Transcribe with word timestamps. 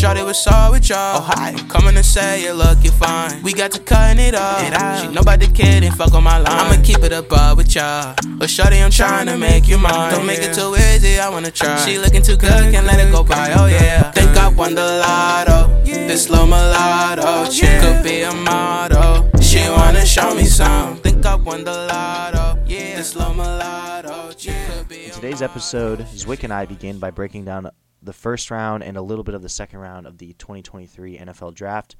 Shorty 0.00 0.22
was 0.22 0.46
all 0.46 0.70
with 0.70 0.88
y'all. 0.88 1.18
Oh, 1.18 1.20
hi. 1.20 1.52
Coming 1.68 1.94
to 1.94 2.02
say 2.02 2.42
you 2.42 2.54
look, 2.54 2.82
you 2.82 2.90
fine. 2.90 3.42
We 3.42 3.52
got 3.52 3.70
to 3.72 3.80
cutting 3.80 4.24
it 4.24 4.34
off. 4.34 4.62
She 4.98 5.08
know 5.12 5.20
about 5.20 5.40
the 5.40 5.46
kid 5.46 5.84
and 5.84 5.94
fuck 5.94 6.14
on 6.14 6.24
my 6.24 6.38
line. 6.38 6.46
I'ma 6.48 6.82
keep 6.82 7.00
it 7.00 7.12
above 7.12 7.58
with 7.58 7.74
y'all. 7.74 8.14
But 8.38 8.48
Shorty, 8.48 8.78
I'm 8.78 8.90
trying 8.90 9.26
to 9.26 9.36
make 9.36 9.68
you 9.68 9.76
mine. 9.76 10.10
Don't 10.12 10.24
make 10.24 10.38
it 10.38 10.54
too 10.54 10.74
easy, 10.74 11.20
I 11.20 11.28
wanna 11.28 11.50
try. 11.50 11.76
She 11.84 11.98
looking 11.98 12.22
too 12.22 12.38
good, 12.38 12.72
can't 12.72 12.86
let 12.86 12.98
it 12.98 13.12
go 13.12 13.22
by. 13.22 13.52
Oh 13.52 13.66
yeah. 13.66 14.10
Think 14.12 14.34
I 14.38 14.48
won 14.48 14.74
the 14.74 15.02
lotto. 15.04 15.68
This 15.84 16.24
slow 16.24 16.46
mulatto. 16.46 17.22
Oh, 17.22 17.50
she 17.50 17.66
could 17.66 18.02
be 18.02 18.22
a 18.22 18.32
model. 18.32 19.28
She 19.42 19.60
wanna 19.68 20.06
show 20.06 20.34
me 20.34 20.44
some. 20.44 20.96
Think 20.96 21.26
I 21.26 21.34
won 21.34 21.64
the 21.64 21.72
lotto. 21.72 22.58
Yeah. 22.66 22.96
This 22.96 23.10
slow 23.10 23.34
mulatto. 23.34 24.30
She 24.38 24.50
could 24.66 24.88
be 24.88 25.04
In 25.04 25.10
today's 25.10 25.42
episode, 25.42 25.98
Zwick 26.14 26.42
and 26.42 26.54
I 26.54 26.64
begin 26.64 26.98
by 26.98 27.10
breaking 27.10 27.44
down 27.44 27.68
the 28.02 28.12
first 28.12 28.50
round 28.50 28.82
and 28.82 28.96
a 28.96 29.02
little 29.02 29.24
bit 29.24 29.34
of 29.34 29.42
the 29.42 29.48
second 29.48 29.78
round 29.78 30.06
of 30.06 30.18
the 30.18 30.32
2023 30.34 31.18
NFL 31.18 31.54
Draft. 31.54 31.96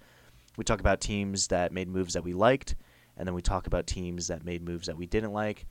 We 0.57 0.65
talk 0.65 0.81
about 0.81 1.01
teams 1.01 1.49
that 1.49 1.73
made 1.73 1.89
moves 1.89 2.15
that 2.15 2.25
we 2.25 2.33
liked, 2.33 2.75
and 3.17 3.27
then 3.27 3.35
we 3.35 3.43
talk 3.43 3.67
about 3.67 3.87
teams 3.87 4.29
that 4.29 4.45
made 4.45 4.63
moves 4.63 4.87
that 4.87 4.97
we 4.97 5.07
didn't 5.07 5.33
like, 5.33 5.67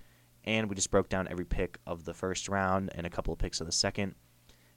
and 0.45 0.69
we 0.69 0.75
just 0.75 0.91
broke 0.91 1.09
down 1.09 1.27
every 1.27 1.45
pick 1.45 1.79
of 1.85 2.05
the 2.05 2.13
first 2.13 2.47
round 2.47 2.91
and 2.95 3.05
a 3.05 3.09
couple 3.09 3.33
of 3.33 3.39
picks 3.39 3.59
of 3.59 3.67
the 3.67 3.73
second. 3.73 4.15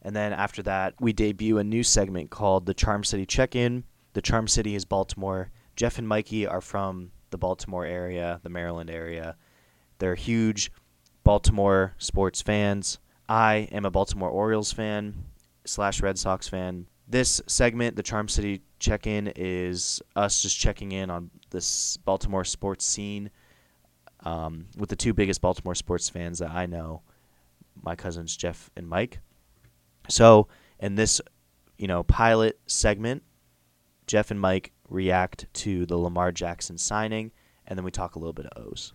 And 0.02 0.16
then 0.16 0.33
after 0.33 0.62
that, 0.65 0.95
we 1.01 1.12
debut 1.12 1.59
a 1.59 1.64
new 1.64 1.83
segment 1.83 2.30
called 2.30 2.66
the 2.66 2.75
Charm 2.75 3.05
City 3.05 3.25
Check 3.25 3.55
In. 3.55 3.84
The 4.14 4.23
Charm 4.23 4.48
City 4.48 4.75
is 4.75 4.84
Baltimore. 4.84 5.50
Jeff 5.77 5.98
and 5.98 6.09
Mikey 6.09 6.47
are 6.47 6.61
from 6.61 7.12
the 7.30 7.39
Baltimore 7.39 7.87
area, 7.87 8.41
the 8.42 8.50
Maryland 8.50 8.91
area. 8.91 9.37
They're 9.98 10.16
huge 10.16 10.73
Baltimore 11.23 11.95
sports 11.98 12.42
fans. 12.42 12.98
I 13.28 13.69
am 13.70 13.84
a 13.84 13.91
Baltimore 13.91 14.28
Orioles 14.28 14.73
fan 14.73 15.14
slash 15.64 16.02
Red 16.02 16.18
Sox 16.18 16.48
fan. 16.48 16.86
This 17.08 17.41
segment, 17.46 17.96
the 17.96 18.02
Charm 18.02 18.28
City 18.28 18.62
Check 18.78 19.06
In, 19.06 19.32
is 19.36 20.00
us 20.16 20.41
just 20.41 20.58
checking 20.58 20.92
in 20.92 21.10
on 21.10 21.30
this 21.50 21.96
Baltimore 21.98 22.44
sports 22.44 22.84
scene 22.84 23.30
um, 24.24 24.66
with 24.77 24.88
the 24.88 24.96
two 24.96 25.12
biggest 25.12 25.40
Baltimore 25.40 25.74
sports 25.74 26.08
fans 26.08 26.38
that 26.38 26.50
I 26.50 26.66
know, 26.66 27.02
my 27.83 27.96
cousins 27.96 28.36
Jeff 28.36 28.70
and 28.77 28.88
Mike. 28.88 29.20
So, 30.08 30.48
in 30.78 30.94
this, 30.94 31.20
you 31.78 31.86
know, 31.86 32.02
pilot 32.02 32.58
segment, 32.66 33.22
Jeff 34.06 34.30
and 34.30 34.40
Mike 34.40 34.72
react 34.88 35.46
to 35.55 35.86
the 35.86 35.96
Lamar 35.96 36.33
Jackson 36.33 36.78
signing, 36.78 37.33
and 37.66 37.78
then 37.78 37.84
we 37.84 37.90
talk 37.90 38.14
a 38.14 38.18
little 38.18 38.33
bit 38.33 38.46
of 38.46 38.66
O's. 38.66 38.94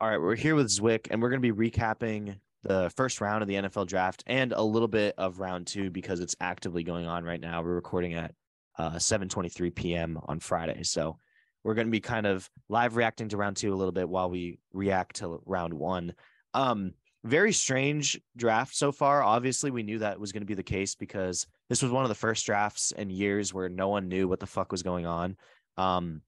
All 0.00 0.08
right, 0.08 0.20
we're 0.20 0.36
here 0.36 0.54
with 0.54 0.68
Zwick, 0.68 1.08
and 1.10 1.22
we're 1.22 1.30
going 1.30 1.42
to 1.42 1.52
be 1.52 1.70
recapping 1.70 2.36
the 2.66 2.90
first 2.96 3.20
round 3.20 3.42
of 3.42 3.48
the 3.48 3.54
NFL 3.54 3.86
draft 3.86 4.24
and 4.26 4.52
a 4.52 4.62
little 4.62 4.88
bit 4.88 5.14
of 5.18 5.38
round 5.38 5.66
two 5.66 5.90
because 5.90 6.20
it's 6.20 6.36
actively 6.40 6.82
going 6.82 7.06
on 7.06 7.24
right 7.24 7.40
now. 7.40 7.62
We're 7.62 7.74
recording 7.74 8.14
at 8.14 8.34
uh, 8.78 8.92
7:23 8.92 9.74
p.m. 9.74 10.18
on 10.24 10.40
Friday, 10.40 10.82
so 10.82 11.18
we're 11.62 11.74
going 11.74 11.86
to 11.86 11.92
be 11.92 12.00
kind 12.00 12.26
of 12.26 12.48
live 12.68 12.96
reacting 12.96 13.28
to 13.28 13.36
round 13.36 13.56
two 13.56 13.72
a 13.72 13.76
little 13.76 13.92
bit 13.92 14.08
while 14.08 14.30
we 14.30 14.58
react 14.72 15.16
to 15.16 15.40
round 15.46 15.74
one. 15.74 16.14
Um, 16.54 16.92
very 17.24 17.52
strange 17.52 18.20
draft 18.36 18.74
so 18.74 18.92
far. 18.92 19.22
Obviously, 19.22 19.70
we 19.70 19.82
knew 19.82 19.98
that 19.98 20.20
was 20.20 20.32
going 20.32 20.42
to 20.42 20.46
be 20.46 20.54
the 20.54 20.62
case 20.62 20.94
because 20.94 21.46
this 21.68 21.82
was 21.82 21.90
one 21.90 22.04
of 22.04 22.08
the 22.08 22.14
first 22.14 22.46
drafts 22.46 22.92
in 22.92 23.10
years 23.10 23.52
where 23.52 23.68
no 23.68 23.88
one 23.88 24.08
knew 24.08 24.28
what 24.28 24.40
the 24.40 24.46
fuck 24.46 24.70
was 24.70 24.82
going 24.82 25.06
on. 25.06 25.36
Um, 25.76 26.22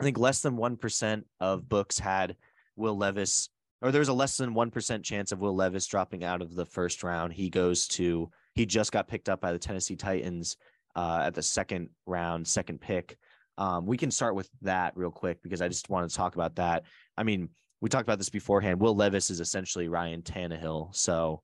I 0.00 0.04
think 0.04 0.18
less 0.18 0.40
than 0.40 0.56
1% 0.56 1.22
of 1.40 1.68
books 1.68 1.98
had 1.98 2.36
Will 2.76 2.96
Levis, 2.96 3.50
or 3.80 3.92
there's 3.92 4.08
a 4.08 4.12
less 4.12 4.36
than 4.36 4.54
1% 4.54 5.04
chance 5.04 5.32
of 5.32 5.40
Will 5.40 5.54
Levis 5.54 5.86
dropping 5.86 6.24
out 6.24 6.42
of 6.42 6.54
the 6.54 6.66
first 6.66 7.02
round. 7.02 7.32
He 7.32 7.48
goes 7.48 7.86
to, 7.88 8.30
he 8.54 8.66
just 8.66 8.92
got 8.92 9.08
picked 9.08 9.28
up 9.28 9.40
by 9.40 9.52
the 9.52 9.58
Tennessee 9.58 9.96
Titans 9.96 10.56
uh, 10.96 11.22
at 11.24 11.34
the 11.34 11.42
second 11.42 11.90
round, 12.06 12.46
second 12.46 12.80
pick. 12.80 13.16
Um, 13.56 13.86
we 13.86 13.96
can 13.96 14.10
start 14.10 14.34
with 14.34 14.48
that 14.62 14.96
real 14.96 15.10
quick 15.10 15.42
because 15.42 15.62
I 15.62 15.68
just 15.68 15.90
want 15.90 16.08
to 16.08 16.16
talk 16.16 16.34
about 16.34 16.56
that. 16.56 16.84
I 17.16 17.22
mean, 17.22 17.48
we 17.80 17.88
talked 17.88 18.06
about 18.06 18.18
this 18.18 18.30
beforehand. 18.30 18.80
Will 18.80 18.94
Levis 18.94 19.30
is 19.30 19.40
essentially 19.40 19.88
Ryan 19.88 20.22
Tannehill. 20.22 20.94
So, 20.94 21.42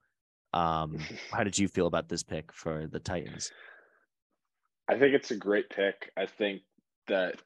um, 0.52 0.98
how 1.32 1.44
did 1.44 1.58
you 1.58 1.68
feel 1.68 1.86
about 1.86 2.08
this 2.08 2.22
pick 2.22 2.52
for 2.52 2.86
the 2.86 3.00
Titans? 3.00 3.52
I 4.88 4.98
think 4.98 5.14
it's 5.14 5.30
a 5.30 5.36
great 5.36 5.70
pick. 5.70 6.10
I 6.16 6.26
think 6.26 6.62
that 7.08 7.36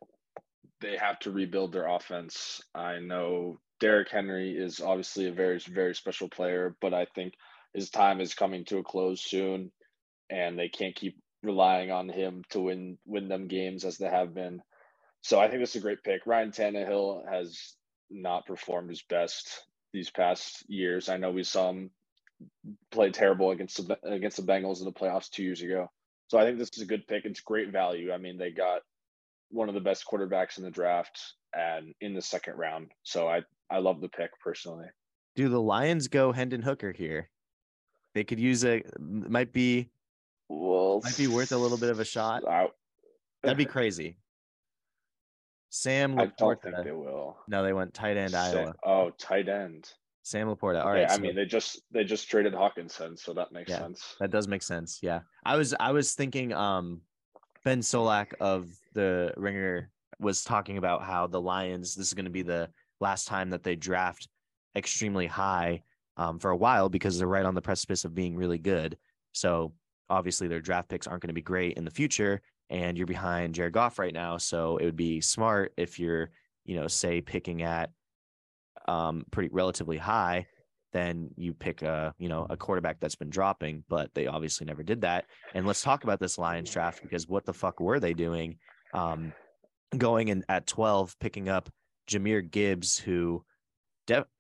they 0.81 0.97
have 0.97 1.19
to 1.21 1.31
rebuild 1.31 1.73
their 1.73 1.87
offense. 1.87 2.61
I 2.75 2.99
know 2.99 3.59
Derrick 3.81 4.11
Henry 4.11 4.57
is 4.57 4.81
obviously 4.81 5.29
a 5.29 5.33
very, 5.33 5.59
very 5.59 5.95
special 5.95 6.29
player, 6.29 6.75
but 6.81 6.95
I 6.95 7.07
think 7.15 7.35
his 7.75 7.91
time 7.91 8.21
is 8.21 8.35
coming 8.35 8.65
to 8.67 8.79
a 8.79 8.85
close 8.85 9.23
soon, 9.23 9.71
and 10.31 10.59
they 10.59 10.69
can't 10.69 10.97
keep 10.97 11.17
relying 11.43 11.91
on 11.91 12.09
him 12.09 12.43
to 12.51 12.61
win 12.61 12.99
win 13.07 13.29
them 13.29 13.47
games 13.47 13.85
as 13.85 13.99
they 13.99 14.09
have 14.09 14.35
been. 14.35 14.61
So 15.23 15.39
I 15.39 15.49
think 15.49 15.61
this 15.61 15.71
is 15.71 15.77
a 15.77 15.85
great 15.85 16.03
pick. 16.03 16.27
Ryan 16.27 16.51
Tannehill 16.51 17.31
has 17.31 17.75
not 18.11 18.47
performed 18.47 18.91
his 18.91 19.03
best 19.03 19.65
these 19.93 20.11
past 20.11 20.65
years. 20.69 21.09
I 21.09 21.17
know 21.17 21.31
we 21.31 21.45
saw 21.45 21.71
him 21.71 21.91
play 22.91 23.11
terrible 23.11 23.51
against 23.51 23.87
the 23.87 23.99
against 24.05 24.37
the 24.37 24.43
Bengals 24.43 24.81
in 24.81 24.85
the 24.85 24.93
playoffs 24.93 25.31
two 25.31 25.43
years 25.43 25.63
ago. 25.63 25.91
So 26.29 26.39
I 26.39 26.45
think 26.45 26.59
this 26.59 26.71
is 26.77 26.83
a 26.83 26.87
good 26.87 27.07
pick. 27.07 27.25
It's 27.25 27.41
great 27.41 27.73
value. 27.73 28.13
I 28.13 28.19
mean, 28.19 28.39
they 28.39 28.51
got 28.51 28.83
one 29.51 29.69
of 29.69 29.75
the 29.75 29.81
best 29.81 30.05
quarterbacks 30.11 30.59
in 30.59 30.65
the 30.65 30.71
draft 30.71 31.21
and 31.55 31.95
in 32.01 32.15
the 32.15 32.23
second 32.23 32.55
round. 32.57 32.91
So 33.03 33.29
I 33.29 33.43
I 33.71 33.79
love 33.79 34.01
the 34.01 34.09
pick 34.09 34.31
personally. 34.41 34.87
Do 35.37 35.49
the 35.49 35.61
Lions 35.61 36.09
go 36.09 36.33
Hendon 36.33 36.63
Hooker 36.63 36.93
here? 36.93 37.31
They 38.15 38.25
could 38.25 38.41
use 38.41 38.65
a 38.65 38.83
might 38.99 39.53
be 39.53 39.91
well 40.49 41.01
might 41.05 41.17
be 41.17 41.27
worth 41.29 41.53
a 41.53 41.57
little 41.57 41.79
bit 41.79 41.91
of 41.91 42.01
a 42.01 42.05
shot. 42.05 42.47
I, 42.49 42.69
That'd 43.43 43.59
be 43.59 43.65
crazy. 43.67 44.17
Sam 45.71 46.19
I 46.19 46.27
don't 46.39 46.61
think 46.63 46.77
they 46.83 46.93
will. 46.93 47.37
No, 47.47 47.63
they 47.63 47.73
went 47.73 47.93
tight 47.95 48.17
end 48.17 48.31
Sa- 48.33 48.43
Iowa. 48.45 48.75
Oh, 48.85 49.11
tight 49.19 49.49
end. 49.49 49.91
Sam 50.23 50.49
Laporta. 50.49 50.83
All 50.85 50.91
Okay, 50.91 51.03
right. 51.03 51.11
I 51.11 51.17
so 51.17 51.21
mean, 51.21 51.35
they 51.37 51.45
just 51.45 51.81
they 51.91 52.05
just 52.05 52.29
traded 52.31 52.53
Hockenson, 52.55 53.19
so 53.19 53.33
that 53.35 53.53
makes 53.53 53.71
Yeah. 53.71 53.79
sense. 53.79 54.17
that 54.21 54.31
does 54.31 54.49
make 54.49 54.63
sense. 54.63 54.99
Yeah. 55.03 55.21
I 55.45 55.57
was 55.57 55.75
I 55.79 55.93
was 55.93 56.15
thinking 56.15 56.53
um 56.53 57.03
Ben 57.69 57.83
Solak 57.83 58.33
of 58.41 58.71
the 58.95 59.31
Ringer 59.37 59.91
was 60.19 60.43
talking 60.43 60.79
about 60.79 61.03
how 61.03 61.27
the 61.27 61.39
Lions 61.39 61.95
this 61.95 62.07
is 62.07 62.15
going 62.15 62.25
to 62.25 62.31
be 62.31 62.41
the 62.41 62.71
last 62.99 63.29
time 63.29 63.51
that 63.51 63.63
they 63.63 63.77
draft 63.77 64.27
extremely 64.75 65.27
high 65.27 65.83
um, 66.17 66.39
for 66.39 66.51
a 66.51 66.57
while 66.57 66.89
because 66.89 67.19
they're 67.19 67.29
right 67.29 67.45
on 67.45 67.55
the 67.55 67.61
precipice 67.61 68.07
of 68.07 68.15
being 68.15 68.35
really 68.35 68.57
good. 68.57 68.97
So 69.33 69.75
obviously 70.09 70.49
their 70.49 70.63
draft 70.63 70.89
picks 70.89 71.07
aren't 71.07 71.21
going 71.21 71.29
to 71.29 71.35
be 71.35 71.43
great 71.43 71.77
in 71.77 71.85
the 71.85 71.91
future, 71.91 72.41
and 72.71 72.97
you're 72.97 73.07
behind 73.07 73.55
Jared 73.55 73.75
Goff 73.75 73.99
right 73.99 74.15
now. 74.15 74.39
So 74.39 74.79
it 74.79 74.87
would 74.87 74.97
be 74.97 75.21
smart 75.21 75.75
if 75.77 75.99
you're 75.99 76.31
you 76.65 76.77
know 76.77 76.89
say 76.89 77.21
picking 77.21 77.61
at 77.61 77.91
um, 78.87 79.27
pretty 79.31 79.51
relatively 79.53 79.99
high 79.99 80.47
then 80.93 81.31
you 81.37 81.53
pick 81.53 81.83
a 81.83 82.15
you 82.19 82.29
know 82.29 82.47
a 82.49 82.57
quarterback 82.57 83.01
that's 83.01 83.17
been 83.17 83.31
dropping, 83.31 83.85
but 83.89 84.11
they 84.15 84.27
obviously 84.27 84.67
never 84.67 84.83
did 84.83 85.03
that. 85.03 85.27
And 85.55 85.67
let's 85.67 85.83
talk 85.83 86.05
about 86.05 86.21
this 86.21 86.39
Lions 86.39 86.71
draft 86.71 87.03
because 87.03 87.29
what 87.29 87.45
the 87.45 87.53
fuck 87.53 87.81
were 87.81 88.01
they 88.01 88.15
doing? 88.15 88.59
Um, 88.95 89.33
going 89.97 90.29
in 90.29 90.45
at 90.49 90.67
twelve, 90.67 91.15
picking 91.21 91.49
up 91.49 91.69
Jahmyr 92.09 92.51
Gibbs, 92.51 92.99
who, 92.99 93.45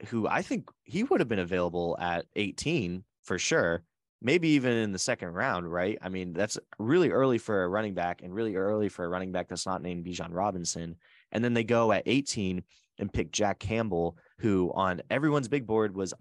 who 0.06 0.26
I 0.26 0.42
think 0.42 0.68
he 0.84 1.02
would 1.02 1.20
have 1.20 1.28
been 1.28 1.38
available 1.38 1.96
at 2.00 2.24
eighteen 2.34 3.04
for 3.22 3.38
sure, 3.38 3.82
maybe 4.22 4.48
even 4.50 4.72
in 4.72 4.92
the 4.92 4.98
second 4.98 5.28
round, 5.28 5.70
right? 5.70 5.98
I 6.00 6.08
mean, 6.08 6.32
that's 6.32 6.58
really 6.78 7.10
early 7.10 7.36
for 7.36 7.64
a 7.64 7.68
running 7.68 7.94
back, 7.94 8.22
and 8.22 8.34
really 8.34 8.56
early 8.56 8.88
for 8.88 9.04
a 9.04 9.08
running 9.08 9.32
back 9.32 9.48
that's 9.48 9.66
not 9.66 9.82
named 9.82 10.06
Bijan 10.06 10.32
Robinson. 10.32 10.96
And 11.32 11.44
then 11.44 11.52
they 11.52 11.64
go 11.64 11.92
at 11.92 12.04
eighteen 12.06 12.62
and 12.98 13.12
pick 13.12 13.30
Jack 13.30 13.58
Campbell, 13.58 14.16
who 14.38 14.72
on 14.74 15.02
everyone's 15.10 15.48
big 15.48 15.66
board 15.66 15.94
was 15.94 16.14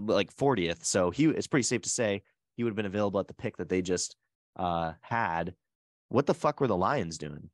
like 0.00 0.34
40th. 0.34 0.84
So 0.84 1.10
he 1.10 1.26
it's 1.26 1.46
pretty 1.46 1.64
safe 1.64 1.82
to 1.82 1.88
say 1.88 2.22
he 2.56 2.64
would 2.64 2.70
have 2.70 2.76
been 2.76 2.86
available 2.86 3.20
at 3.20 3.28
the 3.28 3.34
pick 3.34 3.56
that 3.58 3.68
they 3.68 3.82
just 3.82 4.16
uh 4.56 4.92
had. 5.00 5.54
What 6.08 6.26
the 6.26 6.34
fuck 6.34 6.60
were 6.60 6.68
the 6.68 6.76
Lions 6.76 7.18
doing? 7.18 7.50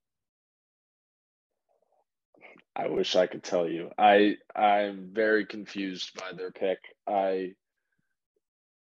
I 2.75 2.88
wish 2.88 3.17
I 3.17 3.26
could 3.26 3.43
tell 3.43 3.69
you. 3.69 3.91
I 3.99 4.37
I'm 4.55 5.11
very 5.12 5.47
confused 5.47 6.19
by 6.19 6.32
their 6.37 6.50
pick. 6.50 6.79
I 7.06 7.55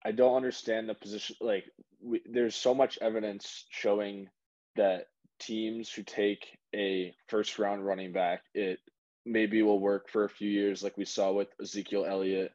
I 0.07 0.13
don't 0.13 0.37
understand 0.37 0.89
the 0.89 0.95
position. 0.95 1.35
Like, 1.41 1.65
we, 2.01 2.23
there's 2.27 2.55
so 2.55 2.73
much 2.73 2.97
evidence 3.03 3.65
showing 3.71 4.29
that 4.77 5.07
teams 5.41 5.91
who 5.91 6.05
take 6.05 6.47
a 6.73 7.13
first 7.27 7.59
round 7.59 7.85
running 7.85 8.13
back, 8.13 8.43
it 8.55 8.79
maybe 9.25 9.63
will 9.63 9.81
work 9.81 10.09
for 10.09 10.23
a 10.25 10.29
few 10.29 10.49
years, 10.49 10.85
like 10.85 10.97
we 10.97 11.05
saw 11.05 11.33
with 11.33 11.49
Ezekiel 11.61 12.07
Elliott, 12.07 12.53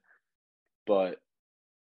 but 0.85 1.17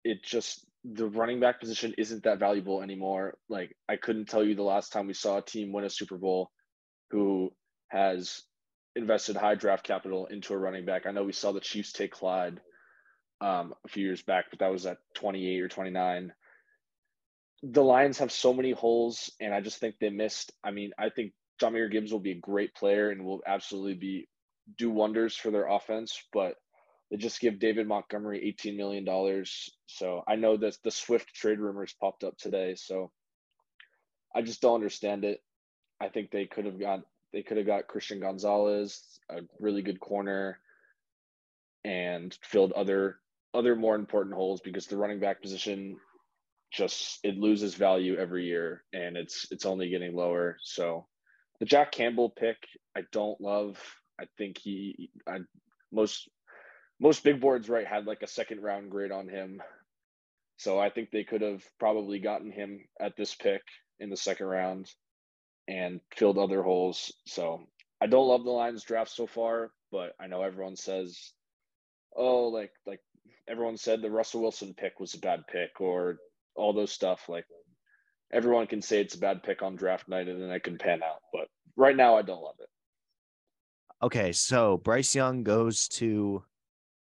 it 0.05 0.23
just 0.25 0.67
the 0.85 1.07
running 1.07 1.41
back 1.41 1.61
position 1.61 1.95
isn't 1.97 2.25
that 2.25 2.39
valuable 2.39 2.83
anymore. 2.83 3.39
Like, 3.49 3.75
I 3.89 3.97
couldn't 3.97 4.29
tell 4.29 4.45
you 4.45 4.55
the 4.55 4.63
last 4.63 4.93
time 4.93 5.07
we 5.07 5.15
saw 5.15 5.39
a 5.39 5.43
team 5.43 5.73
win 5.73 5.85
a 5.85 5.91
Super 5.91 6.19
Bowl 6.19 6.51
who 7.11 7.53
has 7.89 8.43
invested 8.97 9.37
high 9.37 9.55
draft 9.55 9.85
capital 9.87 10.27
into 10.27 10.53
a 10.53 10.59
running 10.59 10.85
back. 10.85 11.07
I 11.07 11.13
know 11.13 11.25
we 11.25 11.33
saw 11.33 11.53
the 11.53 11.61
Chiefs 11.61 11.93
take 11.93 12.13
Clyde 12.13 12.61
um, 13.41 13.75
a 13.85 13.89
few 13.89 14.05
years 14.05 14.23
back, 14.23 14.47
but 14.51 14.59
that 14.61 14.71
was 14.71 14.87
at 14.87 14.99
28 15.15 15.61
or 15.63 15.69
29. 15.69 16.33
the 17.63 17.83
Lions 17.83 18.19
have 18.19 18.31
so 18.31 18.53
many 18.53 18.73
holes, 18.73 19.31
and 19.41 19.55
I 19.55 19.61
just 19.61 19.79
think 19.79 19.97
they 19.99 20.11
missed. 20.11 20.53
I 20.63 20.71
mean, 20.71 20.93
I 20.99 21.09
think 21.09 21.33
Jahmyr 21.61 21.91
Gibbs 21.91 22.13
will 22.13 22.21
be 22.21 22.33
a 22.33 22.41
great 22.41 22.75
player 22.75 23.11
and 23.11 23.25
will 23.25 23.43
absolutely 23.47 23.95
be 23.95 24.29
do 24.79 24.91
wonders 24.91 25.35
for 25.37 25.51
their 25.51 25.67
offense, 25.67 26.23
but 26.33 26.57
they 27.15 27.19
just 27.19 27.39
give 27.39 27.61
David 27.61 27.87
Montgomery 27.87 28.53
$18 28.61 28.77
million. 28.77 29.45
So 29.87 30.25
I 30.27 30.35
know 30.35 30.57
that 30.57 30.77
the 30.83 30.91
Swift 30.91 31.33
trade 31.33 31.61
rumors 31.61 31.95
popped 32.01 32.25
up 32.25 32.37
today. 32.37 32.75
So 32.75 33.13
I 34.35 34.43
just 34.43 34.61
don't 34.61 34.75
understand 34.75 35.25
it. 35.25 35.39
I 36.01 36.09
think 36.09 36.33
they 36.33 36.47
could 36.47 36.65
have 36.65 36.81
got 36.81 37.03
they 37.33 37.43
could 37.43 37.57
have 37.57 37.67
got 37.67 37.87
Christian 37.87 38.19
Gonzalez, 38.19 39.01
a 39.31 39.43
really 39.61 39.81
good 39.81 40.01
corner, 40.01 40.59
and 41.85 42.37
filled 42.43 42.73
other 42.73 43.21
other 43.55 43.77
more 43.77 43.95
important 43.95 44.35
holes 44.35 44.61
because 44.61 44.89
the 44.89 44.97
running 44.97 45.21
back 45.21 45.41
position 45.41 45.97
just 46.73 47.21
it 47.23 47.39
loses 47.39 47.77
value 47.77 48.17
every 48.17 48.45
year 48.47 48.83
and 48.93 49.17
it's 49.17 49.47
it's 49.53 49.67
only 49.67 49.89
getting 49.89 50.17
lower. 50.17 50.57
So 50.65 51.07
the 51.61 51.65
Jack 51.65 51.93
Campbell 51.93 52.31
pick 52.31 52.57
I 52.97 53.03
don't 53.13 53.41
love. 53.41 53.79
I 54.21 54.25
think 54.37 54.59
he 54.59 55.11
I 55.29 55.39
most 55.93 56.29
most 57.01 57.25
big 57.25 57.41
boards 57.41 57.69
right 57.69 57.87
had 57.87 58.07
like 58.07 58.23
a 58.23 58.27
second 58.29 58.63
round 58.63 58.91
grade 58.91 59.13
on 59.13 59.29
him. 59.29 59.63
So 60.57 60.79
I 60.79 60.91
think 60.91 61.11
they 61.11 61.25
could 61.25 61.43
have 61.43 61.63
probably 61.79 62.21
gotten 62.21 62.51
him 62.51 62.81
at 63.01 63.17
this 63.17 63.35
pick 63.35 63.63
in 63.99 64.11
the 64.11 64.17
second 64.17 64.47
round 64.47 64.89
and 65.67 66.01
filled 66.15 66.39
other 66.39 66.63
holes. 66.63 67.13
So 67.27 67.67
I 68.01 68.07
don't 68.07 68.29
love 68.29 68.45
the 68.45 68.51
Lions 68.51 68.85
draft 68.85 69.11
so 69.11 69.27
far, 69.27 69.73
but 69.91 70.13
I 70.21 70.27
know 70.27 70.43
everyone 70.43 70.77
says, 70.77 71.33
oh, 72.17 72.49
like 72.49 72.73
like 72.87 73.01
everyone 73.49 73.77
said 73.77 74.01
the 74.01 74.11
Russell 74.11 74.43
Wilson 74.43 74.75
pick 74.75 75.01
was 75.01 75.15
a 75.15 75.19
bad 75.19 75.41
pick 75.51 75.81
or 75.81 76.19
all 76.55 76.73
those 76.73 76.93
stuff. 76.93 77.29
Like 77.29 77.47
everyone 78.33 78.67
can 78.67 78.83
say 78.83 79.01
it's 79.01 79.15
a 79.15 79.19
bad 79.19 79.43
pick 79.43 79.63
on 79.63 79.77
draft 79.77 80.09
night 80.09 80.29
and 80.29 80.41
then 80.41 80.51
I 80.51 80.59
can 80.59 80.79
pan 80.79 81.03
out. 81.03 81.21
But 81.33 81.49
right 81.77 81.97
now 81.97 82.17
I 82.17 82.23
don't 82.23 82.43
love 82.43 82.57
it. 82.61 82.69
Okay, 84.03 84.33
so 84.33 84.77
Bryce 84.79 85.15
Young 85.15 85.43
goes 85.43 85.89
to 85.89 86.45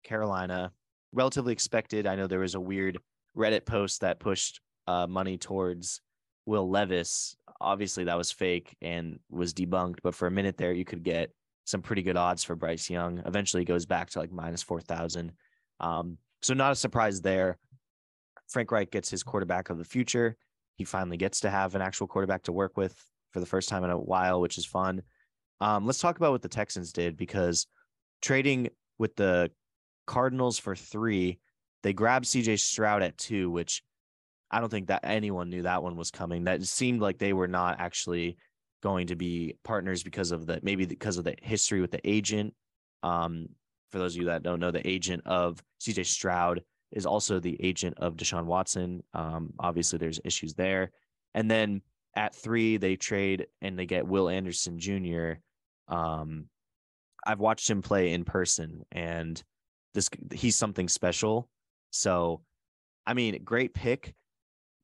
Carolina. 0.03 0.71
Relatively 1.13 1.53
expected. 1.53 2.07
I 2.07 2.15
know 2.15 2.27
there 2.27 2.39
was 2.39 2.55
a 2.55 2.59
weird 2.59 2.97
Reddit 3.35 3.65
post 3.65 4.01
that 4.01 4.19
pushed 4.19 4.61
uh, 4.87 5.07
money 5.07 5.37
towards 5.37 6.01
Will 6.45 6.69
Levis. 6.69 7.35
Obviously, 7.59 8.05
that 8.05 8.17
was 8.17 8.31
fake 8.31 8.75
and 8.81 9.19
was 9.29 9.53
debunked. 9.53 9.99
But 10.03 10.15
for 10.15 10.27
a 10.27 10.31
minute 10.31 10.57
there, 10.57 10.73
you 10.73 10.85
could 10.85 11.03
get 11.03 11.31
some 11.65 11.81
pretty 11.81 12.01
good 12.01 12.17
odds 12.17 12.43
for 12.43 12.55
Bryce 12.55 12.89
Young. 12.89 13.21
Eventually, 13.25 13.65
goes 13.65 13.85
back 13.85 14.09
to 14.11 14.19
like 14.19 14.31
minus 14.31 14.63
four 14.63 14.81
thousand. 14.81 15.33
Um, 15.79 16.17
so 16.41 16.53
not 16.53 16.71
a 16.71 16.75
surprise 16.75 17.21
there. 17.21 17.57
Frank 18.49 18.71
Reich 18.71 18.91
gets 18.91 19.09
his 19.09 19.23
quarterback 19.23 19.69
of 19.69 19.77
the 19.77 19.83
future. 19.83 20.35
He 20.75 20.83
finally 20.83 21.17
gets 21.17 21.41
to 21.41 21.49
have 21.49 21.75
an 21.75 21.81
actual 21.81 22.07
quarterback 22.07 22.43
to 22.43 22.51
work 22.51 22.75
with 22.77 22.95
for 23.31 23.39
the 23.39 23.45
first 23.45 23.69
time 23.69 23.83
in 23.83 23.89
a 23.89 23.97
while, 23.97 24.41
which 24.41 24.57
is 24.57 24.65
fun. 24.65 25.01
Um, 25.61 25.85
let's 25.85 25.99
talk 25.99 26.17
about 26.17 26.31
what 26.31 26.41
the 26.41 26.49
Texans 26.49 26.91
did 26.91 27.15
because 27.15 27.67
trading 28.21 28.69
with 28.97 29.15
the 29.15 29.51
Cardinals 30.05 30.59
for 30.59 30.75
three, 30.75 31.39
they 31.83 31.93
grabbed 31.93 32.25
CJ 32.25 32.59
Stroud 32.59 33.01
at 33.03 33.17
two, 33.17 33.49
which 33.49 33.83
I 34.49 34.59
don't 34.59 34.69
think 34.69 34.87
that 34.87 35.01
anyone 35.03 35.49
knew 35.49 35.63
that 35.63 35.83
one 35.83 35.95
was 35.95 36.11
coming. 36.11 36.43
That 36.43 36.63
seemed 36.63 37.01
like 37.01 37.17
they 37.17 37.33
were 37.33 37.47
not 37.47 37.79
actually 37.79 38.37
going 38.83 39.07
to 39.07 39.15
be 39.15 39.55
partners 39.63 40.03
because 40.03 40.31
of 40.31 40.45
the 40.45 40.59
maybe 40.63 40.85
because 40.85 41.17
of 41.17 41.23
the 41.23 41.35
history 41.41 41.81
with 41.81 41.91
the 41.91 42.07
agent. 42.07 42.53
Um, 43.03 43.49
for 43.91 43.99
those 43.99 44.15
of 44.15 44.21
you 44.21 44.27
that 44.27 44.43
don't 44.43 44.59
know, 44.59 44.71
the 44.71 44.87
agent 44.87 45.23
of 45.25 45.61
CJ 45.79 46.05
Stroud 46.05 46.61
is 46.91 47.05
also 47.05 47.39
the 47.39 47.57
agent 47.63 47.95
of 47.97 48.15
Deshaun 48.15 48.45
Watson. 48.45 49.03
Um, 49.13 49.53
obviously, 49.59 49.97
there's 49.97 50.19
issues 50.23 50.53
there. 50.53 50.91
And 51.33 51.49
then 51.49 51.81
at 52.15 52.35
three, 52.35 52.77
they 52.77 52.95
trade 52.95 53.47
and 53.61 53.79
they 53.79 53.85
get 53.85 54.07
Will 54.07 54.29
Anderson 54.29 54.79
Jr. 54.79 55.33
Um, 55.87 56.47
I've 57.25 57.39
watched 57.39 57.69
him 57.69 57.81
play 57.81 58.11
in 58.13 58.25
person, 58.25 58.83
and 58.91 59.41
this 59.93 60.09
he's 60.31 60.55
something 60.55 60.87
special. 60.87 61.49
So, 61.91 62.41
I 63.05 63.13
mean, 63.13 63.43
great 63.43 63.73
pick 63.73 64.15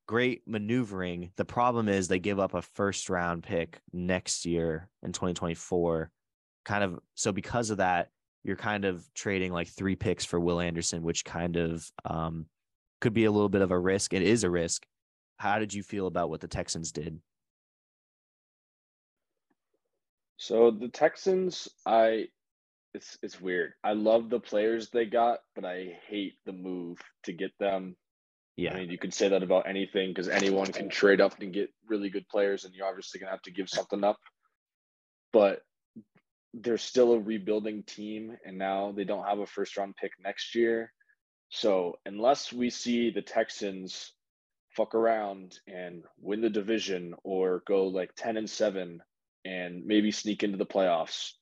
great 0.07 0.41
maneuvering. 0.47 1.31
The 1.35 1.45
problem 1.45 1.87
is 1.87 2.07
they 2.07 2.19
give 2.19 2.39
up 2.39 2.53
a 2.53 2.61
first 2.61 3.09
round 3.09 3.43
pick 3.43 3.79
next 3.93 4.45
year 4.45 4.89
in 5.03 5.11
2024. 5.11 6.09
Kind 6.65 6.83
of 6.83 6.99
so 7.15 7.31
because 7.31 7.69
of 7.69 7.77
that, 7.77 8.09
you're 8.43 8.55
kind 8.55 8.85
of 8.85 9.05
trading 9.13 9.51
like 9.51 9.67
three 9.67 9.95
picks 9.95 10.25
for 10.25 10.39
Will 10.39 10.59
Anderson, 10.59 11.03
which 11.03 11.25
kind 11.25 11.57
of 11.57 11.89
um, 12.05 12.45
could 13.01 13.13
be 13.13 13.25
a 13.25 13.31
little 13.31 13.49
bit 13.49 13.61
of 13.61 13.71
a 13.71 13.79
risk. 13.79 14.13
It 14.13 14.21
is 14.21 14.43
a 14.43 14.49
risk. 14.49 14.85
How 15.37 15.59
did 15.59 15.73
you 15.73 15.83
feel 15.83 16.07
about 16.07 16.29
what 16.29 16.41
the 16.41 16.47
Texans 16.47 16.91
did? 16.91 17.19
So 20.37 20.71
the 20.71 20.87
Texans, 20.87 21.67
I 21.85 22.27
it's 22.97 23.17
it's 23.23 23.39
weird. 23.39 23.73
I 23.83 23.93
love 23.93 24.29
the 24.29 24.39
players 24.39 24.89
they 24.89 25.05
got, 25.05 25.39
but 25.55 25.65
I 25.65 25.97
hate 26.07 26.35
the 26.45 26.53
move 26.53 26.99
to 27.23 27.33
get 27.33 27.51
them 27.59 27.95
yeah. 28.57 28.73
I 28.73 28.79
mean, 28.79 28.89
you 28.89 28.97
could 28.97 29.13
say 29.13 29.29
that 29.29 29.43
about 29.43 29.69
anything 29.69 30.09
because 30.09 30.27
anyone 30.27 30.71
can 30.71 30.89
trade 30.89 31.21
up 31.21 31.39
and 31.39 31.53
get 31.53 31.69
really 31.87 32.09
good 32.09 32.27
players, 32.27 32.65
and 32.65 32.73
you're 32.73 32.87
obviously 32.87 33.19
going 33.19 33.27
to 33.27 33.31
have 33.31 33.43
to 33.43 33.51
give 33.51 33.69
something 33.69 34.03
up. 34.03 34.17
But 35.31 35.61
they're 36.55 36.79
still 36.79 37.13
a 37.13 37.19
rebuilding 37.19 37.83
team, 37.83 38.35
and 38.43 38.57
now 38.57 38.93
they 38.93 39.03
don't 39.03 39.27
have 39.27 39.37
a 39.37 39.45
first 39.45 39.77
round 39.77 39.95
pick 39.95 40.13
next 40.19 40.55
year. 40.55 40.91
So, 41.49 41.99
unless 42.07 42.51
we 42.51 42.71
see 42.71 43.11
the 43.11 43.21
Texans 43.21 44.11
fuck 44.75 44.95
around 44.95 45.59
and 45.67 46.03
win 46.19 46.41
the 46.41 46.49
division 46.49 47.13
or 47.23 47.61
go 47.67 47.87
like 47.87 48.15
10 48.17 48.37
and 48.37 48.49
7 48.49 49.01
and 49.45 49.85
maybe 49.85 50.11
sneak 50.11 50.43
into 50.43 50.57
the 50.57 50.65
playoffs, 50.65 51.33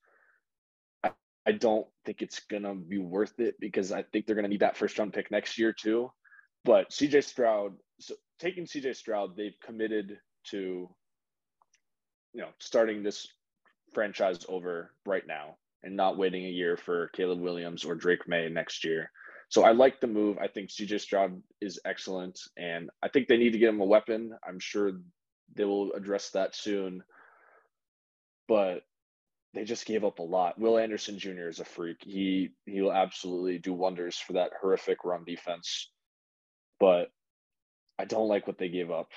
I, 1.48 1.52
don't 1.54 1.88
think 2.06 2.22
it's 2.22 2.40
to 2.64 2.76
be 2.76 2.98
worth 2.98 3.40
it 3.40 3.56
because 3.60 3.92
I 3.92 4.04
think 4.04 4.26
they're 4.26 4.36
to 4.44 4.50
need 4.50 4.62
that 4.62 4.78
first 4.78 4.98
round 4.98 5.14
pick 5.14 5.32
next 5.32 5.58
year, 5.58 5.74
too. 5.74 6.12
But 6.64 6.90
CJ 6.90 7.24
Stroud, 7.24 7.74
so 8.00 8.16
taking 8.40 8.66
CJ 8.66 8.96
Stroud, 8.96 9.38
they've 9.38 9.60
committed 9.64 10.18
to, 10.52 10.90
you 12.34 12.42
know, 12.42 12.50
starting 12.60 13.04
this 13.04 13.28
franchise 13.94 14.46
over 14.50 14.92
right 15.06 15.26
now 15.28 15.58
and 15.84 15.96
not 15.96 16.18
waiting 16.18 16.46
a 16.46 16.50
year 16.50 16.76
for 16.76 17.10
Caleb 17.10 17.40
Williams 17.40 17.86
or 17.86 17.96
Drake 17.96 18.28
Maye 18.28 18.50
next 18.50 18.84
year. 18.84 19.12
So 19.50 19.64
I 19.64 19.72
like 19.72 20.02
the 20.02 20.08
move. 20.08 20.38
I 20.40 20.48
think 20.48 20.70
CJ 20.70 21.00
Stroud 21.00 21.42
is 21.62 21.80
excellent, 21.86 22.40
and 22.58 22.90
I 23.04 23.10
think 23.10 23.28
they 23.28 23.38
need 23.38 23.54
to 23.54 23.60
get 23.60 23.70
him 23.70 23.82
a 23.82 23.86
weapon. 23.86 24.36
I'm 24.46 24.60
sure 24.60 24.94
they 25.56 25.64
will 25.64 25.94
address 25.94 26.32
that 26.32 26.56
soon. 26.56 27.04
But 28.48 28.82
they 29.56 29.64
just 29.64 29.86
gave 29.86 30.04
up 30.04 30.20
a 30.20 30.24
lot. 30.24 30.60
Will 30.60 30.78
Anderson 30.78 31.18
Jr. 31.18 31.48
is 31.48 31.60
a 31.60 31.66
freak. 31.66 31.98
He 32.02 32.52
he 32.66 32.82
will 32.82 32.94
absolutely 32.94 33.58
do 33.58 33.74
wonders 33.74 34.18
for 34.18 34.34
that 34.34 34.52
horrific 34.62 35.04
run 35.04 35.24
defense 35.24 35.90
but 36.80 37.12
I 37.98 38.06
don't 38.06 38.28
like 38.28 38.48
what 38.48 38.58
they 38.58 38.70
gave 38.70 38.92
up. 38.92 39.10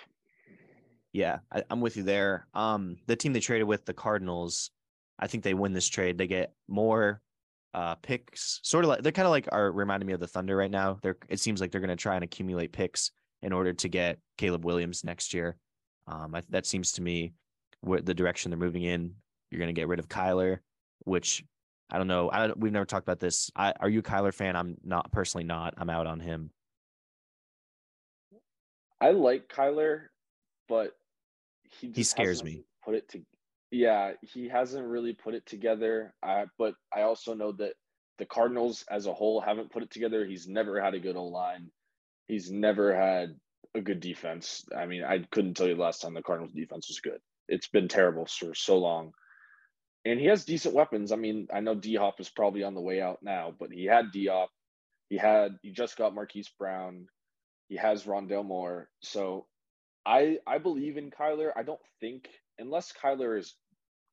Yeah, 1.12 1.38
I, 1.52 1.64
am 1.70 1.80
with 1.80 1.96
you 1.96 2.02
there. 2.02 2.46
Um, 2.54 2.96
the 3.06 3.16
team 3.16 3.32
they 3.32 3.40
traded 3.40 3.66
with, 3.66 3.84
the 3.84 3.94
Cardinals, 3.94 4.70
I 5.18 5.26
think 5.26 5.42
they 5.42 5.54
win 5.54 5.72
this 5.72 5.88
trade. 5.88 6.18
They 6.18 6.26
get 6.26 6.52
more 6.68 7.20
uh 7.74 7.94
picks, 7.96 8.60
sort 8.62 8.84
of 8.84 8.88
like 8.88 9.02
they're 9.02 9.12
kind 9.12 9.26
of 9.26 9.30
like 9.30 9.46
are 9.52 9.70
reminding 9.70 10.06
me 10.06 10.14
of 10.14 10.20
the 10.20 10.26
Thunder 10.26 10.56
right 10.56 10.70
now. 10.70 10.98
They're 11.02 11.18
it 11.28 11.40
seems 11.40 11.60
like 11.60 11.70
they're 11.70 11.80
going 11.80 11.88
to 11.88 11.96
try 11.96 12.14
and 12.14 12.24
accumulate 12.24 12.72
picks 12.72 13.10
in 13.42 13.52
order 13.52 13.72
to 13.72 13.88
get 13.88 14.18
Caleb 14.38 14.64
Williams 14.64 15.04
next 15.04 15.34
year. 15.34 15.56
Um, 16.06 16.34
I, 16.34 16.42
that 16.50 16.66
seems 16.66 16.92
to 16.92 17.02
me 17.02 17.34
what 17.80 18.06
the 18.06 18.14
direction 18.14 18.50
they're 18.50 18.58
moving 18.58 18.84
in. 18.84 19.14
You're 19.50 19.58
going 19.58 19.74
to 19.74 19.78
get 19.78 19.88
rid 19.88 19.98
of 19.98 20.08
Kyler, 20.08 20.58
which 21.04 21.44
I 21.90 21.98
don't 21.98 22.08
know. 22.08 22.30
I 22.30 22.48
don't, 22.48 22.58
we've 22.58 22.72
never 22.72 22.84
talked 22.84 23.06
about 23.06 23.20
this. 23.20 23.50
I, 23.56 23.72
are 23.80 23.88
you 23.88 24.00
a 24.00 24.02
Kyler 24.02 24.34
fan? 24.34 24.56
I'm 24.56 24.76
not 24.84 25.10
personally 25.10 25.44
not. 25.44 25.74
I'm 25.78 25.90
out 25.90 26.06
on 26.06 26.20
him. 26.20 26.50
I 29.00 29.12
like 29.12 29.48
Kyler, 29.48 30.06
but 30.68 30.92
he 31.80 31.92
he 31.94 32.02
scares 32.02 32.42
me. 32.42 32.64
Put 32.84 32.94
it 32.94 33.08
to 33.10 33.22
yeah, 33.70 34.12
he 34.22 34.48
hasn't 34.48 34.86
really 34.86 35.12
put 35.12 35.34
it 35.34 35.46
together. 35.46 36.14
I 36.22 36.46
but 36.58 36.74
I 36.94 37.02
also 37.02 37.34
know 37.34 37.52
that 37.52 37.74
the 38.18 38.26
Cardinals 38.26 38.84
as 38.90 39.06
a 39.06 39.14
whole 39.14 39.40
haven't 39.40 39.70
put 39.70 39.82
it 39.82 39.90
together. 39.90 40.24
He's 40.24 40.48
never 40.48 40.80
had 40.80 40.94
a 40.94 41.00
good 41.00 41.16
O 41.16 41.26
line. 41.26 41.70
He's 42.26 42.50
never 42.50 42.94
had 42.94 43.36
a 43.74 43.80
good 43.80 44.00
defense. 44.00 44.64
I 44.76 44.86
mean, 44.86 45.04
I 45.04 45.20
couldn't 45.30 45.54
tell 45.54 45.68
you 45.68 45.76
the 45.76 45.82
last 45.82 46.02
time 46.02 46.14
the 46.14 46.22
Cardinals 46.22 46.52
defense 46.52 46.88
was 46.88 47.00
good. 47.00 47.20
It's 47.48 47.68
been 47.68 47.88
terrible 47.88 48.26
for 48.26 48.54
so 48.54 48.78
long. 48.78 49.12
And 50.08 50.18
he 50.18 50.26
has 50.26 50.44
decent 50.44 50.74
weapons. 50.74 51.12
I 51.12 51.16
mean, 51.16 51.48
I 51.52 51.60
know 51.60 51.74
D 51.74 51.94
Hop 51.96 52.20
is 52.20 52.30
probably 52.30 52.62
on 52.62 52.74
the 52.74 52.80
way 52.80 53.00
out 53.00 53.18
now, 53.22 53.54
but 53.58 53.70
he 53.70 53.84
had 53.84 54.10
D 54.10 54.26
Hop. 54.26 54.50
He 55.10 55.16
had 55.16 55.58
he 55.62 55.70
just 55.70 55.96
got 55.96 56.14
Marquise 56.14 56.50
Brown. 56.58 57.06
He 57.68 57.76
has 57.76 58.04
Rondale 58.04 58.44
Moore. 58.44 58.88
So 59.02 59.46
I 60.06 60.38
I 60.46 60.58
believe 60.58 60.96
in 60.96 61.10
Kyler. 61.10 61.50
I 61.56 61.62
don't 61.62 61.80
think 62.00 62.28
unless 62.58 62.92
Kyler 62.92 63.38
is 63.38 63.54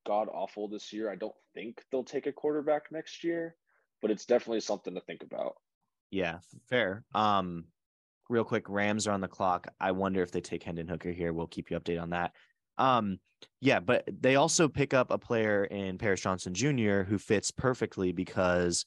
god 0.06 0.28
awful 0.32 0.68
this 0.68 0.92
year, 0.92 1.10
I 1.10 1.16
don't 1.16 1.36
think 1.54 1.82
they'll 1.92 2.04
take 2.04 2.28
a 2.28 2.32
quarterback 2.34 2.92
next 2.92 3.24
year, 3.24 3.56
but 4.02 4.12
it's 4.12 4.26
definitely 4.26 4.60
something 4.60 4.94
to 4.94 5.02
think 5.02 5.24
about. 5.24 5.56
Yeah, 6.12 6.40
fair. 6.70 7.06
Um 7.14 7.66
real 8.30 8.44
quick, 8.44 8.68
Rams 8.70 9.08
are 9.08 9.14
on 9.14 9.22
the 9.22 9.28
clock. 9.28 9.68
I 9.80 9.92
wonder 9.92 10.22
if 10.22 10.32
they 10.32 10.42
take 10.42 10.64
Hendon 10.64 10.88
Hooker 10.88 11.12
here. 11.12 11.32
We'll 11.32 11.48
keep 11.48 11.72
you 11.72 11.80
updated 11.80 12.02
on 12.02 12.10
that. 12.10 12.34
Um, 12.78 13.20
yeah, 13.62 13.80
but 13.80 14.08
they 14.08 14.36
also 14.36 14.68
pick 14.68 14.94
up 14.94 15.12
a 15.12 15.18
player 15.18 15.66
in 15.66 15.98
Paris 15.98 16.22
Johnson 16.22 16.54
Jr. 16.54 17.02
who 17.02 17.18
fits 17.18 17.52
perfectly 17.52 18.12
because, 18.12 18.86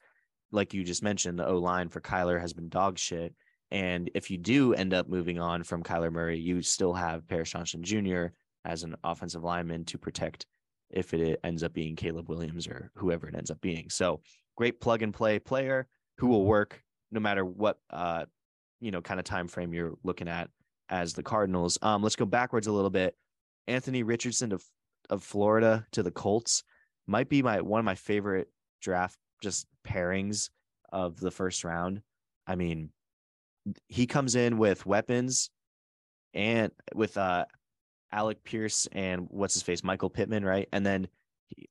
like 0.52 0.74
you 0.74 0.84
just 0.84 1.02
mentioned, 1.02 1.38
the 1.38 1.46
O 1.46 1.58
line 1.58 1.88
for 1.88 2.00
Kyler 2.00 2.40
has 2.40 2.52
been 2.52 2.68
dog 2.68 2.98
shit. 2.98 3.34
And 3.70 4.10
if 4.14 4.30
you 4.30 4.38
do 4.38 4.72
end 4.72 4.94
up 4.94 5.08
moving 5.08 5.38
on 5.38 5.62
from 5.62 5.82
Kyler 5.82 6.12
Murray, 6.12 6.38
you 6.38 6.62
still 6.62 6.94
have 6.94 7.28
Paris 7.28 7.50
Johnson 7.50 7.82
Jr. 7.82 8.26
as 8.64 8.82
an 8.82 8.96
offensive 9.04 9.44
lineman 9.44 9.84
to 9.86 9.98
protect 9.98 10.46
if 10.90 11.12
it 11.12 11.38
ends 11.44 11.62
up 11.62 11.74
being 11.74 11.96
Caleb 11.96 12.28
Williams 12.28 12.66
or 12.66 12.90
whoever 12.94 13.28
it 13.28 13.34
ends 13.34 13.50
up 13.50 13.60
being. 13.60 13.90
So 13.90 14.20
great 14.56 14.80
plug 14.80 15.02
and 15.02 15.12
play 15.12 15.38
player 15.38 15.86
who 16.16 16.28
will 16.28 16.44
work 16.44 16.82
no 17.12 17.20
matter 17.20 17.44
what 17.44 17.78
uh 17.90 18.24
you 18.80 18.90
know 18.90 19.00
kind 19.00 19.20
of 19.20 19.24
time 19.24 19.48
frame 19.48 19.72
you're 19.72 19.94
looking 20.02 20.28
at 20.28 20.50
as 20.88 21.12
the 21.12 21.22
Cardinals. 21.22 21.78
Um, 21.82 22.02
let's 22.02 22.16
go 22.16 22.24
backwards 22.24 22.66
a 22.66 22.72
little 22.72 22.90
bit. 22.90 23.14
Anthony 23.68 24.02
Richardson 24.02 24.52
of 24.52 24.64
of 25.10 25.22
Florida 25.22 25.86
to 25.92 26.02
the 26.02 26.10
Colts 26.10 26.64
might 27.06 27.28
be 27.28 27.42
my 27.42 27.60
one 27.60 27.78
of 27.78 27.84
my 27.84 27.94
favorite 27.94 28.48
draft 28.80 29.16
just 29.42 29.66
pairings 29.86 30.50
of 30.92 31.20
the 31.20 31.30
first 31.30 31.64
round. 31.64 32.02
I 32.46 32.56
mean, 32.56 32.90
he 33.88 34.06
comes 34.06 34.34
in 34.34 34.58
with 34.58 34.86
weapons 34.86 35.50
and 36.34 36.72
with 36.94 37.16
uh 37.16 37.44
Alec 38.10 38.42
Pierce 38.42 38.88
and 38.92 39.26
what's 39.30 39.54
his 39.54 39.62
face, 39.62 39.84
Michael 39.84 40.10
Pittman, 40.10 40.44
right? 40.44 40.68
And 40.72 40.84
then 40.84 41.08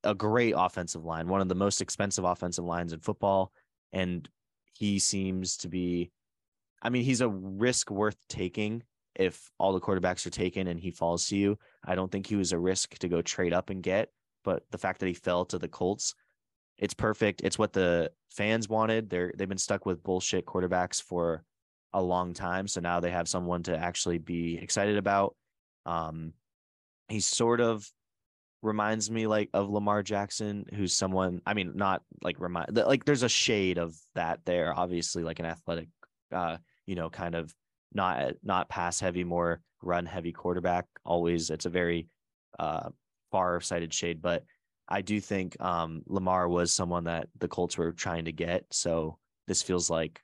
a 0.03 0.13
great 0.13 0.53
offensive 0.55 1.03
line, 1.03 1.27
one 1.27 1.41
of 1.41 1.49
the 1.49 1.55
most 1.55 1.81
expensive 1.81 2.23
offensive 2.23 2.65
lines 2.65 2.93
in 2.93 2.99
football. 2.99 3.51
And 3.91 4.27
he 4.73 4.99
seems 4.99 5.57
to 5.57 5.67
be, 5.67 6.11
I 6.81 6.89
mean, 6.89 7.03
he's 7.03 7.21
a 7.21 7.29
risk 7.29 7.89
worth 7.89 8.17
taking 8.27 8.83
if 9.17 9.51
all 9.57 9.73
the 9.73 9.81
quarterbacks 9.81 10.25
are 10.25 10.31
taken 10.31 10.67
and 10.67 10.79
he 10.79 10.91
falls 10.91 11.27
to 11.27 11.35
you. 11.35 11.57
I 11.85 11.95
don't 11.95 12.11
think 12.11 12.27
he 12.27 12.35
was 12.35 12.53
a 12.53 12.59
risk 12.59 12.97
to 12.99 13.09
go 13.09 13.21
trade 13.21 13.53
up 13.53 13.69
and 13.69 13.83
get, 13.83 14.09
but 14.43 14.63
the 14.71 14.77
fact 14.77 14.99
that 14.99 15.07
he 15.07 15.13
fell 15.13 15.43
to 15.45 15.57
the 15.57 15.67
Colts, 15.67 16.13
it's 16.77 16.93
perfect. 16.93 17.41
It's 17.43 17.57
what 17.57 17.73
the 17.73 18.11
fans 18.29 18.69
wanted. 18.69 19.09
They're 19.09 19.33
they've 19.35 19.49
been 19.49 19.57
stuck 19.57 19.85
with 19.85 20.03
bullshit 20.03 20.45
quarterbacks 20.45 21.01
for 21.01 21.43
a 21.93 22.01
long 22.01 22.33
time, 22.33 22.67
so 22.67 22.79
now 22.79 22.99
they 22.99 23.11
have 23.11 23.27
someone 23.27 23.63
to 23.63 23.75
actually 23.75 24.19
be 24.19 24.57
excited 24.57 24.97
about. 24.97 25.35
Um, 25.87 26.33
he's 27.09 27.25
sort 27.25 27.59
of 27.59 27.89
reminds 28.61 29.09
me 29.09 29.25
like 29.25 29.49
of 29.53 29.69
Lamar 29.69 30.03
Jackson, 30.03 30.65
who's 30.75 30.93
someone. 30.93 31.41
I 31.47 31.55
mean, 31.55 31.71
not 31.75 32.03
like 32.21 32.39
remind 32.39 32.77
like 32.77 33.05
there's 33.05 33.23
a 33.23 33.29
shade 33.29 33.79
of 33.79 33.95
that 34.13 34.41
there. 34.45 34.71
Obviously, 34.77 35.23
like 35.23 35.39
an 35.39 35.47
athletic, 35.47 35.87
uh, 36.31 36.57
you 36.85 36.93
know, 36.93 37.09
kind 37.09 37.33
of 37.33 37.51
not 37.93 38.33
not 38.43 38.69
pass 38.69 38.99
heavy, 38.99 39.23
more 39.23 39.61
run 39.81 40.05
heavy 40.05 40.31
quarterback. 40.31 40.85
Always, 41.05 41.49
it's 41.49 41.65
a 41.65 41.69
very 41.69 42.07
uh, 42.59 42.89
far 43.31 43.61
sighted 43.61 43.93
shade, 43.93 44.21
but 44.21 44.43
I 44.87 45.01
do 45.01 45.19
think 45.19 45.59
um, 45.61 46.01
Lamar 46.07 46.47
was 46.47 46.73
someone 46.73 47.05
that 47.05 47.27
the 47.37 47.47
Colts 47.47 47.77
were 47.77 47.91
trying 47.91 48.25
to 48.25 48.31
get. 48.31 48.65
So 48.71 49.17
this 49.47 49.61
feels 49.61 49.89
like, 49.89 50.21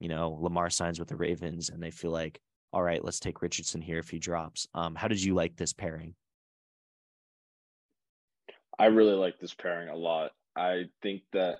you 0.00 0.08
know, 0.08 0.38
Lamar 0.40 0.70
signs 0.70 0.98
with 0.98 1.08
the 1.08 1.16
Ravens, 1.16 1.68
and 1.68 1.82
they 1.82 1.90
feel 1.90 2.10
like, 2.10 2.40
all 2.72 2.82
right, 2.82 3.04
let's 3.04 3.20
take 3.20 3.42
Richardson 3.42 3.80
here 3.80 3.98
if 3.98 4.08
he 4.08 4.18
drops. 4.18 4.66
Um, 4.74 4.94
how 4.94 5.08
did 5.08 5.22
you 5.22 5.34
like 5.34 5.56
this 5.56 5.72
pairing? 5.72 6.14
I 8.78 8.86
really 8.86 9.14
like 9.14 9.38
this 9.38 9.54
pairing 9.54 9.88
a 9.88 9.96
lot. 9.96 10.32
I 10.56 10.84
think 11.02 11.22
that 11.32 11.58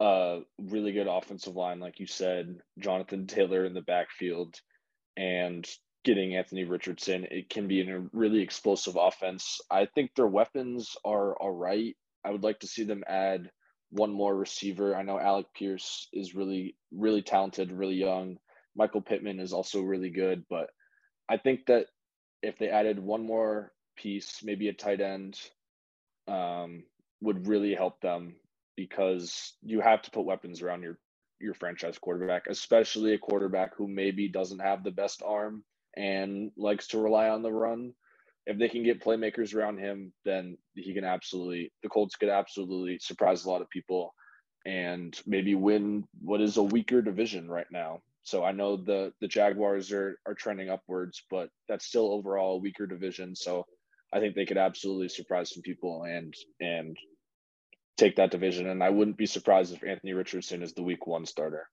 uh 0.00 0.40
really 0.58 0.92
good 0.92 1.08
offensive 1.08 1.56
line, 1.56 1.80
like 1.80 1.98
you 1.98 2.06
said, 2.06 2.58
Jonathan 2.78 3.26
Taylor 3.26 3.64
in 3.64 3.74
the 3.74 3.82
backfield 3.82 4.54
and 5.16 5.68
getting 6.04 6.36
Anthony 6.36 6.64
Richardson, 6.64 7.26
it 7.30 7.50
can 7.50 7.68
be 7.68 7.80
a 7.82 8.04
really 8.12 8.40
explosive 8.40 8.96
offense. 8.96 9.60
I 9.70 9.86
think 9.86 10.14
their 10.14 10.26
weapons 10.26 10.96
are 11.04 11.36
all 11.36 11.50
right. 11.50 11.96
I 12.24 12.30
would 12.30 12.44
like 12.44 12.60
to 12.60 12.66
see 12.66 12.84
them 12.84 13.04
add 13.06 13.50
one 13.90 14.12
more 14.12 14.34
receiver. 14.34 14.94
I 14.94 15.02
know 15.02 15.18
Alec 15.18 15.46
Pierce 15.54 16.08
is 16.12 16.34
really, 16.34 16.76
really 16.92 17.22
talented, 17.22 17.72
really 17.72 17.96
young. 17.96 18.38
Michael 18.76 19.02
Pittman 19.02 19.40
is 19.40 19.52
also 19.52 19.82
really 19.82 20.10
good, 20.10 20.44
but 20.48 20.70
I 21.28 21.36
think 21.36 21.66
that 21.66 21.86
if 22.42 22.58
they 22.58 22.68
added 22.68 22.98
one 22.98 23.26
more 23.26 23.72
piece, 23.96 24.40
maybe 24.42 24.68
a 24.68 24.72
tight 24.72 25.00
end, 25.00 25.38
um, 26.28 26.84
would 27.20 27.48
really 27.48 27.74
help 27.74 28.00
them 28.00 28.36
because 28.78 29.54
you 29.60 29.80
have 29.80 30.02
to 30.02 30.10
put 30.12 30.24
weapons 30.24 30.62
around 30.62 30.84
your 30.84 30.96
your 31.40 31.54
franchise 31.54 31.98
quarterback, 31.98 32.46
especially 32.48 33.12
a 33.12 33.18
quarterback 33.18 33.74
who 33.76 33.88
maybe 33.88 34.28
doesn't 34.28 34.60
have 34.60 34.82
the 34.84 34.90
best 34.90 35.20
arm 35.24 35.64
and 35.96 36.52
likes 36.56 36.86
to 36.88 36.98
rely 36.98 37.28
on 37.28 37.42
the 37.42 37.52
run. 37.52 37.92
If 38.46 38.56
they 38.58 38.68
can 38.68 38.84
get 38.84 39.02
playmakers 39.02 39.54
around 39.54 39.78
him, 39.78 40.12
then 40.24 40.56
he 40.74 40.94
can 40.94 41.04
absolutely 41.04 41.72
the 41.82 41.88
Colts 41.88 42.14
could 42.14 42.28
absolutely 42.28 42.98
surprise 43.00 43.44
a 43.44 43.50
lot 43.50 43.62
of 43.62 43.68
people 43.68 44.14
and 44.64 45.20
maybe 45.26 45.56
win 45.56 46.04
what 46.20 46.40
is 46.40 46.56
a 46.56 46.62
weaker 46.62 47.02
division 47.02 47.48
right 47.50 47.70
now. 47.72 48.00
So 48.22 48.44
I 48.44 48.52
know 48.52 48.76
the 48.76 49.12
the 49.20 49.28
Jaguars 49.28 49.90
are 49.90 50.20
are 50.24 50.34
trending 50.34 50.70
upwards, 50.70 51.20
but 51.30 51.50
that's 51.68 51.86
still 51.86 52.12
overall 52.12 52.54
a 52.54 52.60
weaker 52.60 52.86
division. 52.86 53.34
So 53.34 53.66
I 54.12 54.20
think 54.20 54.36
they 54.36 54.46
could 54.46 54.56
absolutely 54.56 55.08
surprise 55.08 55.52
some 55.52 55.62
people 55.62 56.04
and 56.04 56.32
and 56.60 56.96
take 57.98 58.16
that 58.16 58.30
division. 58.30 58.68
And 58.68 58.82
I 58.82 58.90
wouldn't 58.90 59.16
be 59.16 59.26
surprised 59.26 59.74
if 59.74 59.84
Anthony 59.84 60.14
Richardson 60.14 60.62
is 60.62 60.72
the 60.72 60.82
week 60.82 61.06
one 61.06 61.26
starter. 61.26 61.68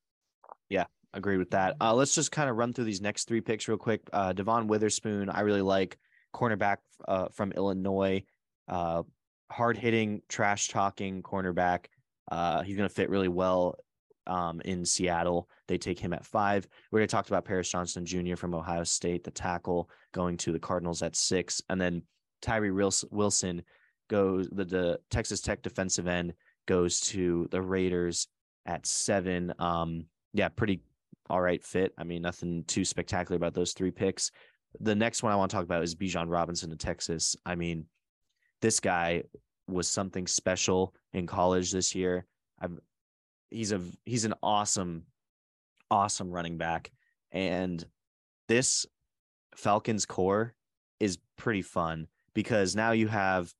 Yeah, 0.69 0.85
agree 1.13 1.37
with 1.37 1.51
that. 1.51 1.75
Uh, 1.79 1.93
let's 1.93 2.15
just 2.15 2.31
kind 2.31 2.49
of 2.49 2.57
run 2.57 2.73
through 2.73 2.85
these 2.85 3.01
next 3.01 3.27
three 3.27 3.41
picks 3.41 3.67
real 3.67 3.77
quick. 3.77 4.01
Uh, 4.11 4.33
Devon 4.33 4.67
Witherspoon, 4.67 5.29
I 5.29 5.41
really 5.41 5.61
like 5.61 5.97
cornerback 6.33 6.77
uh, 7.07 7.27
from 7.29 7.51
Illinois, 7.53 8.23
uh, 8.67 9.03
hard 9.51 9.77
hitting, 9.77 10.21
trash 10.27 10.67
talking 10.67 11.21
cornerback. 11.21 11.85
Uh, 12.31 12.63
he's 12.63 12.75
going 12.75 12.89
to 12.89 12.93
fit 12.93 13.09
really 13.09 13.27
well 13.27 13.75
um, 14.27 14.59
in 14.61 14.83
Seattle. 14.85 15.47
They 15.67 15.77
take 15.77 15.99
him 15.99 16.13
at 16.13 16.25
five. 16.25 16.67
We 16.91 16.97
already 16.97 17.09
talked 17.09 17.29
about 17.29 17.45
Paris 17.45 17.69
Johnson 17.69 18.05
Jr. 18.05 18.35
from 18.35 18.55
Ohio 18.55 18.83
State, 18.83 19.23
the 19.23 19.31
tackle 19.31 19.89
going 20.13 20.37
to 20.37 20.51
the 20.51 20.59
Cardinals 20.59 21.03
at 21.03 21.15
six. 21.15 21.61
And 21.69 21.79
then 21.79 22.01
Tyree 22.41 22.71
Wilson 22.71 23.63
goes 24.09 24.47
the, 24.51 24.65
the 24.65 24.99
Texas 25.09 25.41
Tech 25.41 25.61
defensive 25.61 26.07
end 26.07 26.33
goes 26.67 26.99
to 26.99 27.47
the 27.51 27.61
Raiders 27.61 28.27
at 28.65 28.85
seven. 28.85 29.53
Um, 29.59 30.05
yeah, 30.33 30.49
pretty 30.49 30.81
all 31.29 31.41
right 31.41 31.63
fit. 31.63 31.93
I 31.97 32.03
mean, 32.03 32.21
nothing 32.21 32.63
too 32.65 32.85
spectacular 32.85 33.37
about 33.37 33.53
those 33.53 33.73
three 33.73 33.91
picks. 33.91 34.31
The 34.79 34.95
next 34.95 35.23
one 35.23 35.31
I 35.31 35.35
want 35.35 35.51
to 35.51 35.55
talk 35.55 35.63
about 35.63 35.83
is 35.83 35.95
Bijan 35.95 36.29
Robinson 36.29 36.69
to 36.69 36.75
Texas. 36.75 37.35
I 37.45 37.55
mean, 37.55 37.85
this 38.61 38.79
guy 38.79 39.23
was 39.67 39.87
something 39.87 40.27
special 40.27 40.93
in 41.13 41.25
college 41.25 41.71
this 41.71 41.95
year. 41.95 42.25
I'm, 42.59 42.79
he's 43.49 43.71
a 43.71 43.81
he's 44.05 44.25
an 44.25 44.33
awesome, 44.43 45.03
awesome 45.89 46.31
running 46.31 46.57
back, 46.57 46.91
and 47.31 47.83
this 48.47 48.85
Falcons 49.55 50.05
core 50.05 50.53
is 50.99 51.17
pretty 51.37 51.61
fun 51.61 52.07
because 52.33 52.75
now 52.75 52.91
you 52.91 53.07
have 53.07 53.53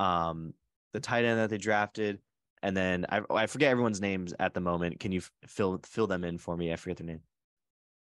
um, 0.00 0.54
the 0.92 1.00
tight 1.00 1.24
end 1.24 1.38
that 1.38 1.50
they 1.50 1.58
drafted, 1.58 2.18
and 2.62 2.76
then 2.76 3.06
I, 3.10 3.20
I 3.30 3.46
forget 3.46 3.70
everyone's 3.70 4.00
names 4.00 4.34
at 4.40 4.54
the 4.54 4.60
moment. 4.60 4.98
Can 4.98 5.12
you 5.12 5.20
fill 5.46 5.80
fill 5.84 6.06
them 6.06 6.24
in 6.24 6.38
for 6.38 6.56
me? 6.56 6.72
I 6.72 6.76
forget 6.76 6.96
their 6.96 7.06
name. 7.06 7.20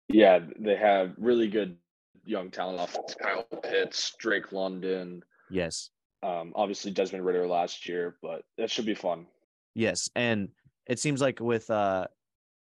Yeah, 0.08 0.40
they 0.60 0.76
have 0.76 1.14
really 1.18 1.48
good 1.48 1.78
young 2.26 2.52
talent 2.52 2.80
offense. 2.80 3.16
Kyle 3.22 3.44
Pitts, 3.64 4.14
Drake 4.20 4.52
London. 4.52 5.24
Yes. 5.50 5.90
Um, 6.22 6.52
obviously 6.56 6.92
Desmond 6.92 7.26
Ridder 7.26 7.48
last 7.48 7.88
year, 7.88 8.18
but 8.22 8.44
that 8.58 8.70
should 8.70 8.86
be 8.86 8.96
fun. 8.96 9.26
Yes, 9.74 10.10
and 10.16 10.50
it 10.88 11.00
seems 11.00 11.22
like 11.22 11.40
with 11.40 11.70
uh, 11.70 12.08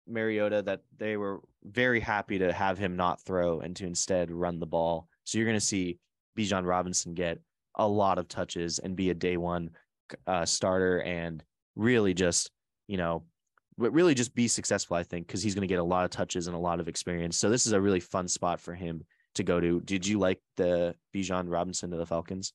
Mariota 0.07 0.63
that 0.63 0.83
they 0.99 1.17
were 1.17 1.41
very 1.65 2.01
happy 2.01 2.39
to 2.39 2.53
have 2.53 2.79
him 2.79 2.97
not 2.97 3.21
throw 3.21 3.61
and 3.61 3.77
to 3.77 3.87
instead 3.87 4.31
run 4.31 4.59
the 4.59 4.67
ball. 4.67 5.09
So 5.25 5.39
you're 5.39 5.47
going 5.47 5.59
to 5.59 5.65
see 5.65 5.99
Bijan 6.37 6.67
Robinson 6.67 7.15
get 7.15 7.39
a 7.77 7.87
lot 7.87 8.19
of 8.19 8.29
touches 8.29 8.79
and 8.79 8.97
be 8.97 9.11
a 9.11 9.15
day 9.15 9.37
one 9.37 9.71
uh, 10.27 10.45
starter 10.45 11.01
and 11.03 11.43
really 11.75 12.15
just, 12.15 12.51
you 12.87 12.97
know, 12.97 13.25
but 13.79 13.93
really 13.93 14.15
just 14.15 14.35
be 14.35 14.49
successful, 14.49 14.97
I 14.97 15.03
think, 15.03 15.27
because 15.27 15.43
he's 15.43 15.55
going 15.55 15.69
to 15.69 15.73
get 15.73 15.79
a 15.79 15.85
lot 15.85 16.05
of 16.05 16.11
touches 16.11 16.47
and 16.47 16.57
a 16.57 16.61
lot 16.61 16.81
of 16.81 16.89
experience. 16.89 17.37
So 17.37 17.51
this 17.51 17.67
is 17.67 17.73
a 17.73 17.81
really 17.81 18.01
fun 18.01 18.29
spot 18.29 18.61
for 18.61 18.75
him 18.75 19.05
to 19.35 19.43
go 19.43 19.61
to. 19.61 19.81
Did 19.81 20.07
you 20.07 20.19
like 20.19 20.41
the 20.57 20.95
Bijan 21.15 21.45
Robinson 21.49 21.91
to 21.91 21.97
the 21.97 22.07
Falcons? 22.07 22.53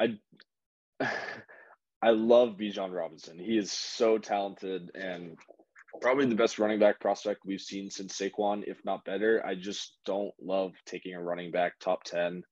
I 0.00 0.18
I 2.02 2.10
love 2.10 2.56
Bijan 2.56 2.92
Robinson. 2.92 3.38
He 3.38 3.56
is 3.56 3.72
so 3.72 4.18
talented 4.18 4.90
and 4.94 5.36
probably 6.00 6.26
the 6.26 6.34
best 6.34 6.58
running 6.58 6.78
back 6.78 7.00
prospect 7.00 7.40
we've 7.44 7.60
seen 7.60 7.90
since 7.90 8.18
Saquon, 8.18 8.64
if 8.66 8.84
not 8.84 9.04
better. 9.04 9.44
I 9.44 9.54
just 9.54 9.96
don't 10.04 10.32
love 10.40 10.72
taking 10.84 11.14
a 11.14 11.22
running 11.22 11.50
back 11.50 11.78
top 11.80 12.04
10. 12.04 12.42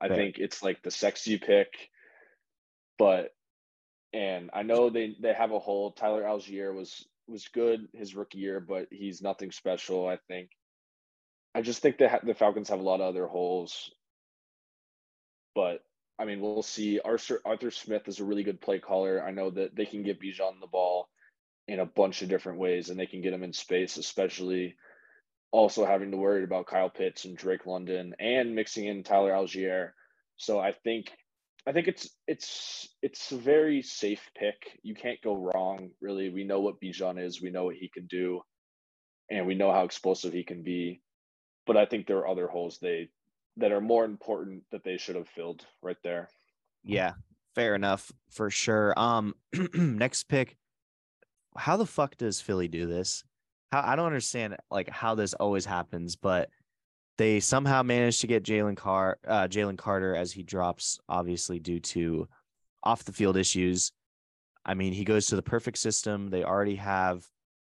I 0.00 0.08
right. 0.08 0.16
think 0.16 0.38
it's 0.38 0.62
like 0.62 0.82
the 0.82 0.90
sexy 0.90 1.38
pick, 1.38 1.72
but 2.98 3.34
and 4.12 4.50
I 4.52 4.62
know 4.62 4.90
they 4.90 5.16
they 5.20 5.32
have 5.32 5.52
a 5.52 5.58
hole. 5.58 5.92
Tyler 5.92 6.22
Allgeier 6.22 6.74
was 6.74 7.06
was 7.26 7.48
good 7.48 7.88
his 7.92 8.14
rookie 8.14 8.38
year, 8.38 8.60
but 8.60 8.88
he's 8.90 9.22
nothing 9.22 9.52
special. 9.52 10.06
I 10.06 10.18
think. 10.28 10.50
I 11.54 11.62
just 11.62 11.80
think 11.80 11.98
that 11.98 12.24
the 12.24 12.34
Falcons 12.34 12.68
have 12.68 12.80
a 12.80 12.82
lot 12.82 13.00
of 13.00 13.08
other 13.08 13.26
holes. 13.26 13.90
But 15.54 15.82
I 16.18 16.24
mean, 16.24 16.40
we'll 16.40 16.62
see. 16.62 17.00
Arthur 17.00 17.40
Arthur 17.44 17.70
Smith 17.70 18.08
is 18.08 18.20
a 18.20 18.24
really 18.24 18.42
good 18.42 18.60
play 18.60 18.78
caller. 18.78 19.22
I 19.22 19.30
know 19.30 19.50
that 19.50 19.74
they 19.74 19.86
can 19.86 20.02
get 20.02 20.20
Bijan 20.20 20.60
the 20.60 20.66
ball 20.66 21.08
in 21.68 21.80
a 21.80 21.86
bunch 21.86 22.22
of 22.22 22.28
different 22.28 22.58
ways, 22.58 22.90
and 22.90 22.98
they 22.98 23.06
can 23.06 23.22
get 23.22 23.32
him 23.32 23.42
in 23.42 23.52
space, 23.52 23.96
especially 23.96 24.76
also 25.52 25.84
having 25.86 26.10
to 26.10 26.16
worry 26.16 26.44
about 26.44 26.66
Kyle 26.66 26.90
Pitts 26.90 27.24
and 27.24 27.36
Drake 27.36 27.66
London 27.66 28.14
and 28.18 28.54
mixing 28.54 28.86
in 28.86 29.02
Tyler 29.02 29.32
Allgeier. 29.32 29.90
So 30.36 30.58
I 30.58 30.72
think 30.72 31.10
I 31.66 31.72
think 31.72 31.88
it's 31.88 32.08
it's 32.28 32.88
it's 33.02 33.32
a 33.32 33.36
very 33.36 33.82
safe 33.82 34.30
pick. 34.36 34.78
You 34.82 34.94
can't 34.94 35.20
go 35.22 35.34
wrong, 35.34 35.90
really. 36.00 36.28
We 36.28 36.44
know 36.44 36.60
what 36.60 36.80
Bijan 36.80 37.22
is, 37.22 37.42
we 37.42 37.50
know 37.50 37.64
what 37.64 37.76
he 37.76 37.88
can 37.88 38.06
do, 38.06 38.40
and 39.30 39.46
we 39.46 39.54
know 39.54 39.72
how 39.72 39.84
explosive 39.84 40.32
he 40.32 40.44
can 40.44 40.62
be. 40.62 41.02
But 41.66 41.76
I 41.76 41.86
think 41.86 42.06
there 42.06 42.18
are 42.18 42.28
other 42.28 42.46
holes 42.46 42.78
they 42.80 43.08
that 43.56 43.72
are 43.72 43.80
more 43.80 44.04
important 44.04 44.62
that 44.70 44.84
they 44.84 44.96
should 44.96 45.16
have 45.16 45.28
filled 45.28 45.66
right 45.82 45.96
there. 46.04 46.28
Yeah, 46.84 47.14
fair 47.54 47.74
enough 47.74 48.12
for 48.30 48.48
sure. 48.48 48.94
Um 48.96 49.34
next 49.74 50.24
pick. 50.24 50.56
How 51.56 51.76
the 51.76 51.86
fuck 51.86 52.16
does 52.16 52.40
Philly 52.40 52.68
do 52.68 52.86
this? 52.86 53.24
How 53.72 53.82
I 53.84 53.96
don't 53.96 54.06
understand 54.06 54.56
like 54.70 54.88
how 54.88 55.14
this 55.14 55.34
always 55.34 55.64
happens, 55.64 56.16
but 56.16 56.48
they 57.18 57.40
somehow 57.40 57.82
managed 57.82 58.20
to 58.20 58.26
get 58.26 58.44
Jalen 58.44 58.76
Car 58.76 59.18
uh, 59.26 59.48
Jalen 59.48 59.78
Carter 59.78 60.14
as 60.14 60.32
he 60.32 60.42
drops, 60.42 60.98
obviously 61.08 61.58
due 61.58 61.80
to 61.80 62.28
off 62.82 63.04
the 63.04 63.12
field 63.12 63.36
issues. 63.36 63.92
I 64.64 64.74
mean, 64.74 64.92
he 64.92 65.04
goes 65.04 65.26
to 65.26 65.36
the 65.36 65.42
perfect 65.42 65.78
system. 65.78 66.28
They 66.28 66.44
already 66.44 66.76
have 66.76 67.24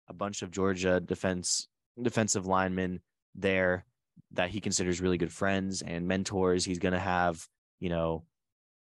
a 0.08 0.12
bunch 0.14 0.42
of 0.42 0.50
Georgia 0.50 1.00
defense 1.00 1.68
defensive 2.00 2.46
linemen 2.46 3.00
there 3.34 3.84
that 4.32 4.50
he 4.50 4.60
considers 4.60 5.00
really 5.00 5.18
good 5.18 5.32
friends 5.32 5.82
and 5.82 6.06
mentors. 6.06 6.64
He's 6.64 6.78
going 6.78 6.94
to 6.94 6.98
have, 6.98 7.46
you 7.80 7.88
know, 7.88 8.24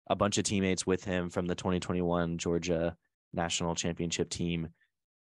a 0.09 0.17
bunch 0.17 0.39
of 0.39 0.45
teammates 0.45 0.87
with 0.87 1.05
him 1.05 1.31
from 1.31 1.47
the 1.47 1.55
2021 1.55 2.39
Georgia 2.39 2.97
national 3.33 3.75
championship 3.75 4.29
team 4.29 4.69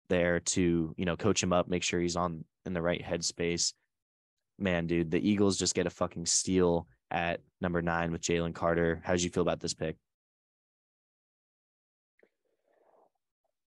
there 0.08 0.40
to, 0.40 0.94
you 0.96 1.04
know, 1.04 1.16
coach 1.16 1.42
him 1.42 1.52
up, 1.52 1.68
make 1.68 1.82
sure 1.82 2.00
he's 2.00 2.16
on 2.16 2.44
in 2.64 2.72
the 2.72 2.82
right 2.82 3.02
headspace 3.02 3.72
man, 4.58 4.86
dude, 4.86 5.10
the 5.10 5.28
Eagles 5.28 5.58
just 5.58 5.74
get 5.74 5.86
a 5.86 5.90
fucking 5.90 6.26
steal 6.26 6.86
at 7.10 7.40
number 7.60 7.82
nine 7.82 8.12
with 8.12 8.22
Jalen 8.22 8.54
Carter. 8.54 9.00
How 9.04 9.12
did 9.12 9.22
you 9.22 9.30
feel 9.30 9.42
about 9.42 9.60
this 9.60 9.74
pick? 9.74 9.96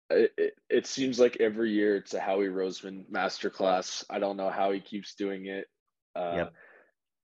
It, 0.09 0.33
it, 0.37 0.53
it, 0.69 0.87
seems 0.87 1.19
like 1.19 1.37
every 1.39 1.71
year 1.71 1.95
it's 1.95 2.15
a 2.15 2.19
Howie 2.19 2.47
Roseman 2.47 3.05
masterclass. 3.11 4.03
I 4.09 4.17
don't 4.17 4.37
know 4.37 4.49
how 4.49 4.71
he 4.71 4.79
keeps 4.79 5.13
doing 5.13 5.45
it. 5.45 5.67
Uh, 6.15 6.33
yep. 6.35 6.53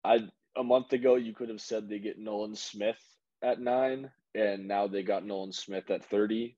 I 0.04 0.20
a 0.56 0.64
month 0.64 0.94
ago 0.94 1.16
you 1.16 1.34
could 1.34 1.50
have 1.50 1.62
said 1.62 1.90
they 1.90 1.98
get 1.98 2.20
Nolan 2.20 2.56
Smith 2.56 3.02
at 3.44 3.60
nine, 3.60 4.12
and 4.36 4.68
now 4.68 4.86
they 4.86 5.02
got 5.02 5.26
Nolan 5.26 5.52
Smith 5.52 5.90
at 5.90 6.06
thirty. 6.06 6.58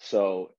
So 0.00 0.50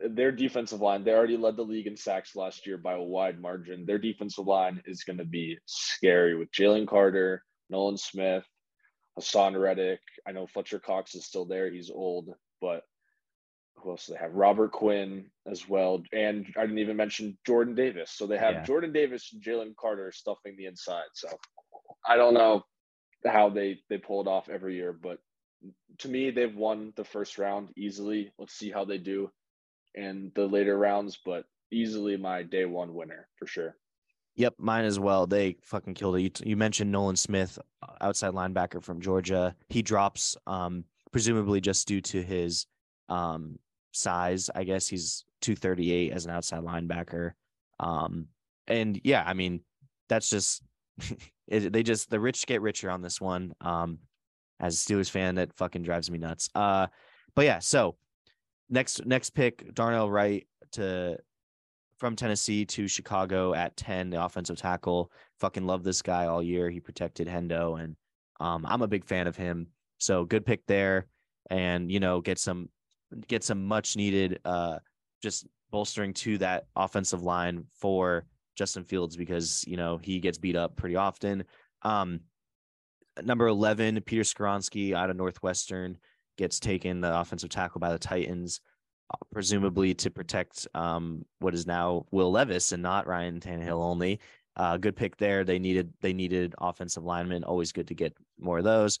their 0.00 0.32
defensive 0.32 0.80
line, 0.80 1.04
they 1.04 1.12
already 1.12 1.36
led 1.36 1.56
the 1.56 1.62
league 1.62 1.86
in 1.86 1.96
sacks 1.96 2.36
last 2.36 2.66
year 2.66 2.76
by 2.76 2.94
a 2.94 3.02
wide 3.02 3.40
margin. 3.40 3.86
Their 3.86 3.98
defensive 3.98 4.46
line 4.46 4.82
is 4.86 5.04
going 5.04 5.18
to 5.18 5.24
be 5.24 5.58
scary 5.66 6.36
with 6.36 6.50
Jalen 6.52 6.86
Carter, 6.86 7.42
Nolan 7.70 7.96
Smith, 7.96 8.44
Haason 9.18 9.60
Reddick. 9.60 10.00
I 10.26 10.32
know 10.32 10.46
Fletcher 10.46 10.78
Cox 10.78 11.14
is 11.14 11.26
still 11.26 11.44
there. 11.44 11.70
He's 11.70 11.90
old, 11.90 12.30
but 12.60 12.82
who 13.76 13.90
else 13.90 14.06
do 14.06 14.12
they 14.12 14.18
have? 14.18 14.34
Robert 14.34 14.72
Quinn 14.72 15.26
as 15.46 15.68
well. 15.68 16.02
And 16.12 16.46
I 16.56 16.62
didn't 16.62 16.78
even 16.78 16.96
mention 16.96 17.38
Jordan 17.46 17.74
Davis. 17.74 18.12
So 18.12 18.26
they 18.26 18.38
have 18.38 18.54
yeah. 18.54 18.62
Jordan 18.64 18.92
Davis 18.92 19.30
and 19.32 19.42
Jalen 19.42 19.76
Carter 19.76 20.12
stuffing 20.12 20.56
the 20.56 20.66
inside. 20.66 21.08
So 21.14 21.28
I 22.06 22.16
don't 22.16 22.34
know 22.34 22.64
how 23.26 23.48
they, 23.48 23.80
they 23.88 23.98
pull 23.98 24.20
it 24.20 24.28
off 24.28 24.48
every 24.48 24.76
year, 24.76 24.92
but 24.92 25.18
to 25.98 26.08
me, 26.08 26.30
they've 26.30 26.54
won 26.54 26.92
the 26.96 27.04
first 27.04 27.38
round 27.38 27.70
easily. 27.76 28.32
Let's 28.38 28.54
see 28.54 28.70
how 28.70 28.84
they 28.84 28.98
do 28.98 29.30
in 29.94 30.32
the 30.34 30.46
later 30.46 30.76
rounds, 30.76 31.18
but 31.24 31.44
easily 31.70 32.16
my 32.16 32.42
day 32.42 32.64
one 32.64 32.94
winner 32.94 33.28
for 33.36 33.46
sure. 33.46 33.76
Yep, 34.36 34.54
mine 34.58 34.84
as 34.84 34.98
well. 34.98 35.26
They 35.26 35.56
fucking 35.62 35.94
killed 35.94 36.16
it. 36.16 36.22
You, 36.22 36.30
you 36.50 36.56
mentioned 36.56 36.90
Nolan 36.90 37.16
Smith, 37.16 37.58
uh, 37.82 37.92
outside 38.00 38.32
linebacker 38.32 38.82
from 38.82 39.00
Georgia. 39.00 39.54
He 39.68 39.80
drops, 39.80 40.36
um, 40.46 40.84
presumably 41.12 41.60
just 41.60 41.86
due 41.86 42.00
to 42.00 42.22
his 42.22 42.66
um, 43.08 43.58
size. 43.92 44.50
I 44.52 44.64
guess 44.64 44.88
he's 44.88 45.24
238 45.42 46.12
as 46.12 46.24
an 46.24 46.32
outside 46.32 46.62
linebacker. 46.62 47.32
Um, 47.78 48.26
and 48.66 49.00
yeah, 49.04 49.22
I 49.24 49.34
mean, 49.34 49.60
that's 50.08 50.28
just 50.28 50.62
they 51.48 51.82
just 51.82 52.10
the 52.10 52.18
rich 52.18 52.46
get 52.46 52.60
richer 52.60 52.90
on 52.90 53.02
this 53.02 53.20
one. 53.20 53.54
Um, 53.60 53.98
as 54.60 54.74
a 54.74 54.76
Steelers 54.76 55.10
fan, 55.10 55.36
that 55.36 55.54
fucking 55.54 55.82
drives 55.82 56.10
me 56.10 56.18
nuts. 56.18 56.48
Uh, 56.54 56.86
but 57.34 57.44
yeah, 57.44 57.58
so 57.58 57.96
next 58.74 59.06
next 59.06 59.30
pick, 59.30 59.72
Darnell 59.74 60.10
Wright 60.10 60.46
to 60.72 61.16
from 61.98 62.16
Tennessee 62.16 62.66
to 62.66 62.88
Chicago 62.88 63.54
at 63.54 63.76
10, 63.76 64.10
the 64.10 64.22
offensive 64.22 64.58
tackle. 64.58 65.10
Fucking 65.38 65.64
love 65.64 65.84
this 65.84 66.02
guy 66.02 66.26
all 66.26 66.42
year. 66.42 66.68
He 66.68 66.80
protected 66.80 67.28
Hendo, 67.28 67.82
and 67.82 67.96
um, 68.40 68.66
I'm 68.68 68.82
a 68.82 68.88
big 68.88 69.06
fan 69.06 69.26
of 69.26 69.36
him. 69.36 69.68
So 69.98 70.24
good 70.24 70.44
pick 70.44 70.66
there, 70.66 71.06
and 71.48 71.90
you 71.90 72.00
know 72.00 72.20
get 72.20 72.38
some 72.38 72.68
get 73.28 73.44
some 73.44 73.64
much 73.64 73.96
needed 73.96 74.40
uh 74.44 74.78
just 75.22 75.46
bolstering 75.70 76.12
to 76.12 76.36
that 76.38 76.66
offensive 76.74 77.22
line 77.22 77.64
for 77.78 78.26
Justin 78.56 78.84
Fields 78.84 79.16
because 79.16 79.64
you 79.66 79.76
know 79.76 79.98
he 79.98 80.20
gets 80.20 80.36
beat 80.36 80.56
up 80.56 80.76
pretty 80.76 80.96
often. 80.96 81.44
Um, 81.82 82.20
number 83.22 83.46
11, 83.46 84.00
Peter 84.02 84.22
Skoronski 84.22 84.94
out 84.94 85.10
of 85.10 85.16
Northwestern 85.16 85.98
gets 86.36 86.58
taken, 86.58 87.00
the 87.00 87.18
offensive 87.18 87.50
tackle 87.50 87.80
by 87.80 87.92
the 87.92 87.98
Titans, 87.98 88.60
uh, 89.12 89.18
presumably 89.32 89.94
to 89.94 90.10
protect 90.10 90.66
um, 90.74 91.24
what 91.40 91.54
is 91.54 91.66
now 91.66 92.06
Will 92.10 92.30
Levis 92.30 92.72
and 92.72 92.82
not 92.82 93.06
Ryan 93.06 93.40
Tannehill 93.40 93.82
only. 93.82 94.20
Uh, 94.56 94.76
good 94.76 94.96
pick 94.96 95.16
there. 95.16 95.44
They 95.44 95.58
needed 95.58 95.92
they 96.00 96.12
needed 96.12 96.54
offensive 96.58 97.04
linemen. 97.04 97.44
Always 97.44 97.72
good 97.72 97.88
to 97.88 97.94
get 97.94 98.16
more 98.38 98.58
of 98.58 98.64
those. 98.64 98.98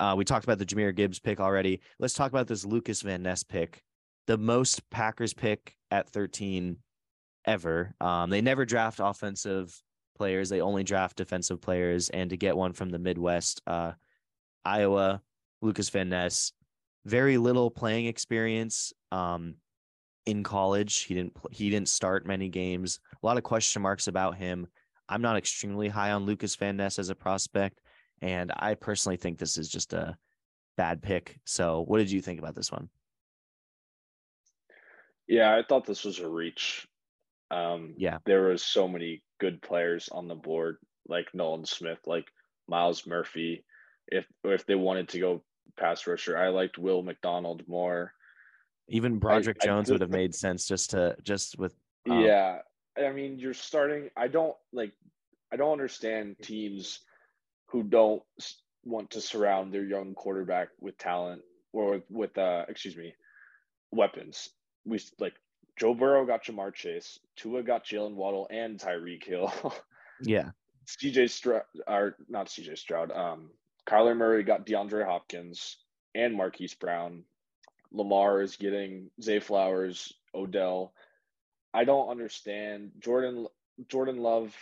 Uh, 0.00 0.14
we 0.16 0.24
talked 0.24 0.44
about 0.44 0.58
the 0.58 0.66
Jahmyr 0.66 0.94
Gibbs 0.94 1.20
pick 1.20 1.38
already. 1.38 1.80
Let's 1.98 2.14
talk 2.14 2.30
about 2.32 2.48
this 2.48 2.64
Lucas 2.64 3.02
Van 3.02 3.22
Ness 3.22 3.44
pick, 3.44 3.82
the 4.26 4.38
most 4.38 4.88
Packers 4.90 5.34
pick 5.34 5.76
at 5.90 6.08
13 6.08 6.78
ever. 7.44 7.94
Um, 8.00 8.30
they 8.30 8.40
never 8.40 8.64
draft 8.64 9.00
offensive 9.02 9.80
players; 10.16 10.48
they 10.48 10.60
only 10.60 10.82
draft 10.82 11.16
defensive 11.16 11.60
players. 11.60 12.10
And 12.10 12.30
to 12.30 12.36
get 12.36 12.56
one 12.56 12.72
from 12.72 12.90
the 12.90 12.98
Midwest, 12.98 13.62
uh, 13.66 13.92
Iowa, 14.64 15.22
Lucas 15.62 15.88
Van 15.88 16.08
Ness, 16.08 16.52
very 17.04 17.38
little 17.38 17.70
playing 17.70 18.06
experience 18.06 18.92
um, 19.10 19.54
in 20.26 20.42
college. 20.42 21.02
He 21.04 21.14
didn't 21.14 21.36
he 21.50 21.70
didn't 21.70 21.88
start 21.88 22.26
many 22.26 22.48
games. 22.48 23.00
A 23.22 23.26
lot 23.26 23.38
of 23.38 23.42
question 23.42 23.82
marks 23.82 24.08
about 24.08 24.36
him. 24.36 24.66
I'm 25.08 25.22
not 25.22 25.36
extremely 25.36 25.88
high 25.88 26.12
on 26.12 26.26
Lucas 26.26 26.56
Van 26.56 26.76
Ness 26.76 26.98
as 26.98 27.08
a 27.08 27.14
prospect, 27.14 27.80
and 28.20 28.52
I 28.56 28.74
personally 28.74 29.16
think 29.16 29.38
this 29.38 29.56
is 29.56 29.68
just 29.68 29.92
a 29.92 30.16
bad 30.76 31.02
pick. 31.02 31.38
So, 31.44 31.84
what 31.86 31.98
did 31.98 32.10
you 32.10 32.20
think 32.20 32.38
about 32.38 32.54
this 32.54 32.72
one? 32.72 32.88
Yeah, 35.28 35.54
I 35.56 35.62
thought 35.62 35.86
this 35.86 36.04
was 36.04 36.18
a 36.18 36.28
reach. 36.28 36.86
Um, 37.50 37.94
yeah, 37.96 38.18
there 38.24 38.48
was 38.48 38.62
so 38.62 38.88
many 38.88 39.22
good 39.38 39.60
players 39.62 40.08
on 40.10 40.28
the 40.28 40.34
board, 40.34 40.76
like 41.08 41.28
Nolan 41.34 41.66
Smith, 41.66 41.98
like 42.06 42.26
Myles 42.68 43.06
Murphy. 43.06 43.64
If 44.08 44.26
if 44.44 44.66
they 44.66 44.74
wanted 44.74 45.08
to 45.10 45.20
go 45.20 45.42
pass 45.78 46.06
rusher. 46.06 46.36
I 46.36 46.48
liked 46.48 46.78
Will 46.78 47.02
McDonald 47.02 47.62
more. 47.66 48.12
Even 48.88 49.18
Broderick 49.18 49.58
I, 49.62 49.66
Jones 49.66 49.90
I 49.90 49.94
would 49.94 50.00
have 50.00 50.10
made 50.10 50.34
sense 50.34 50.66
just 50.66 50.90
to 50.90 51.16
just 51.22 51.58
with. 51.58 51.74
Um, 52.10 52.20
yeah, 52.20 52.58
I 52.98 53.12
mean, 53.12 53.38
you're 53.38 53.54
starting. 53.54 54.10
I 54.16 54.28
don't 54.28 54.56
like. 54.72 54.92
I 55.52 55.56
don't 55.56 55.72
understand 55.72 56.36
teams 56.42 57.00
who 57.66 57.82
don't 57.82 58.22
want 58.84 59.10
to 59.10 59.20
surround 59.20 59.72
their 59.72 59.84
young 59.84 60.14
quarterback 60.14 60.68
with 60.80 60.98
talent 60.98 61.42
or 61.72 61.92
with, 61.92 62.02
with 62.10 62.38
uh, 62.38 62.64
excuse 62.68 62.96
me, 62.96 63.14
weapons. 63.92 64.50
We 64.84 65.00
like 65.18 65.34
Joe 65.78 65.94
Burrow 65.94 66.26
got 66.26 66.44
Ja'Marr 66.44 66.74
Chase, 66.74 67.18
Tua 67.36 67.62
got 67.62 67.84
Jaylen 67.84 68.14
Waddle 68.14 68.46
and 68.50 68.78
Tyreek 68.78 69.24
Hill. 69.24 69.52
yeah. 70.22 70.50
CJ 70.86 71.30
Stroud, 71.30 71.62
or 71.86 72.16
not 72.28 72.48
CJ 72.48 72.76
Stroud, 72.76 73.12
um, 73.12 73.50
Kyler 73.88 74.16
Murray 74.16 74.42
got 74.44 74.66
DeAndre 74.66 75.04
Hopkins 75.04 75.76
and 76.14 76.34
Marquise 76.36 76.74
Brown. 76.74 77.24
Lamar 77.90 78.40
is 78.42 78.56
getting 78.56 79.10
Zay 79.20 79.40
Flowers, 79.40 80.12
Odell. 80.34 80.92
I 81.74 81.84
don't 81.84 82.10
understand. 82.10 82.92
Jordan 83.00 83.46
Jordan 83.88 84.18
Love 84.18 84.54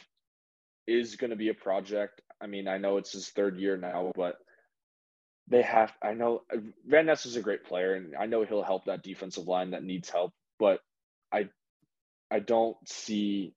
is 0.86 1.16
going 1.16 1.30
to 1.30 1.36
be 1.36 1.48
a 1.48 1.54
project. 1.54 2.22
I 2.40 2.46
mean, 2.46 2.66
I 2.68 2.78
know 2.78 2.96
it's 2.96 3.12
his 3.12 3.28
third 3.28 3.58
year 3.58 3.76
now, 3.76 4.12
but 4.14 4.36
they 5.48 5.62
have. 5.62 5.92
I 6.02 6.14
know 6.14 6.42
Van 6.86 7.06
Ness 7.06 7.26
is 7.26 7.36
a 7.36 7.42
great 7.42 7.64
player, 7.64 7.94
and 7.94 8.14
I 8.16 8.26
know 8.26 8.44
he'll 8.44 8.62
help 8.62 8.86
that 8.86 9.02
defensive 9.02 9.46
line 9.46 9.72
that 9.72 9.84
needs 9.84 10.08
help. 10.08 10.32
But 10.58 10.80
I 11.32 11.48
I 12.30 12.38
don't 12.38 12.76
see. 12.88 13.54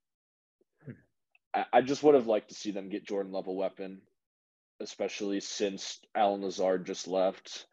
I, 1.53 1.65
I 1.71 1.81
just 1.81 2.03
would 2.03 2.15
have 2.15 2.27
liked 2.27 2.49
to 2.49 2.55
see 2.55 2.71
them 2.71 2.89
get 2.89 3.07
Jordan 3.07 3.31
Love 3.31 3.47
a 3.47 3.51
weapon, 3.53 4.01
especially 4.83 5.39
since 5.39 5.99
Allen 6.15 6.41
Lazard 6.41 6.85
just 6.85 7.07
left. 7.07 7.65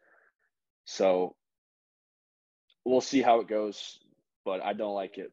So 0.85 1.35
we'll 2.85 3.01
see 3.01 3.21
how 3.21 3.39
it 3.39 3.47
goes, 3.47 3.99
but 4.43 4.63
I 4.63 4.73
don't 4.73 4.95
like 4.95 5.17
it. 5.17 5.31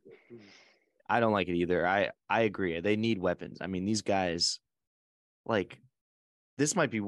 I 1.09 1.21
don't 1.21 1.33
like 1.33 1.49
it 1.49 1.57
either. 1.57 1.87
I 1.87 2.11
I 2.29 2.43
agree. 2.43 2.79
They 2.81 2.97
need 2.97 3.19
weapons. 3.19 3.59
I 3.61 3.67
mean, 3.67 3.85
these 3.85 4.03
guys, 4.03 4.61
like, 5.47 5.79
this 6.59 6.77
might 6.77 6.91
be 6.91 7.01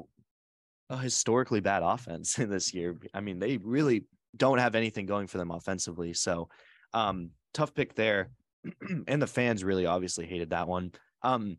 a 0.89 0.97
historically 0.97 1.61
bad 1.61 1.83
offense 1.83 2.39
in 2.39 2.49
this 2.49 2.73
year. 2.73 2.97
I 3.13 3.21
mean, 3.21 3.39
they 3.39 3.59
really 3.59 4.05
don't 4.37 4.59
have 4.59 4.75
anything 4.75 5.07
going 5.07 5.27
for 5.27 5.39
them 5.39 5.51
offensively. 5.51 6.15
So, 6.15 6.49
um, 6.95 7.31
tough 7.53 7.75
pick 7.75 7.95
there. 7.95 8.31
and 9.09 9.21
the 9.21 9.27
fans 9.27 9.65
really 9.65 9.87
obviously 9.87 10.27
hated 10.27 10.51
that 10.51 10.69
one. 10.69 10.93
Um, 11.23 11.57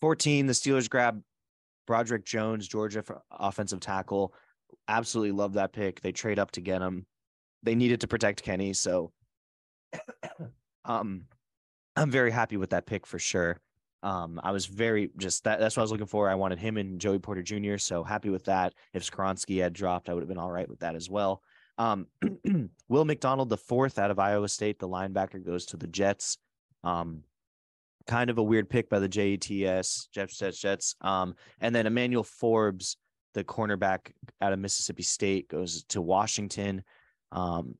14, 0.00 0.46
the 0.46 0.52
Steelers 0.52 0.88
grab 0.88 1.20
Broderick 1.88 2.26
Jones, 2.26 2.68
Georgia 2.68 3.02
offensive 3.30 3.80
tackle. 3.80 4.34
Absolutely 4.88 5.32
love 5.32 5.54
that 5.54 5.72
pick. 5.72 6.02
They 6.02 6.12
trade 6.12 6.38
up 6.38 6.50
to 6.52 6.60
get 6.60 6.82
him. 6.82 7.06
They 7.62 7.74
needed 7.74 8.02
to 8.02 8.06
protect 8.06 8.42
Kenny, 8.42 8.74
so 8.74 9.10
um 10.84 11.24
I'm 11.96 12.10
very 12.10 12.30
happy 12.30 12.58
with 12.58 12.70
that 12.70 12.86
pick 12.86 13.06
for 13.06 13.18
sure. 13.18 13.58
Um, 14.02 14.38
I 14.44 14.52
was 14.52 14.66
very 14.66 15.10
just 15.16 15.44
that 15.44 15.58
that's 15.58 15.76
what 15.76 15.80
I 15.80 15.84
was 15.84 15.90
looking 15.90 16.06
for. 16.06 16.28
I 16.28 16.34
wanted 16.34 16.58
him 16.58 16.76
and 16.76 17.00
Joey 17.00 17.18
Porter 17.18 17.42
Jr. 17.42 17.78
So 17.78 18.04
happy 18.04 18.28
with 18.28 18.44
that. 18.44 18.74
If 18.92 19.10
Skoronski 19.10 19.60
had 19.60 19.72
dropped, 19.72 20.10
I 20.10 20.14
would 20.14 20.20
have 20.20 20.28
been 20.28 20.38
all 20.38 20.52
right 20.52 20.68
with 20.68 20.80
that 20.80 20.94
as 20.94 21.08
well. 21.08 21.42
Um, 21.78 22.06
Will 22.88 23.06
McDonald, 23.06 23.48
the 23.48 23.56
fourth 23.56 23.98
out 23.98 24.10
of 24.10 24.18
Iowa 24.18 24.48
State, 24.48 24.78
the 24.78 24.88
linebacker, 24.88 25.44
goes 25.44 25.64
to 25.66 25.78
the 25.78 25.86
Jets. 25.86 26.36
Um, 26.84 27.22
kind 28.08 28.30
of 28.30 28.38
a 28.38 28.42
weird 28.42 28.68
pick 28.68 28.88
by 28.88 28.98
the 28.98 29.08
JETS, 29.08 30.08
Jets, 30.12 30.38
Jets, 30.38 30.58
Jets. 30.58 30.96
Um, 31.02 31.34
and 31.60 31.72
then 31.74 31.86
Emmanuel 31.86 32.24
Forbes, 32.24 32.96
the 33.34 33.44
cornerback 33.44 34.12
out 34.40 34.52
of 34.52 34.58
Mississippi 34.58 35.04
State, 35.04 35.48
goes 35.48 35.84
to 35.90 36.00
Washington. 36.00 36.82
Um, 37.30 37.74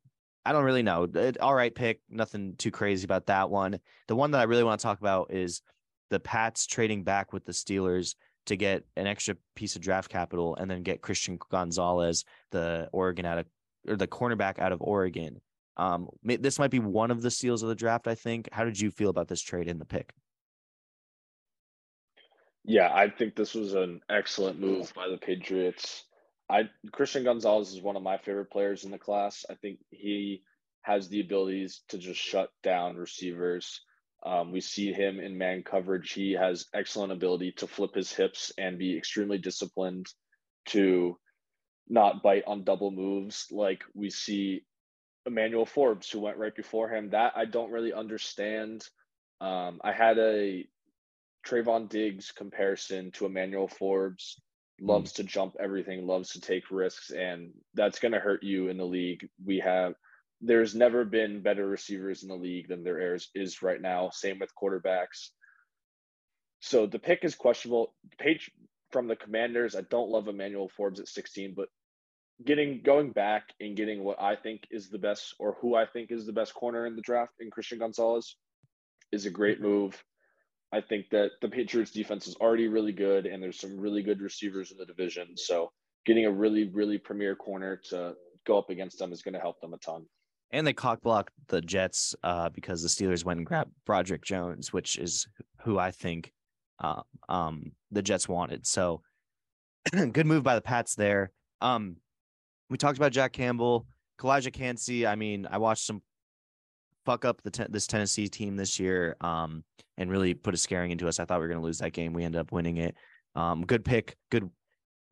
I 0.45 0.53
don't 0.53 0.64
really 0.64 0.83
know. 0.83 1.09
All 1.41 1.55
right 1.55 1.75
pick, 1.75 2.01
nothing 2.09 2.55
too 2.57 2.71
crazy 2.71 3.05
about 3.05 3.27
that 3.27 3.51
one. 3.51 3.81
The 4.07 4.14
one 4.14 4.31
that 4.31 4.41
I 4.41 4.45
really 4.45 4.64
want 4.64 4.79
to 4.79 4.83
talk 4.85 5.01
about 5.01 5.33
is 5.33 5.62
the 6.11 6.21
Pats 6.21 6.67
trading 6.67 7.03
back 7.03 7.33
with 7.33 7.45
the 7.45 7.53
Steelers 7.53 8.14
to 8.47 8.57
get 8.57 8.85
an 8.97 9.07
extra 9.07 9.35
piece 9.57 9.77
of 9.77 9.83
draft 9.83 10.11
capital 10.11 10.57
and 10.57 10.71
then 10.71 10.83
get 10.83 11.03
Christian 11.03 11.38
Gonzalez, 11.51 12.25
the 12.51 12.88
Oregon 12.93 13.27
out 13.27 13.38
of 13.38 13.47
or 13.87 13.97
the 13.97 14.07
cornerback 14.07 14.59
out 14.59 14.73
of 14.73 14.81
Oregon. 14.83 15.41
Um, 15.79 16.09
this 16.23 16.59
might 16.59 16.71
be 16.71 16.81
one 16.81 17.11
of 17.11 17.23
the 17.23 17.31
seals 17.31 17.62
of 17.62 17.69
the 17.69 17.75
draft. 17.75 18.09
I 18.09 18.14
think. 18.14 18.49
How 18.53 18.64
did 18.64 18.81
you 18.81 18.91
feel 18.91 19.11
about 19.11 19.29
this 19.29 19.41
trade 19.41 19.69
in 19.69 19.79
the 19.79 19.85
pick? 19.85 20.12
Yeah, 22.64 22.91
I 22.93 23.09
think 23.09 23.35
this 23.35 23.55
was 23.55 23.75
an 23.75 24.01
excellent 24.11 24.61
move 24.61 24.93
by 24.95 25.09
the 25.09 25.17
Patriots. 25.17 26.05
I 26.51 26.69
Christian 26.93 27.25
Gonzalez 27.25 27.73
is 27.73 27.83
one 27.83 27.97
of 27.97 28.03
my 28.03 28.19
favorite 28.19 28.51
players 28.51 28.85
in 28.85 28.91
the 28.91 28.99
class. 28.99 29.45
I 29.49 29.55
think 29.55 29.79
he 29.91 30.43
has 30.83 31.09
the 31.09 31.21
abilities 31.21 31.83
to 31.88 31.99
just 31.99 32.21
shut 32.21 32.51
down 32.62 32.97
receivers. 32.97 33.81
Um, 34.25 34.51
we 34.51 34.61
see 34.61 34.93
him 34.93 35.21
in 35.21 35.38
man 35.38 35.62
coverage. 35.62 36.12
He 36.12 36.33
has 36.33 36.67
excellent 36.75 37.12
ability 37.12 37.53
to 37.59 37.67
flip 37.67 37.95
his 37.95 38.12
hips 38.12 38.53
and 38.59 38.79
be 38.79 38.97
extremely 38.97 39.38
disciplined 39.38 40.07
to 40.67 41.19
not 41.88 42.23
bite 42.23 42.45
on 42.47 42.64
double 42.64 42.91
moves 42.91 43.47
like 43.51 43.83
we 43.95 44.11
see 44.11 44.62
Emmanuel 45.29 45.67
Forbes, 45.67 46.11
who 46.11 46.21
went 46.21 46.38
right 46.38 46.55
before 46.55 46.88
him. 46.88 47.11
That 47.11 47.33
I 47.37 47.45
don't 47.45 47.71
really 47.71 47.93
understand. 47.93 48.85
Um, 49.41 49.81
I 49.85 49.93
had 49.93 50.19
a 50.19 50.67
Trevon 51.47 51.88
Diggs 51.88 52.33
comparison 52.33 53.12
to 53.12 53.27
Emmanuel 53.27 53.69
Forbes. 53.69 54.41
Loves 54.81 55.12
mm. 55.12 55.17
to 55.17 55.25
jump 55.25 55.57
everything, 55.61 56.07
loves 56.07 56.31
to 56.31 56.41
take 56.41 56.71
risks, 56.71 57.11
and 57.11 57.51
that's 57.75 57.99
going 57.99 58.12
to 58.12 58.21
hurt 58.21 58.43
you 58.43 58.69
in 58.69 58.77
the 58.77 58.85
league. 58.85 59.29
We 59.45 59.59
have 59.61 59.95
there's 60.41 60.75
never 60.75 61.05
been 61.05 61.43
better 61.43 61.67
receivers 61.67 62.23
in 62.23 62.29
the 62.29 62.37
league 62.37 62.69
than 62.69 62.85
there 62.85 63.14
is, 63.14 63.29
is 63.35 63.62
right 63.62 63.81
now. 63.81 64.11
Same 64.11 64.38
with 64.38 64.55
quarterbacks. 64.61 65.31
So 66.61 66.87
the 66.87 66.99
pick 66.99 67.25
is 67.25 67.35
questionable. 67.35 67.95
Page 68.19 68.51
from 68.91 69.09
the 69.09 69.17
Commanders, 69.17 69.75
I 69.75 69.83
don't 69.83 70.11
love 70.11 70.29
Emmanuel 70.29 70.71
Forbes 70.77 71.01
at 71.01 71.09
16, 71.09 71.55
but 71.57 71.69
getting 72.44 72.81
going 72.83 73.11
back 73.11 73.53
and 73.61 73.77
getting 73.77 74.05
what 74.05 74.20
I 74.20 74.37
think 74.37 74.66
is 74.70 74.88
the 74.88 74.98
best 74.98 75.35
or 75.38 75.57
who 75.61 75.74
I 75.74 75.87
think 75.87 76.11
is 76.11 76.27
the 76.27 76.33
best 76.33 76.55
corner 76.55 76.87
in 76.87 76.96
the 76.96 77.03
draft 77.03 77.35
in 77.40 77.51
Christian 77.51 77.79
Gonzalez 77.79 78.37
is 79.12 79.27
a 79.27 79.31
great 79.31 79.61
mm-hmm. 79.61 79.68
move. 79.68 80.05
I 80.72 80.81
think 80.83 81.11
that 81.11 81.31
the 81.40 81.48
Patriots 81.48 81.90
defense 81.90 82.27
is 82.27 82.37
already 82.37 82.68
really 82.68 82.92
good 82.92 83.27
and 83.27 83.42
there's 83.42 83.59
some 83.59 83.79
really 83.79 84.03
good 84.03 84.20
receivers 84.20 84.70
in 84.70 84.77
the 84.77 84.85
division. 84.85 85.29
So 85.37 85.72
getting 86.05 86.27
a 86.27 86.31
really, 86.31 86.68
really 86.68 86.98
premier 86.98 87.35
corner 87.35 87.81
to 87.88 88.14
go 88.46 88.59
up 88.59 88.70
against 88.70 88.98
them 88.98 89.12
is 89.12 89.22
going 89.22 89.35
to 89.35 89.40
help 89.40 89.61
them 89.61 89.72
a 89.72 89.79
ton. 89.79 90.05
And 90.51 90.66
they 90.66 90.72
cock 90.72 91.03
blocked 91.03 91.33
the 91.48 91.61
Jets 91.61 92.14
uh, 92.22 92.51
because 92.51 92.83
the 92.83 92.88
Steelers 92.88 93.24
went 93.24 93.38
and 93.38 93.46
grabbed 93.46 93.72
Broderick 93.85 94.22
Jones, 94.22 94.72
which 94.72 94.98
is 94.98 95.27
who 95.62 95.79
I 95.79 95.90
think 95.90 96.33
uh, 96.81 97.03
um, 97.29 97.72
the 97.90 98.03
Jets 98.03 98.29
wanted. 98.29 98.66
So 98.66 99.03
good 99.92 100.27
move 100.27 100.42
by 100.42 100.55
the 100.55 100.62
Pats 100.62 100.94
there. 100.94 101.33
Um, 101.61 101.96
we 102.70 102.76
talked 102.76 102.98
about 102.98 103.12
Jack 103.12 103.33
Campbell, 103.33 103.87
Calijah 104.18 104.52
Kancey. 104.52 105.07
I 105.07 105.16
mean, 105.16 105.46
I 105.50 105.59
watched 105.59 105.85
some 105.85 106.02
fuck 107.04 107.24
up 107.24 107.42
the 107.42 107.66
this 107.70 107.87
Tennessee 107.87 108.28
team 108.28 108.57
this 108.57 108.78
year, 108.78 109.16
um, 109.20 109.64
and 109.96 110.11
really 110.11 110.35
put 110.35 110.54
a 110.54 110.59
scaring 110.59 110.90
into 110.90 111.09
us. 111.09 111.18
I 111.18 111.24
thought 111.24 111.38
we 111.38 111.42
were 111.42 111.48
going 111.48 111.61
to 111.61 111.66
lose 111.66 111.78
that 111.78 111.92
game. 111.92 112.12
We 112.12 112.24
ended 112.24 112.40
up 112.40 112.52
winning 112.52 112.76
it. 112.76 112.94
Um, 113.35 113.64
good 113.64 113.85
pick. 113.85 114.16
Good. 114.31 114.48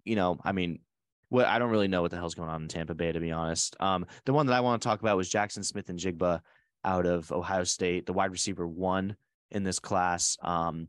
You 0.05 0.17
know, 0.17 0.39
I 0.45 0.53
mean, 0.53 0.81
what 1.29 1.47
I 1.47 1.59
don't 1.59 1.71
really 1.71 1.89
know 1.89 2.03
what 2.03 2.11
the 2.11 2.17
hell's 2.17 2.35
going 2.35 2.49
on 2.49 2.63
in 2.63 2.69
Tampa 2.69 2.95
Bay 2.95 3.13
to 3.13 3.21
be 3.21 3.33
honest. 3.33 3.77
Um, 3.81 4.07
the 4.25 4.33
one 4.33 4.47
that 4.47 4.55
I 4.55 4.61
want 4.61 4.83
to 4.83 4.89
talk 4.89 5.01
about 5.01 5.17
was 5.17 5.31
Jaxon 5.31 5.65
Smith-Njigba 5.65 6.41
out 6.85 7.07
of 7.07 7.33
Ohio 7.33 7.65
State, 7.65 8.07
the 8.07 8.13
wide 8.13 8.31
receiver 8.31 8.67
one 8.67 9.17
in 9.51 9.65
this 9.65 9.79
class. 9.79 10.37
Um, 10.43 10.89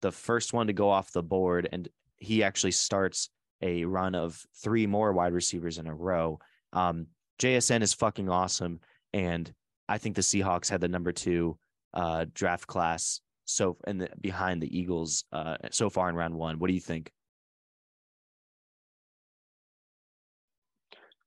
the 0.00 0.12
first 0.12 0.52
one 0.52 0.68
to 0.68 0.72
go 0.72 0.90
off 0.90 1.12
the 1.12 1.22
board, 1.22 1.68
and 1.72 1.88
he 2.18 2.42
actually 2.44 2.72
starts 2.72 3.30
a 3.62 3.84
run 3.84 4.14
of 4.14 4.44
three 4.62 4.86
more 4.86 5.12
wide 5.12 5.32
receivers 5.32 5.78
in 5.78 5.86
a 5.86 5.94
row. 5.94 6.40
Um, 6.72 7.06
JSN 7.40 7.82
is 7.82 7.94
fucking 7.94 8.28
awesome, 8.28 8.80
and 9.12 9.52
I 9.88 9.98
think 9.98 10.16
the 10.16 10.22
Seahawks 10.22 10.68
had 10.68 10.80
the 10.80 10.88
number 10.88 11.12
two 11.12 11.58
uh, 11.94 12.26
draft 12.34 12.66
class 12.66 13.20
so 13.44 13.76
and 13.84 14.08
behind 14.20 14.62
the 14.62 14.78
Eagles 14.78 15.24
uh, 15.32 15.56
so 15.70 15.90
far 15.90 16.08
in 16.08 16.14
round 16.14 16.34
one. 16.34 16.58
What 16.58 16.68
do 16.68 16.74
you 16.74 16.80
think? 16.80 17.12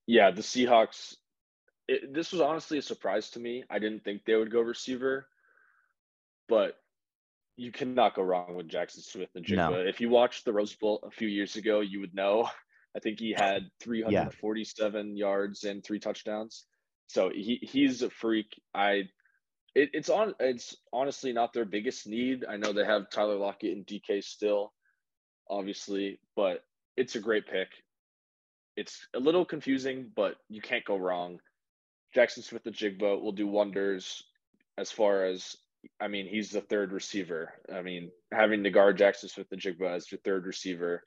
Yeah, 0.08 0.32
the 0.32 0.42
Seahawks. 0.42 1.16
It, 1.88 2.14
this 2.14 2.32
was 2.32 2.42
honestly 2.42 2.78
a 2.78 2.82
surprise 2.82 3.30
to 3.32 3.40
me. 3.40 3.64
I 3.70 3.80
didn't 3.80 4.04
think 4.04 4.26
they 4.26 4.36
would 4.36 4.52
go 4.52 4.62
receiver, 4.62 5.28
but 6.48 6.78
you 7.58 7.72
cannot 7.72 8.16
go 8.16 8.24
wrong 8.24 8.56
with 8.56 8.70
Jaxon 8.70 9.04
Smith-Njigba. 9.04 9.56
No. 9.56 9.74
If 9.74 10.02
you 10.02 10.10
watched 10.10 10.46
the 10.46 10.54
Rose 10.54 10.76
Bowl 10.76 11.00
a 11.04 11.12
few 11.12 11.28
years 11.28 11.56
ago, 11.56 11.80
you 11.80 12.00
would 12.02 12.14
know. 12.14 12.50
I 12.96 13.00
think 13.00 13.20
he 13.20 13.34
had 13.34 13.70
347 13.82 15.08
yeah. 15.18 15.26
yards 15.26 15.64
and 15.64 15.84
three 15.84 16.00
touchdowns. 16.00 16.66
So 17.08 17.30
he 17.30 17.60
he's 17.62 18.02
a 18.02 18.10
freak. 18.10 18.60
I 18.74 19.04
it, 19.76 19.90
it's 19.94 20.10
on 20.10 20.34
it's 20.40 20.76
honestly 20.92 21.34
not 21.34 21.54
their 21.54 21.66
biggest 21.66 22.08
need. 22.08 22.46
I 22.50 22.58
know 22.58 22.74
they 22.74 22.86
have 22.86 23.10
Tyler 23.10 23.36
Lockett 23.36 23.76
and 23.76 23.86
DK 23.86 24.24
still, 24.24 24.74
obviously, 25.50 26.20
but 26.36 26.64
it's 26.98 27.16
a 27.16 27.20
great 27.20 27.48
pick. 27.48 27.68
It's 28.78 29.08
a 29.14 29.20
little 29.20 29.46
confusing, 29.46 30.12
but 30.16 30.36
you 30.50 30.62
can't 30.62 30.84
go 30.84 30.98
wrong. 30.98 31.40
Jaxon 32.16 32.44
Smith-Njigba 32.44 33.22
will 33.22 33.32
do 33.34 33.48
wonders 33.48 34.24
as 34.78 34.92
far 34.92 35.26
as 35.26 35.56
I 36.00 36.08
mean, 36.08 36.28
he's 36.28 36.52
the 36.52 36.62
third 36.62 36.92
receiver. 36.92 37.54
I 37.74 37.82
mean, 37.82 38.12
having 38.32 38.64
to 38.64 38.70
guard 38.70 38.98
Jaxon 38.98 39.30
Smith-Njigba 39.30 39.96
as 39.96 40.12
your 40.12 40.20
third 40.24 40.46
receiver 40.46 41.04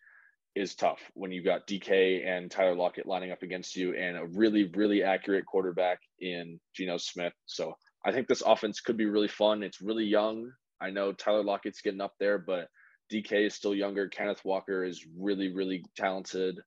is 0.55 0.75
tough 0.75 1.01
when 1.15 1.31
you've 1.31 1.45
got 1.45 1.67
DK 1.67 2.27
and 2.27 2.51
Tyler 2.51 2.75
Lockett 2.75 3.07
lining 3.07 3.31
up 3.31 3.43
against 3.43 3.77
you 3.77 3.95
and 3.95 4.17
a 4.17 4.27
really, 4.27 4.65
really 4.75 5.03
accurate 5.03 5.47
quarterback 5.47 6.01
in 6.21 6.59
Geno 6.75 6.97
Smith. 6.97 7.33
So 7.47 7.75
I 8.05 8.13
think 8.13 8.27
this 8.27 8.43
offense 8.45 8.81
could 8.81 8.97
be 8.97 9.07
really 9.07 9.29
fun. 9.29 9.63
It's 9.63 9.81
really 9.81 10.05
young. 10.05 10.51
I 10.81 10.91
know 10.91 11.13
Tyler 11.13 11.45
Lockett's 11.45 11.83
getting 11.83 12.01
up 12.01 12.15
there, 12.19 12.39
but 12.39 12.69
DK 13.13 13.47
is 13.47 13.55
still 13.55 13.75
younger. 13.75 14.09
Kenneth 14.09 14.45
Walker 14.45 14.85
is 14.85 15.07
really, 15.19 15.55
really 15.55 15.85
talented. 15.97 16.59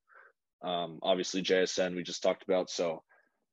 Um, 0.63 0.99
obviously, 1.01 1.41
JSN 1.41 1.95
we 1.95 2.03
just 2.03 2.23
talked 2.23 2.43
about. 2.43 2.69
So 2.69 3.03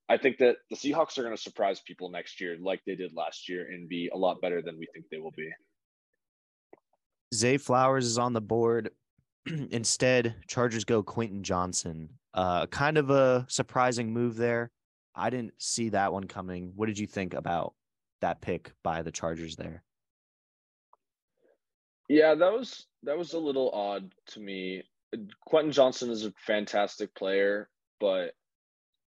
I 0.09 0.17
think 0.17 0.39
that 0.39 0.57
the 0.71 0.77
Seahawks 0.77 1.19
are 1.19 1.23
going 1.23 1.37
to 1.37 1.41
surprise 1.41 1.81
people 1.81 2.11
next 2.11 2.41
year, 2.41 2.57
like 2.61 2.81
they 2.87 2.95
did 2.95 3.13
last 3.15 3.49
year, 3.49 3.67
and 3.71 3.89
be 3.89 4.11
a 4.13 4.17
lot 4.17 4.41
better 4.41 4.63
than 4.63 4.79
we 4.79 4.87
think 4.93 5.07
they 5.11 5.19
will 5.19 5.35
be. 5.37 5.51
Zay 7.35 7.59
Flowers 7.59 8.07
is 8.07 8.19
on 8.19 8.33
the 8.33 8.41
board. 8.41 8.91
Instead, 9.71 10.35
Chargers 10.47 10.85
go 10.85 11.03
Quentin 11.03 11.43
Johnston. 11.43 12.09
Uh, 12.33 12.67
kind 12.67 12.97
of 12.97 13.11
a 13.11 13.45
surprising 13.49 14.13
move 14.13 14.37
there. 14.37 14.71
I 15.15 15.31
didn't 15.31 15.55
see 15.59 15.91
that 15.91 16.13
one 16.13 16.25
coming. 16.25 16.73
What 16.75 16.87
did 16.87 16.99
you 16.99 17.07
think 17.07 17.35
about 17.35 17.75
that 18.21 18.41
pick 18.41 18.73
by 18.83 19.03
the 19.03 19.13
Chargers 19.13 19.57
there. 19.57 19.83
Yeah, 22.09 22.35
that 22.35 22.53
was 22.53 22.87
that 23.03 23.19
was 23.19 23.35
a 23.35 23.39
little 23.39 23.71
odd 23.73 24.13
to 24.29 24.41
me. 24.41 24.83
Quentin 25.47 25.73
Johnston 25.73 26.11
is 26.11 26.25
a 26.25 26.33
fantastic 26.47 27.15
player, 27.15 27.69
but 28.01 28.33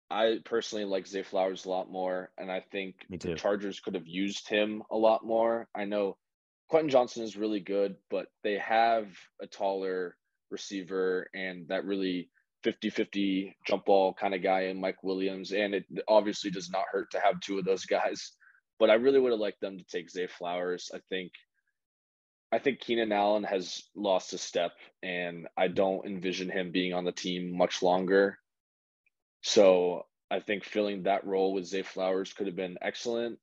I 0.09 0.39
personally 0.45 0.85
like 0.85 1.07
Zay 1.07 1.23
Flowers 1.23 1.65
a 1.65 1.69
lot 1.69 1.89
more, 1.89 2.31
and 2.37 2.51
I 2.51 2.61
think 2.71 2.95
the 3.09 3.35
Chargers 3.35 3.79
could 3.79 3.95
have 3.95 4.07
used 4.07 4.47
him 4.47 4.83
a 4.91 4.97
lot 4.97 5.25
more. 5.25 5.67
I 5.75 5.85
know 5.85 6.17
Quentin 6.69 6.89
Johnston 6.89 7.23
is 7.23 7.35
really 7.35 7.59
good, 7.59 7.95
but 8.09 8.27
they 8.43 8.57
have 8.57 9.07
a 9.41 9.47
taller 9.47 10.15
receiver 10.51 11.27
and 11.33 11.67
that 11.69 11.85
really 11.85 12.29
50-50 12.63 13.53
jump 13.65 13.85
ball 13.85 14.13
kind 14.13 14.33
of 14.33 14.43
guy 14.43 14.61
in 14.65 14.79
Mike 14.79 15.03
Williams, 15.03 15.51
and 15.51 15.73
it 15.73 15.85
obviously 16.07 16.51
does 16.51 16.69
not 16.69 16.85
hurt 16.91 17.11
to 17.11 17.19
have 17.19 17.39
two 17.39 17.59
of 17.59 17.65
those 17.65 17.85
guys. 17.85 18.31
But 18.79 18.89
I 18.89 18.95
really 18.95 19.19
would 19.19 19.31
have 19.31 19.39
liked 19.39 19.61
them 19.61 19.77
to 19.77 19.85
take 19.85 20.09
Zay 20.09 20.27
Flowers. 20.27 20.91
I 20.93 20.99
think 21.09 21.31
I 22.51 22.59
think 22.59 22.79
Keenan 22.79 23.11
Allen 23.11 23.43
has 23.43 23.83
lost 23.95 24.33
a 24.33 24.37
step, 24.37 24.71
and 25.01 25.47
I 25.57 25.67
don't 25.67 26.05
envision 26.05 26.49
him 26.49 26.71
being 26.71 26.93
on 26.93 27.03
the 27.03 27.11
team 27.11 27.57
much 27.57 27.81
longer. 27.81 28.37
So 29.45 30.07
I 30.31 30.39
think 30.39 30.63
filling 30.63 31.03
that 31.03 31.23
role 31.23 31.53
with 31.53 31.67
Zay 31.67 31.83
Flowers 31.83 32.33
could 32.33 32.47
have 32.47 32.55
been 32.55 32.79
excellent. 32.81 33.37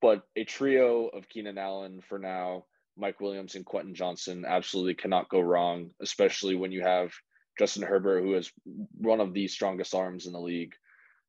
But 0.00 0.22
a 0.36 0.44
trio 0.44 1.08
of 1.08 1.28
Keenan 1.28 1.58
Allen 1.58 2.02
for 2.08 2.20
now, 2.20 2.66
Mike 2.96 3.20
Williams 3.20 3.56
and 3.56 3.66
Quentin 3.66 3.96
Johnston 3.96 4.44
absolutely 4.46 4.94
cannot 4.94 5.28
go 5.28 5.40
wrong, 5.40 5.90
especially 6.00 6.54
when 6.54 6.70
you 6.70 6.82
have 6.82 7.12
Justin 7.58 7.82
Herbert, 7.82 8.22
who 8.22 8.36
is 8.36 8.52
one 8.96 9.20
of 9.20 9.34
the 9.34 9.48
strongest 9.48 9.92
arms 9.92 10.26
in 10.26 10.32
the 10.32 10.40
league. 10.40 10.74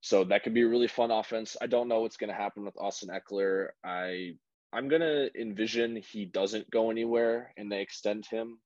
So 0.01 0.25
that 0.25 0.43
could 0.43 0.53
be 0.53 0.61
a 0.61 0.67
really 0.67 0.87
fun 0.87 1.09
offense. 1.09 1.57
I 1.59 1.65
don't 1.65 1.87
know 1.87 2.01
what's 2.01 2.17
going 2.17 2.29
to 2.29 2.35
happen 2.35 2.63
with 2.63 2.77
Austin 2.77 3.09
Ekeler. 3.09 3.69
I 3.83 4.35
I'm 4.71 4.87
gonna 4.87 5.29
envision 5.39 5.95
he 5.95 6.25
doesn't 6.25 6.69
go 6.69 6.91
anywhere 6.91 7.53
and 7.57 7.71
they 7.71 7.81
extend 7.81 8.27
him. 8.27 8.59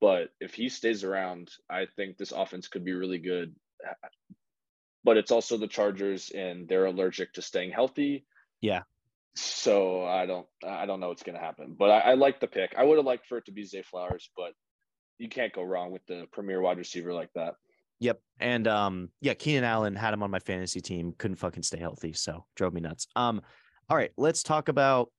But 0.00 0.30
if 0.40 0.54
he 0.54 0.70
stays 0.70 1.04
around, 1.04 1.50
I 1.70 1.86
think 1.94 2.16
this 2.16 2.32
offense 2.32 2.66
could 2.66 2.84
be 2.84 2.94
really 2.94 3.18
good. 3.18 3.54
But 5.04 5.16
it's 5.16 5.30
also 5.30 5.56
the 5.56 5.68
Chargers, 5.68 6.30
and 6.30 6.68
they're 6.68 6.86
allergic 6.86 7.32
to 7.34 7.42
staying 7.42 7.70
healthy. 7.70 8.26
Yeah. 8.60 8.82
So 9.36 10.04
I 10.04 10.26
don't 10.26 10.46
I 10.66 10.86
don't 10.86 11.00
know 11.00 11.08
what's 11.08 11.22
gonna 11.22 11.38
happen. 11.38 11.76
But 11.78 11.90
I, 11.90 11.98
I 11.98 12.14
like 12.14 12.40
the 12.40 12.46
pick. 12.46 12.74
I 12.76 12.84
would 12.84 12.96
have 12.96 13.06
liked 13.06 13.26
for 13.26 13.38
it 13.38 13.44
to 13.46 13.52
be 13.52 13.64
Zay 13.64 13.82
Flowers, 13.82 14.30
but 14.36 14.52
you 15.18 15.28
can't 15.28 15.52
go 15.52 15.62
wrong 15.62 15.92
with 15.92 16.04
the 16.06 16.26
premier 16.32 16.60
wide 16.60 16.78
receiver 16.78 17.12
like 17.12 17.30
that. 17.34 17.54
Yep. 18.00 18.20
And 18.40 18.66
um, 18.68 19.10
yeah, 19.20 19.34
Keenan 19.34 19.64
Allen 19.64 19.94
had 19.94 20.12
him 20.12 20.22
on 20.22 20.30
my 20.30 20.38
fantasy 20.38 20.80
team, 20.80 21.14
couldn't 21.16 21.36
fucking 21.36 21.62
stay 21.62 21.78
healthy, 21.78 22.12
so 22.12 22.44
drove 22.54 22.74
me 22.74 22.80
nuts. 22.80 23.06
Um, 23.16 23.40
all 23.88 23.96
right, 23.96 24.10
let's 24.16 24.42
talk 24.42 24.68
about 24.68 25.10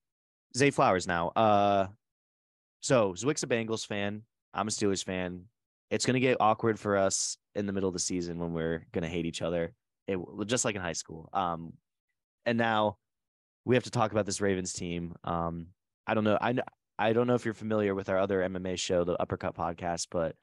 Zay 0.56 0.70
Flowers 0.70 1.08
now. 1.08 1.30
Uh, 1.30 1.88
so 2.82 3.14
Zwick's 3.14 3.44
a 3.44 3.48
Bengals 3.48 3.86
fan. 3.86 4.24
I'm 4.54 4.68
a 4.68 4.72
Steelers 4.72 5.04
fan. 5.04 5.46
It's 5.90 6.06
gonna 6.06 6.20
get 6.20 6.38
awkward 6.40 6.80
for 6.80 6.98
us 6.98 7.38
in 7.56 7.66
the 7.66 7.74
middle 7.74 7.90
of 7.90 7.94
the 7.94 8.00
season 8.00 8.40
when 8.40 8.54
we're 8.54 8.86
gonna 8.92 9.10
hate 9.10 9.26
each 9.26 9.42
other. 9.42 9.74
It 10.08 10.20
just 10.46 10.66
like 10.66 10.76
in 10.76 10.82
high 10.82 10.94
school. 10.94 11.30
Um, 11.34 11.74
and 12.46 12.58
now 12.58 12.98
we 13.66 13.76
have 13.76 13.84
to 13.84 13.92
talk 13.92 14.12
about 14.12 14.26
this 14.26 14.40
Ravens 14.40 14.72
team. 14.74 15.16
Um, 15.24 15.68
I 16.08 16.14
don't 16.14 16.24
know. 16.24 16.38
I 16.40 16.56
I 17.00 17.14
don't 17.14 17.28
know 17.28 17.36
if 17.36 17.46
you're 17.46 17.54
familiar 17.54 17.94
with 17.94 18.10
our 18.10 18.18
other 18.18 18.42
MMA 18.42 18.80
show, 18.80 19.04
the 19.04 19.22
Uppercut 19.22 19.56
Podcast, 19.56 20.08
but 20.10 20.36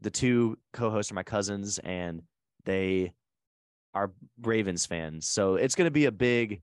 the 0.00 0.10
two 0.10 0.56
co-hosts 0.72 1.10
are 1.10 1.16
my 1.16 1.22
cousins, 1.22 1.78
and 1.78 2.22
they 2.64 3.12
are 3.94 4.12
Ravens 4.42 4.86
fans. 4.86 5.26
So 5.26 5.56
it's 5.56 5.74
going 5.74 5.86
to 5.86 5.92
be 5.92 6.04
a 6.04 6.12
big, 6.12 6.60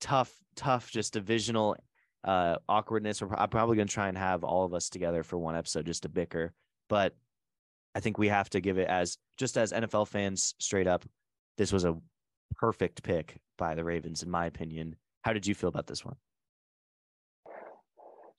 tough, 0.00 0.34
tough, 0.56 0.90
just 0.90 1.14
divisional 1.14 1.76
uh, 2.24 2.56
awkwardness. 2.68 3.22
I'm 3.22 3.48
probably 3.48 3.76
going 3.76 3.88
to 3.88 3.94
try 3.94 4.08
and 4.08 4.18
have 4.18 4.44
all 4.44 4.64
of 4.64 4.74
us 4.74 4.88
together 4.88 5.22
for 5.22 5.38
one 5.38 5.56
episode 5.56 5.86
just 5.86 6.02
to 6.02 6.08
bicker. 6.08 6.52
But 6.88 7.14
I 7.94 8.00
think 8.00 8.18
we 8.18 8.28
have 8.28 8.50
to 8.50 8.60
give 8.60 8.78
it 8.78 8.88
as 8.88 9.18
just 9.38 9.56
as 9.56 9.72
NFL 9.72 10.08
fans 10.08 10.54
straight 10.58 10.86
up. 10.86 11.04
This 11.58 11.72
was 11.72 11.84
a 11.84 11.96
perfect 12.56 13.02
pick 13.02 13.36
by 13.58 13.74
the 13.74 13.84
Ravens, 13.84 14.22
in 14.22 14.30
my 14.30 14.46
opinion. 14.46 14.96
How 15.22 15.32
did 15.32 15.46
you 15.46 15.54
feel 15.54 15.68
about 15.68 15.86
this 15.86 16.04
one? 16.04 16.16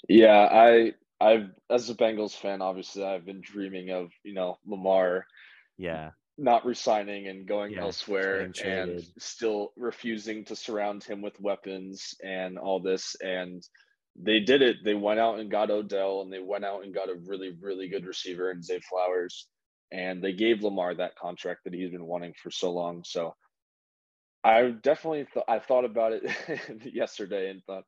Yeah, 0.10 0.47
I 0.51 0.93
I've 1.21 1.51
as 1.69 1.89
a 1.89 1.95
Bengals 1.95 2.36
fan, 2.36 2.62
obviously 2.62 3.03
I've 3.03 3.25
been 3.25 3.41
dreaming 3.41 3.91
of, 3.91 4.12
you 4.23 4.34
know, 4.34 4.58
Lamar 4.65 5.25
yeah 5.77 6.12
not 6.38 6.65
resigning 6.65 7.27
and 7.27 7.47
going 7.47 7.73
yeah, 7.73 7.82
elsewhere 7.82 8.41
and 8.41 9.03
still 9.19 9.71
refusing 9.77 10.43
to 10.45 10.56
surround 10.56 11.03
him 11.03 11.21
with 11.21 11.39
weapons 11.39 12.15
and 12.23 12.58
all 12.58 12.79
this 12.79 13.15
and 13.23 13.63
they 14.15 14.39
did 14.39 14.62
it. 14.62 14.78
They 14.84 14.93
went 14.93 15.19
out 15.19 15.39
and 15.39 15.49
got 15.49 15.71
Odell 15.71 16.21
and 16.21 16.32
they 16.32 16.39
went 16.39 16.65
out 16.65 16.84
and 16.84 16.93
got 16.93 17.10
a 17.10 17.15
really, 17.26 17.56
really 17.60 17.88
good 17.88 18.06
receiver 18.06 18.52
in 18.52 18.62
Zay 18.62 18.80
Flowers. 18.80 19.47
And 19.91 20.23
they 20.23 20.34
gave 20.34 20.63
Lamar 20.63 20.95
that 20.95 21.17
contract 21.17 21.62
that 21.63 21.73
he's 21.73 21.91
been 21.91 22.06
wanting 22.06 22.34
for 22.41 22.52
so 22.52 22.71
long. 22.71 23.04
So 23.06 23.36
I 24.43 24.69
definitely 24.69 25.26
thought 25.34 25.45
I 25.47 25.60
thought 25.60 25.86
about 25.86 26.13
it 26.13 26.23
yesterday 26.93 27.49
and 27.49 27.62
thought, 27.65 27.84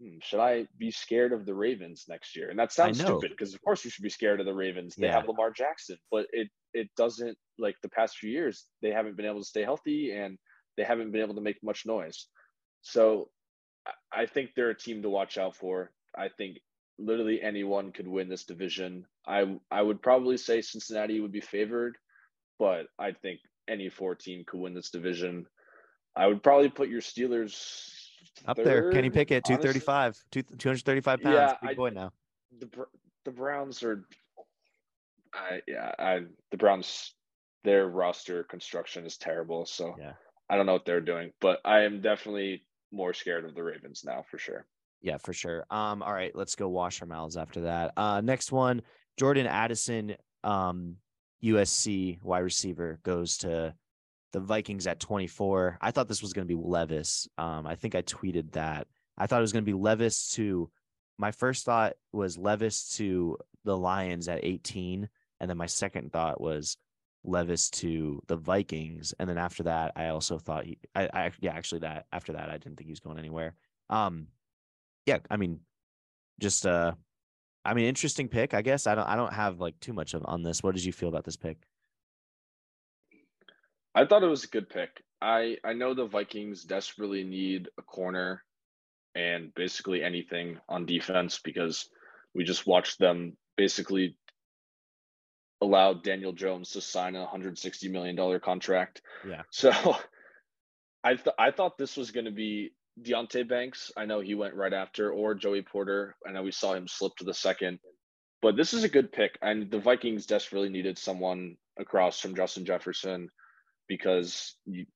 hmm, 0.00 0.18
should 0.22 0.40
I 0.40 0.66
be 0.78 0.90
scared 0.90 1.32
of 1.32 1.44
the 1.44 1.54
Ravens 1.54 2.04
next 2.08 2.36
year? 2.36 2.48
And 2.50 2.58
that 2.58 2.72
sounds 2.72 3.00
stupid 3.00 3.30
because 3.30 3.54
of 3.54 3.62
course 3.62 3.84
you 3.84 3.90
should 3.90 4.04
be 4.04 4.08
scared 4.08 4.40
of 4.40 4.46
the 4.46 4.54
Ravens. 4.54 4.94
They 4.96 5.06
yeah. 5.06 5.14
have 5.14 5.28
Lamar 5.28 5.50
Jackson, 5.50 5.96
but 6.10 6.26
it 6.32 6.48
it 6.74 6.88
doesn't 6.96 7.36
like 7.58 7.76
the 7.82 7.90
past 7.90 8.16
few 8.16 8.30
years 8.30 8.64
they 8.80 8.90
haven't 8.90 9.16
been 9.16 9.26
able 9.26 9.40
to 9.40 9.44
stay 9.44 9.62
healthy 9.62 10.12
and 10.12 10.38
they 10.76 10.84
haven't 10.84 11.12
been 11.12 11.22
able 11.22 11.34
to 11.34 11.40
make 11.40 11.62
much 11.62 11.84
noise. 11.84 12.26
So 12.80 13.28
I 14.12 14.26
think 14.26 14.50
they're 14.54 14.70
a 14.70 14.78
team 14.78 15.02
to 15.02 15.10
watch 15.10 15.38
out 15.38 15.56
for. 15.56 15.90
I 16.16 16.28
think 16.28 16.58
literally 16.98 17.42
anyone 17.42 17.92
could 17.92 18.06
win 18.06 18.28
this 18.28 18.44
division. 18.44 19.06
I 19.26 19.58
I 19.70 19.82
would 19.82 20.02
probably 20.02 20.36
say 20.36 20.60
Cincinnati 20.60 21.20
would 21.20 21.32
be 21.32 21.40
favored, 21.40 21.96
but 22.58 22.86
I 22.98 23.12
think 23.12 23.40
any 23.68 23.88
four 23.88 24.14
team 24.14 24.44
could 24.46 24.60
win 24.60 24.74
this 24.74 24.90
division. 24.90 25.46
I 26.14 26.26
would 26.26 26.42
probably 26.42 26.68
put 26.68 26.88
your 26.88 27.00
Steelers 27.00 27.90
up 28.46 28.56
third, 28.56 28.66
there. 28.66 28.92
Kenny 28.92 29.10
Pickett, 29.10 29.44
235, 29.44 30.22
235 30.30 31.22
pounds. 31.22 31.34
Yeah, 31.34 31.54
big 31.60 31.70
I, 31.70 31.74
boy 31.74 31.90
now. 31.90 32.12
The 32.58 32.68
the 33.24 33.30
Browns 33.30 33.82
are 33.82 34.04
I 35.34 35.60
yeah, 35.66 35.92
I 35.98 36.20
the 36.50 36.56
Browns 36.56 37.14
their 37.64 37.88
roster 37.88 38.44
construction 38.44 39.06
is 39.06 39.16
terrible, 39.16 39.66
so 39.66 39.94
yeah. 39.98 40.12
I 40.50 40.56
don't 40.56 40.66
know 40.66 40.72
what 40.72 40.84
they're 40.84 41.00
doing, 41.00 41.32
but 41.40 41.60
I 41.64 41.82
am 41.82 42.00
definitely 42.00 42.64
more 42.92 43.14
scared 43.14 43.44
of 43.44 43.54
the 43.54 43.62
Ravens 43.62 44.02
now 44.04 44.24
for 44.30 44.38
sure. 44.38 44.66
Yeah, 45.00 45.18
for 45.18 45.32
sure. 45.32 45.64
Um, 45.70 46.02
all 46.02 46.12
right, 46.12 46.34
let's 46.34 46.54
go 46.54 46.68
wash 46.68 47.00
our 47.00 47.08
mouths 47.08 47.36
after 47.36 47.62
that. 47.62 47.92
Uh, 47.96 48.20
next 48.20 48.52
one, 48.52 48.82
Jordan 49.18 49.46
Addison, 49.46 50.14
um, 50.44 50.96
USC 51.42 52.22
wide 52.22 52.40
receiver 52.40 53.00
goes 53.02 53.38
to 53.38 53.74
the 54.32 54.40
Vikings 54.40 54.86
at 54.86 55.00
24. 55.00 55.78
I 55.80 55.90
thought 55.90 56.08
this 56.08 56.22
was 56.22 56.32
going 56.32 56.46
to 56.46 56.54
be 56.54 56.60
Levis. 56.60 57.28
Um, 57.36 57.66
I 57.66 57.74
think 57.74 57.94
I 57.94 58.02
tweeted 58.02 58.52
that. 58.52 58.86
I 59.18 59.26
thought 59.26 59.38
it 59.38 59.42
was 59.42 59.52
going 59.52 59.64
to 59.64 59.70
be 59.70 59.78
Levis 59.78 60.30
to. 60.34 60.70
My 61.18 61.30
first 61.30 61.64
thought 61.64 61.94
was 62.12 62.38
Levis 62.38 62.96
to 62.96 63.38
the 63.64 63.76
Lions 63.76 64.28
at 64.28 64.44
18, 64.44 65.08
and 65.40 65.50
then 65.50 65.56
my 65.56 65.66
second 65.66 66.12
thought 66.12 66.40
was 66.40 66.76
Levis 67.24 67.70
to 67.70 68.20
the 68.26 68.36
Vikings, 68.36 69.14
and 69.18 69.28
then 69.28 69.38
after 69.38 69.62
that, 69.64 69.92
I 69.96 70.08
also 70.08 70.38
thought 70.38 70.64
he, 70.64 70.78
I, 70.94 71.08
I, 71.12 71.30
yeah, 71.40 71.52
actually 71.52 71.80
that 71.80 72.06
after 72.12 72.32
that, 72.32 72.50
I 72.50 72.58
didn't 72.58 72.76
think 72.76 72.86
he 72.86 72.92
was 72.92 73.00
going 73.00 73.18
anywhere. 73.18 73.54
Um, 73.90 74.28
yeah, 75.06 75.18
I 75.30 75.36
mean, 75.36 75.60
just 76.40 76.66
uh, 76.66 76.92
I 77.64 77.74
mean, 77.74 77.86
interesting 77.86 78.28
pick, 78.28 78.54
I 78.54 78.62
guess. 78.62 78.86
I 78.86 78.94
don't, 78.94 79.06
I 79.06 79.16
don't 79.16 79.32
have 79.32 79.60
like 79.60 79.78
too 79.80 79.92
much 79.92 80.14
of 80.14 80.22
on 80.24 80.42
this. 80.42 80.62
What 80.62 80.74
did 80.74 80.84
you 80.84 80.92
feel 80.92 81.08
about 81.08 81.24
this 81.24 81.36
pick? 81.36 81.58
I 83.94 84.06
thought 84.06 84.22
it 84.22 84.28
was 84.28 84.44
a 84.44 84.48
good 84.48 84.68
pick. 84.68 85.02
I 85.20 85.58
I 85.64 85.74
know 85.74 85.94
the 85.94 86.06
Vikings 86.06 86.64
desperately 86.64 87.24
need 87.24 87.68
a 87.78 87.82
corner 87.82 88.42
and 89.14 89.54
basically 89.54 90.02
anything 90.02 90.58
on 90.68 90.86
defense 90.86 91.40
because 91.42 91.88
we 92.34 92.44
just 92.44 92.66
watched 92.66 92.98
them 92.98 93.36
basically 93.56 94.16
allowed 95.62 96.02
Daniel 96.02 96.32
Jones 96.32 96.70
to 96.70 96.80
sign 96.80 97.14
a 97.14 97.24
$160 97.24 97.90
million 97.90 98.40
contract. 98.40 99.00
Yeah. 99.26 99.42
So 99.50 99.70
I, 101.04 101.14
th- 101.14 101.36
I 101.38 101.52
thought 101.52 101.78
this 101.78 101.96
was 101.96 102.10
going 102.10 102.24
to 102.26 102.32
be 102.32 102.72
Deonte 103.00 103.48
Banks. 103.48 103.92
I 103.96 104.04
know 104.04 104.20
he 104.20 104.34
went 104.34 104.56
right 104.56 104.72
after, 104.72 105.12
or 105.12 105.34
Joey 105.34 105.62
Porter. 105.62 106.16
I 106.26 106.32
know 106.32 106.42
we 106.42 106.50
saw 106.50 106.74
him 106.74 106.88
slip 106.88 107.14
to 107.16 107.24
the 107.24 107.32
second. 107.32 107.78
But 108.42 108.56
this 108.56 108.74
is 108.74 108.82
a 108.82 108.88
good 108.88 109.12
pick. 109.12 109.38
And 109.40 109.70
the 109.70 109.78
Vikings 109.78 110.26
desperately 110.26 110.68
needed 110.68 110.98
someone 110.98 111.56
across 111.78 112.18
from 112.18 112.34
Justin 112.34 112.64
Jefferson 112.64 113.28
because 113.88 114.56
you, 114.66 114.86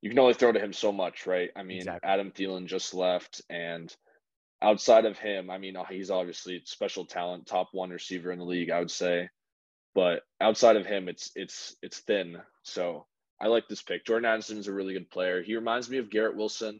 you 0.00 0.10
can 0.10 0.20
only 0.20 0.34
throw 0.34 0.52
to 0.52 0.60
him 0.60 0.72
so 0.72 0.92
much, 0.92 1.26
right? 1.26 1.50
I 1.56 1.64
mean, 1.64 1.78
exactly. 1.78 2.08
Adam 2.08 2.30
Thielen 2.30 2.66
just 2.66 2.94
left. 2.94 3.42
And 3.50 3.92
outside 4.62 5.04
of 5.04 5.18
him, 5.18 5.50
I 5.50 5.58
mean, 5.58 5.76
he's 5.90 6.12
obviously 6.12 6.62
special 6.64 7.06
talent, 7.06 7.48
top 7.48 7.70
one 7.72 7.90
receiver 7.90 8.30
in 8.30 8.38
the 8.38 8.44
league, 8.44 8.70
I 8.70 8.78
would 8.78 8.92
say 8.92 9.28
but 9.98 10.22
outside 10.40 10.76
of 10.76 10.86
him, 10.86 11.08
it's 11.08 11.32
it's 11.34 11.74
it's 11.82 11.98
thin. 11.98 12.36
So 12.62 13.06
I 13.40 13.48
like 13.48 13.66
this 13.66 13.82
pick. 13.82 14.06
Jordan 14.06 14.30
Addison 14.30 14.56
is 14.56 14.68
a 14.68 14.72
really 14.72 14.92
good 14.92 15.10
player. 15.10 15.42
He 15.42 15.56
reminds 15.56 15.90
me 15.90 15.98
of 15.98 16.08
Garrett 16.08 16.36
Wilson, 16.36 16.78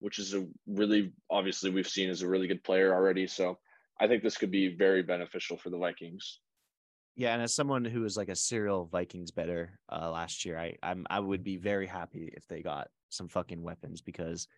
which 0.00 0.18
is 0.18 0.32
a 0.32 0.46
really 0.66 1.12
obviously 1.30 1.68
we've 1.68 1.86
seen 1.86 2.08
as 2.08 2.22
a 2.22 2.26
really 2.26 2.48
good 2.48 2.64
player 2.64 2.94
already. 2.94 3.26
So 3.26 3.58
I 4.00 4.06
think 4.06 4.22
this 4.22 4.38
could 4.38 4.50
be 4.50 4.74
very 4.74 5.02
beneficial 5.02 5.58
for 5.58 5.68
the 5.68 5.76
Vikings. 5.76 6.40
Yeah, 7.14 7.34
and 7.34 7.42
as 7.42 7.54
someone 7.54 7.84
who 7.84 8.00
was 8.00 8.16
like 8.16 8.30
a 8.30 8.34
serial 8.34 8.86
Vikings 8.86 9.32
better 9.32 9.78
uh, 9.92 10.10
last 10.10 10.46
year, 10.46 10.58
I 10.58 10.76
I'm 10.82 11.06
I 11.10 11.20
would 11.20 11.44
be 11.44 11.58
very 11.58 11.86
happy 11.86 12.32
if 12.34 12.48
they 12.48 12.62
got 12.62 12.88
some 13.10 13.28
fucking 13.28 13.62
weapons 13.62 14.00
because 14.00 14.48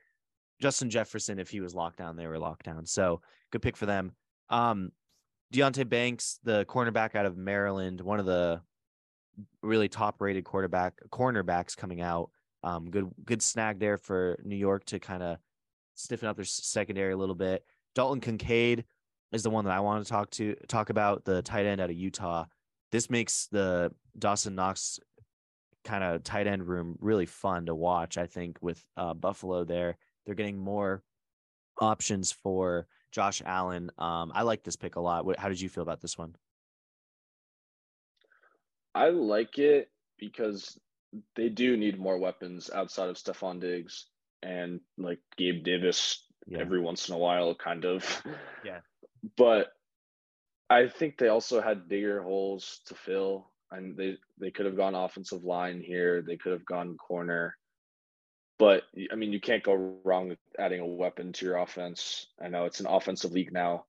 Justin 0.62 0.88
Jefferson, 0.88 1.40
if 1.40 1.50
he 1.50 1.58
was 1.58 1.74
locked 1.74 1.98
down, 1.98 2.14
they 2.14 2.28
were 2.28 2.38
locked 2.38 2.66
down. 2.66 2.86
So 2.86 3.22
good 3.50 3.62
pick 3.62 3.76
for 3.76 3.86
them. 3.86 4.12
Um, 4.50 4.92
Deonte 5.52 5.88
Banks, 5.88 6.38
the 6.44 6.64
cornerback 6.66 7.14
out 7.14 7.26
of 7.26 7.36
Maryland, 7.36 8.00
one 8.00 8.20
of 8.20 8.26
the 8.26 8.60
really 9.62 9.88
top 9.88 10.20
rated 10.20 10.44
quarterback 10.44 10.94
cornerbacks 11.10 11.76
coming 11.76 12.00
out. 12.00 12.30
Um, 12.62 12.90
good 12.90 13.08
good 13.24 13.40
snag 13.40 13.78
there 13.78 13.96
for 13.96 14.38
New 14.44 14.56
York 14.56 14.84
to 14.86 14.98
kind 14.98 15.22
of 15.22 15.38
stiffen 15.94 16.28
up 16.28 16.36
their 16.36 16.44
secondary 16.44 17.12
a 17.12 17.16
little 17.16 17.34
bit. 17.34 17.64
Dalton 17.94 18.20
Kincaid 18.20 18.84
is 19.32 19.42
the 19.42 19.50
one 19.50 19.64
that 19.64 19.74
I 19.74 19.80
want 19.80 20.04
to 20.04 20.10
talk 20.10 20.30
to 20.30 20.54
talk 20.66 20.90
about 20.90 21.24
the 21.24 21.42
tight 21.42 21.66
end 21.66 21.80
out 21.80 21.90
of 21.90 21.96
Utah. 21.96 22.44
This 22.90 23.10
makes 23.10 23.46
the 23.46 23.92
Dawson 24.18 24.54
Knox 24.54 24.98
kind 25.84 26.02
of 26.02 26.24
tight 26.24 26.46
end 26.46 26.66
room 26.66 26.96
really 27.00 27.26
fun 27.26 27.66
to 27.66 27.74
watch. 27.74 28.18
I 28.18 28.26
think 28.26 28.58
with 28.60 28.82
uh, 28.96 29.14
Buffalo 29.14 29.64
there, 29.64 29.96
they're 30.26 30.34
getting 30.34 30.58
more 30.58 31.02
options 31.80 32.32
for 32.32 32.86
Josh 33.10 33.42
Allen. 33.44 33.90
Um, 33.98 34.32
I 34.34 34.42
like 34.42 34.62
this 34.62 34.76
pick 34.76 34.96
a 34.96 35.00
lot. 35.00 35.24
How 35.38 35.48
did 35.48 35.60
you 35.60 35.68
feel 35.68 35.82
about 35.82 36.00
this 36.00 36.18
one? 36.18 36.36
I 38.94 39.10
like 39.10 39.58
it 39.58 39.90
because 40.18 40.78
they 41.36 41.48
do 41.48 41.76
need 41.76 41.98
more 41.98 42.18
weapons 42.18 42.70
outside 42.74 43.08
of 43.08 43.16
Stefon 43.16 43.60
Diggs 43.60 44.06
and 44.42 44.80
like 44.96 45.20
Gabe 45.36 45.64
Davis 45.64 46.24
yeah. 46.46 46.58
every 46.58 46.80
once 46.80 47.08
in 47.08 47.14
a 47.14 47.18
while, 47.18 47.54
kind 47.54 47.84
of. 47.84 48.04
Yeah. 48.64 48.80
But 49.36 49.72
I 50.70 50.86
think 50.86 51.18
they 51.18 51.26
also 51.26 51.60
had 51.60 51.88
bigger 51.88 52.22
holes 52.22 52.82
to 52.86 52.94
fill, 52.94 53.50
and 53.72 53.96
they 53.96 54.16
they 54.38 54.52
could 54.52 54.64
have 54.64 54.76
gone 54.76 54.94
offensive 54.94 55.42
line 55.42 55.80
here. 55.80 56.22
They 56.22 56.36
could 56.36 56.52
have 56.52 56.64
gone 56.64 56.96
corner. 56.96 57.56
But 58.58 58.82
I 59.10 59.14
mean, 59.14 59.32
you 59.32 59.40
can't 59.40 59.62
go 59.62 59.98
wrong 60.04 60.28
with 60.28 60.38
adding 60.58 60.80
a 60.80 60.86
weapon 60.86 61.32
to 61.34 61.46
your 61.46 61.58
offense. 61.58 62.26
I 62.42 62.48
know 62.48 62.64
it's 62.64 62.80
an 62.80 62.86
offensive 62.86 63.32
league 63.32 63.52
now, 63.52 63.84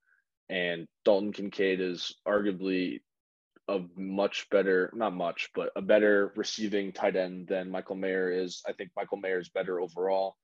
and 0.48 0.88
Dalton 1.06 1.34
Kincaid 1.34 1.82
is 1.82 2.16
arguably 2.28 3.02
a 3.68 3.82
much 3.96 4.50
better, 4.50 4.92
not 4.94 5.14
much, 5.14 5.50
but 5.56 5.72
a 5.76 5.82
better 5.82 6.34
receiving 6.36 6.92
tight 6.92 7.16
end 7.16 7.48
than 7.48 7.72
Michael 7.72 7.96
Mayer 7.96 8.32
is. 8.32 8.62
I 8.68 8.74
think 8.74 8.92
Michael 8.96 9.18
Mayer 9.18 9.40
is 9.40 9.50
better 9.50 9.80
overall. 9.80 10.36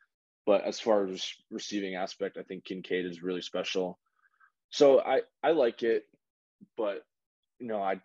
But 0.45 0.63
as 0.63 0.79
far 0.79 1.07
as 1.07 1.27
receiving 1.49 1.95
aspect, 1.95 2.38
I 2.38 2.43
think 2.43 2.65
Kincaid 2.65 3.05
is 3.05 3.23
really 3.23 3.41
special. 3.41 3.99
So 4.69 4.99
I 4.99 5.21
I 5.43 5.51
like 5.51 5.81
it, 5.83 6.03
but 6.77 7.03
you 7.59 7.67
know 7.67 7.81
I 7.81 7.99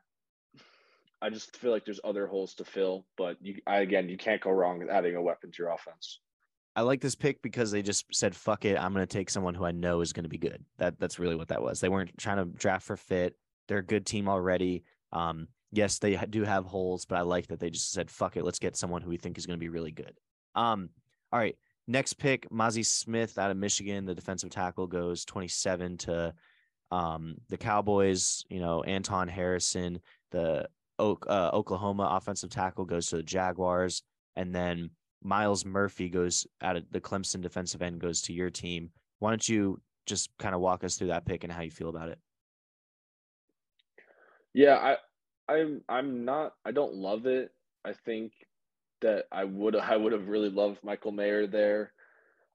I 1.23 1.31
just 1.31 1.57
feel 1.57 1.71
like 1.71 1.85
there's 1.85 2.01
other 2.03 2.27
holes 2.27 2.55
to 2.55 2.65
fill. 2.65 3.07
But 3.17 3.37
you 3.41 3.61
I, 3.67 3.79
again, 3.81 4.09
you 4.09 4.17
can't 4.17 4.41
go 4.41 4.51
wrong 4.51 4.79
with 4.79 4.91
adding 4.91 5.17
a 5.17 5.23
weapon 5.23 5.51
to 5.51 5.63
your 5.63 5.73
offense. 5.73 6.21
I 6.77 6.83
like 6.83 7.01
this 7.01 7.15
pick 7.15 7.43
because 7.43 7.71
they 7.71 7.83
just 7.83 8.07
said, 8.13 8.35
"Fuck 8.35 8.65
it, 8.65 8.79
I'm 8.79 8.93
going 8.93 9.07
to 9.07 9.19
take 9.19 9.31
someone 9.31 9.55
who 9.55 9.65
I 9.65 9.73
know 9.73 10.01
is 10.01 10.13
going 10.13 10.25
to 10.25 10.31
be 10.31 10.39
good." 10.39 10.65
That 10.79 10.99
that's 10.99 11.19
really 11.19 11.37
what 11.37 11.49
that 11.49 11.63
was. 11.63 11.81
They 11.81 11.89
weren't 11.89 12.17
trying 12.19 12.39
to 12.39 12.45
draft 12.45 12.87
for 12.87 12.97
fit. 12.97 13.37
They're 13.69 13.79
a 13.79 13.85
good 13.85 14.07
team 14.07 14.29
already. 14.29 14.85
Um, 15.13 15.49
yes, 15.73 15.99
they 15.99 16.17
do 16.17 16.45
have 16.45 16.65
holes, 16.65 17.05
but 17.05 17.19
I 17.19 17.23
like 17.23 17.49
that 17.49 17.61
they 17.61 17.71
just 17.71 17.93
said, 17.93 18.11
"Fuck 18.11 18.37
it, 18.37 18.45
let's 18.45 18.59
get 18.59 18.77
someone 18.77 19.03
who 19.03 19.11
we 19.11 19.17
think 19.17 19.37
is 19.37 19.47
going 19.47 19.59
to 19.59 19.65
be 19.65 19.69
really 19.69 19.93
good." 19.93 20.15
Um, 20.55 20.91
all 21.33 21.39
right, 21.39 21.57
next 21.87 22.15
pick, 22.15 22.49
Mazi 22.51 22.85
Smith 22.85 23.37
out 23.37 23.51
of 23.51 23.57
Michigan, 23.57 24.07
the 24.07 24.15
defensive 24.15 24.51
tackle 24.51 24.87
goes 24.87 25.25
27 25.25 25.99
to 25.99 26.35
um, 26.91 27.37
the 27.49 27.57
Cowboys. 27.57 28.45
You 28.49 28.61
know, 28.61 28.83
Anton 28.85 29.29
Harrison, 29.29 30.01
the 30.31 30.69
uh, 31.01 31.51
Oklahoma 31.53 32.09
offensive 32.13 32.51
tackle, 32.51 32.85
goes 32.85 33.09
to 33.09 33.17
the 33.17 33.23
Jaguars, 33.23 34.03
and 34.37 34.55
then 34.55 34.91
Myles 35.23 35.65
Murphy 35.65 36.09
goes 36.09 36.47
out 36.63 36.77
of 36.77 36.85
the 36.91 37.01
Clemson 37.01 37.41
defensive 37.41 37.83
end 37.83 38.01
goes 38.01 38.23
to 38.23 38.33
your 38.33 38.51
team. 38.51 38.91
Why 39.19 39.31
don't 39.31 39.49
you 39.49 39.81
just 40.07 40.31
kind 40.39 40.55
of 40.55 40.61
walk 40.61 40.85
us 40.85 40.97
through 40.97 41.09
that 41.09 41.27
pick 41.27 41.45
and 41.45 41.53
how 41.53 41.63
you 41.63 41.71
feel 41.71 41.89
about 41.89 42.09
it? 42.09 42.19
Yeah, 44.55 44.77
I 44.77 44.97
I'm 45.53 45.83
I'm 45.89 46.25
not 46.25 46.55
I 46.65 46.73
don't 46.73 46.95
love 46.95 47.27
it. 47.27 47.53
I 47.85 47.93
think 47.93 48.33
that 49.01 49.27
I 49.31 49.45
would 49.45 49.77
I 49.77 49.97
would 49.97 50.13
have 50.13 50.29
really 50.29 50.51
loved 50.51 50.83
Michael 50.83 51.13
Mayer 51.13 51.47
there. 51.47 51.93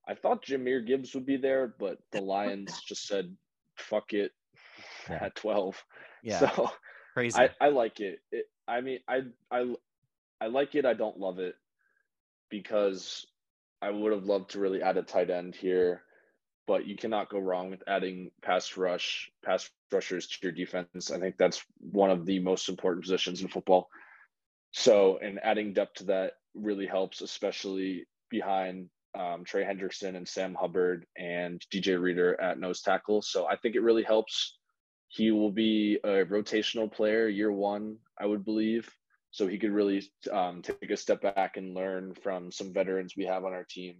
I 0.08 0.14
thought 0.14 0.44
Jahmyr 0.44 0.86
Gibbs 0.86 1.14
would 1.14 1.26
be 1.26 1.36
there, 1.36 1.74
but 1.78 1.98
the 2.12 2.20
Lions 2.22 2.80
just 2.80 3.06
said 3.06 3.34
fuck 3.76 4.12
it 4.12 4.32
yeah. 5.08 5.18
at 5.22 5.36
12. 5.36 5.84
Yeah. 6.22 6.38
So 6.38 6.70
crazy. 7.16 7.38
I, 7.38 7.50
I 7.60 7.68
like 7.68 8.00
it. 8.00 8.20
it. 8.30 8.46
I 8.68 8.80
mean 8.80 8.98
I 9.08 9.22
I 9.50 9.74
I 10.40 10.46
like 10.48 10.74
it, 10.74 10.84
I 10.84 10.94
don't 10.94 11.18
love 11.18 11.38
it 11.38 11.54
because 12.50 13.26
I 13.80 13.90
would 13.90 14.12
have 14.12 14.24
loved 14.24 14.50
to 14.50 14.60
really 14.60 14.82
add 14.82 14.96
a 14.96 15.02
tight 15.02 15.30
end 15.30 15.54
here 15.54 16.02
but 16.66 16.86
you 16.86 16.96
cannot 16.96 17.30
go 17.30 17.38
wrong 17.38 17.70
with 17.70 17.82
adding 17.86 18.30
pass 18.42 18.76
rush, 18.76 19.30
pass 19.44 19.70
rushers 19.92 20.26
to 20.26 20.38
your 20.42 20.52
defense. 20.52 21.10
I 21.10 21.18
think 21.18 21.36
that's 21.38 21.64
one 21.78 22.10
of 22.10 22.26
the 22.26 22.40
most 22.40 22.68
important 22.68 23.04
positions 23.04 23.40
in 23.40 23.48
football. 23.48 23.88
So, 24.72 25.18
and 25.22 25.38
adding 25.42 25.72
depth 25.72 25.98
to 25.98 26.04
that 26.04 26.32
really 26.54 26.86
helps, 26.86 27.20
especially 27.20 28.06
behind 28.30 28.88
um, 29.18 29.44
Trey 29.44 29.64
Hendrickson 29.64 30.16
and 30.16 30.26
Sam 30.26 30.54
Hubbard 30.54 31.06
and 31.16 31.64
DJ 31.72 32.00
Reader 32.00 32.38
at 32.40 32.58
nose 32.58 32.82
tackle. 32.82 33.22
So, 33.22 33.46
I 33.46 33.56
think 33.56 33.76
it 33.76 33.82
really 33.82 34.02
helps. 34.02 34.58
He 35.08 35.30
will 35.30 35.52
be 35.52 35.98
a 36.02 36.24
rotational 36.24 36.92
player 36.92 37.28
year 37.28 37.52
one, 37.52 37.98
I 38.18 38.26
would 38.26 38.44
believe. 38.44 38.90
So, 39.30 39.46
he 39.46 39.58
could 39.58 39.72
really 39.72 40.02
um, 40.32 40.62
take 40.62 40.90
a 40.90 40.96
step 40.96 41.20
back 41.20 41.56
and 41.56 41.74
learn 41.74 42.14
from 42.22 42.50
some 42.50 42.72
veterans 42.72 43.14
we 43.16 43.26
have 43.26 43.44
on 43.44 43.52
our 43.52 43.66
team. 43.68 43.96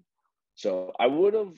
So, 0.55 0.92
I 0.99 1.07
would 1.07 1.35
have 1.35 1.55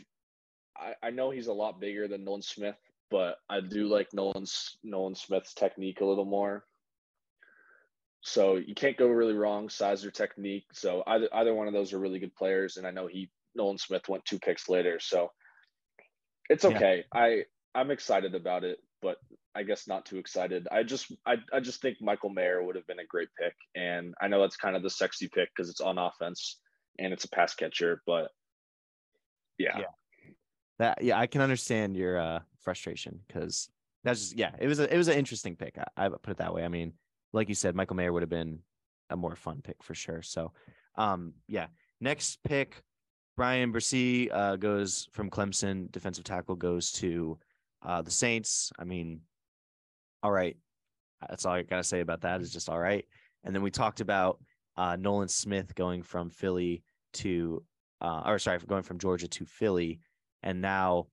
I, 0.78 0.94
I 1.02 1.10
know 1.10 1.30
he's 1.30 1.48
a 1.48 1.52
lot 1.52 1.80
bigger 1.80 2.08
than 2.08 2.24
Nolan 2.24 2.42
Smith, 2.42 2.76
but 3.10 3.36
I 3.48 3.60
do 3.60 3.88
like 3.88 4.12
Nolan's 4.12 4.76
Nolan 4.84 5.14
Smith's 5.14 5.54
technique 5.54 6.00
a 6.00 6.04
little 6.04 6.24
more. 6.24 6.64
So 8.20 8.56
you 8.56 8.74
can't 8.74 8.96
go 8.96 9.06
really 9.06 9.34
wrong, 9.34 9.68
size 9.68 10.04
or 10.04 10.10
technique. 10.10 10.66
So 10.72 11.02
either 11.06 11.28
either 11.32 11.54
one 11.54 11.68
of 11.68 11.74
those 11.74 11.92
are 11.92 11.98
really 11.98 12.18
good 12.18 12.34
players, 12.34 12.76
and 12.76 12.86
I 12.86 12.90
know 12.90 13.06
he 13.06 13.30
Nolan 13.54 13.78
Smith 13.78 14.08
went 14.08 14.24
two 14.24 14.38
picks 14.38 14.68
later, 14.68 14.98
so 15.00 15.30
it's 16.50 16.64
okay. 16.64 17.04
Yeah. 17.14 17.20
I 17.20 17.42
I'm 17.74 17.90
excited 17.90 18.34
about 18.34 18.64
it, 18.64 18.78
but 19.02 19.18
I 19.54 19.62
guess 19.62 19.88
not 19.88 20.06
too 20.06 20.18
excited. 20.18 20.68
I 20.70 20.82
just 20.82 21.12
I 21.26 21.36
I 21.52 21.60
just 21.60 21.80
think 21.82 21.98
Michael 22.00 22.30
Mayer 22.30 22.62
would 22.62 22.76
have 22.76 22.86
been 22.86 23.00
a 23.00 23.06
great 23.06 23.28
pick, 23.40 23.54
and 23.74 24.14
I 24.20 24.28
know 24.28 24.40
that's 24.40 24.56
kind 24.56 24.76
of 24.76 24.82
the 24.82 24.90
sexy 24.90 25.28
pick 25.28 25.48
because 25.56 25.70
it's 25.70 25.80
on 25.80 25.98
offense 25.98 26.60
and 26.98 27.12
it's 27.12 27.24
a 27.24 27.30
pass 27.30 27.54
catcher, 27.54 28.02
but 28.06 28.30
yeah. 29.58 29.78
yeah 29.78 29.84
that 30.78 31.02
yeah, 31.02 31.18
I 31.18 31.26
can 31.26 31.40
understand 31.40 31.96
your 31.96 32.18
uh, 32.18 32.40
frustration 32.60 33.20
because 33.26 33.68
that's 34.04 34.20
just 34.20 34.38
yeah, 34.38 34.52
it 34.58 34.68
was 34.68 34.78
a 34.78 34.92
it 34.92 34.96
was 34.96 35.08
an 35.08 35.18
interesting 35.18 35.56
pick. 35.56 35.76
I, 35.96 36.06
I 36.06 36.08
put 36.08 36.30
it 36.30 36.36
that 36.38 36.54
way. 36.54 36.64
I 36.64 36.68
mean, 36.68 36.92
like 37.32 37.48
you 37.48 37.54
said, 37.54 37.74
Michael 37.74 37.96
Mayer 37.96 38.12
would 38.12 38.22
have 38.22 38.30
been 38.30 38.60
a 39.10 39.16
more 39.16 39.36
fun 39.36 39.60
pick 39.62 39.82
for 39.82 39.94
sure. 39.94 40.22
So, 40.22 40.52
um, 40.96 41.34
yeah, 41.48 41.66
next 42.00 42.38
pick, 42.44 42.82
Bryan 43.36 43.72
Bresee 43.72 44.32
uh, 44.32 44.56
goes 44.56 45.08
from 45.12 45.30
Clemson. 45.30 45.90
Defensive 45.90 46.24
tackle 46.24 46.56
goes 46.56 46.92
to 46.92 47.38
uh, 47.82 48.02
the 48.02 48.10
Saints. 48.10 48.72
I 48.78 48.84
mean, 48.84 49.20
all 50.22 50.32
right, 50.32 50.56
that's 51.28 51.44
all 51.46 51.54
I 51.54 51.62
gotta 51.62 51.84
say 51.84 52.00
about 52.00 52.22
that. 52.22 52.40
Is 52.40 52.52
just 52.52 52.68
all 52.68 52.78
right. 52.78 53.04
And 53.44 53.54
then 53.54 53.62
we 53.62 53.70
talked 53.70 54.00
about 54.00 54.40
uh, 54.76 54.96
Nolan 54.96 55.28
Smith 55.28 55.74
going 55.74 56.02
from 56.02 56.30
Philly 56.30 56.82
to, 57.14 57.62
uh, 58.00 58.22
or 58.26 58.38
sorry, 58.38 58.58
going 58.66 58.82
from 58.82 58.98
Georgia 58.98 59.28
to 59.28 59.44
Philly 59.44 60.00
and 60.42 60.60
now 60.60 61.06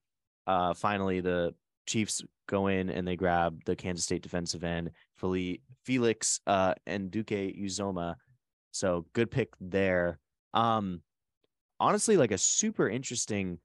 uh, 0.47 0.73
finally 0.73 1.21
the 1.21 1.53
Chiefs 1.87 2.23
go 2.47 2.67
in 2.67 2.89
and 2.89 3.07
they 3.07 3.15
grab 3.15 3.63
the 3.65 3.75
Kansas 3.75 4.05
State 4.05 4.21
defensive 4.21 4.63
end 4.63 4.91
Felix 5.17 6.39
uh, 6.47 6.73
Anudike-Uzomah. 6.87 8.15
So 8.71 9.05
good 9.13 9.31
pick 9.31 9.53
there. 9.59 10.19
Um, 10.53 11.01
honestly, 11.79 12.17
like 12.17 12.31
a 12.31 12.37
super 12.37 12.89
interesting 12.89 13.59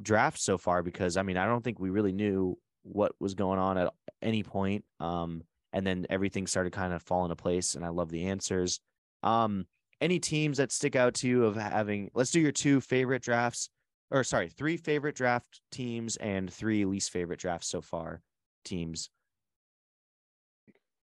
draft 0.00 0.38
so 0.38 0.58
far 0.58 0.82
because 0.82 1.16
I 1.16 1.22
mean 1.22 1.36
I 1.36 1.46
don't 1.46 1.62
think 1.62 1.78
we 1.78 1.90
really 1.90 2.12
knew 2.12 2.58
what 2.92 3.12
was 3.20 3.34
going 3.34 3.58
on 3.58 3.78
at 3.78 3.92
any 4.22 4.42
point. 4.42 4.84
Um, 5.00 5.42
and 5.72 5.86
then 5.86 6.06
everything 6.08 6.46
started 6.46 6.72
kind 6.72 6.92
of 6.92 7.02
falling 7.02 7.30
into 7.30 7.42
place, 7.42 7.74
and 7.74 7.84
I 7.84 7.88
love 7.88 8.10
the 8.10 8.26
answers. 8.26 8.80
Um, 9.22 9.66
any 10.00 10.18
teams 10.18 10.58
that 10.58 10.72
stick 10.72 10.96
out 10.96 11.14
to 11.14 11.28
you 11.28 11.44
of 11.44 11.56
having? 11.56 12.10
Let's 12.14 12.30
do 12.30 12.40
your 12.40 12.52
two 12.52 12.80
favorite 12.80 13.22
drafts 13.22 13.68
or 14.10 14.24
sorry, 14.24 14.48
three 14.48 14.76
favorite 14.76 15.14
draft 15.14 15.60
teams 15.70 16.16
and 16.16 16.52
three 16.52 16.84
least 16.84 17.10
favorite 17.10 17.38
drafts 17.38 17.68
so 17.68 17.80
far 17.80 18.22
teams. 18.64 19.10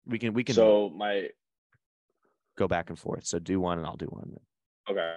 We 0.06 0.18
can 0.18 0.34
we 0.34 0.44
can 0.44 0.54
So 0.54 0.90
my 0.94 1.28
go 2.56 2.68
back 2.68 2.90
and 2.90 2.98
forth. 2.98 3.26
So 3.26 3.38
do 3.38 3.60
one 3.60 3.78
and 3.78 3.86
I'll 3.86 3.96
do 3.96 4.06
one. 4.06 4.36
Okay. 4.90 5.16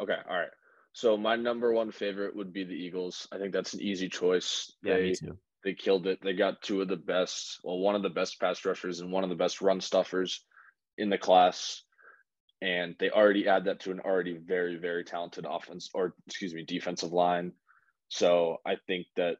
Okay. 0.00 0.18
All 0.28 0.36
right. 0.36 0.48
So 0.92 1.16
my 1.16 1.36
number 1.36 1.72
one 1.72 1.90
favorite 1.90 2.36
would 2.36 2.52
be 2.52 2.64
the 2.64 2.74
Eagles. 2.74 3.26
I 3.32 3.38
think 3.38 3.52
that's 3.52 3.74
an 3.74 3.80
easy 3.80 4.08
choice. 4.08 4.72
Yeah, 4.82 4.96
they, 4.96 5.02
me 5.02 5.14
too. 5.14 5.38
They 5.64 5.74
killed 5.74 6.06
it. 6.06 6.20
They 6.22 6.34
got 6.34 6.62
two 6.62 6.82
of 6.82 6.88
the 6.88 6.96
best, 6.96 7.60
well, 7.64 7.78
one 7.78 7.94
of 7.94 8.02
the 8.02 8.10
best 8.10 8.38
pass 8.38 8.64
rushers 8.64 9.00
and 9.00 9.10
one 9.10 9.24
of 9.24 9.30
the 9.30 9.36
best 9.36 9.62
run 9.62 9.80
stuffers 9.80 10.44
in 10.98 11.08
the 11.08 11.18
class. 11.18 11.82
And 12.60 12.94
they 12.98 13.10
already 13.10 13.48
add 13.48 13.64
that 13.64 13.80
to 13.80 13.90
an 13.90 14.00
already 14.00 14.36
very, 14.36 14.76
very 14.76 15.04
talented 15.04 15.46
offense 15.48 15.90
or 15.94 16.14
excuse 16.26 16.54
me, 16.54 16.64
defensive 16.64 17.12
line. 17.12 17.52
So 18.08 18.58
I 18.66 18.76
think 18.86 19.06
that 19.16 19.36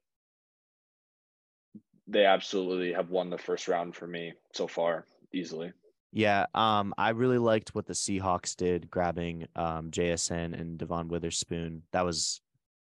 they 2.07 2.25
absolutely 2.25 2.93
have 2.93 3.11
won 3.11 3.31
the 3.31 3.39
first 3.39 3.69
round 3.69 3.95
for 3.95 4.07
me 4.07 4.33
so 4.53 4.67
far 4.67 5.07
easily. 5.33 5.73
Yeah, 6.13 6.47
um, 6.55 6.95
I 6.97 7.11
really 7.11 7.39
liked 7.39 7.75
what 7.75 7.87
the 7.87 7.93
Seahawks 7.93 8.55
did, 8.55 8.89
grabbing 8.89 9.49
um, 9.57 9.91
JSN 9.91 10.59
and 10.59 10.79
Devon 10.79 11.09
Witherspoon. 11.09 11.83
That 11.93 12.05
was, 12.05 12.41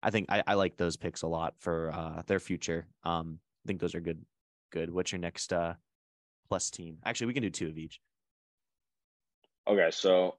I 0.06 0.12
think, 0.12 0.28
I, 0.30 0.44
I 0.46 0.54
like 0.54 0.78
those 0.78 0.96
picks 0.96 1.24
a 1.24 1.28
lot 1.28 1.56
for 1.58 1.92
uh, 1.92 2.22
their 2.28 2.40
future. 2.40 2.88
Um, 3.04 3.40
I 3.66 3.68
think 3.68 3.82
those 3.82 3.96
are 3.96 4.00
good. 4.02 4.24
Good. 4.72 4.92
What's 4.92 5.12
your 5.12 5.20
next 5.20 5.52
uh, 5.52 5.74
plus 6.48 6.70
team? 6.70 6.98
Actually, 7.06 7.28
we 7.28 7.34
can 7.34 7.44
do 7.44 7.50
two 7.50 7.68
of 7.68 7.78
each. 7.78 8.00
Okay, 9.68 9.90
so 9.92 10.36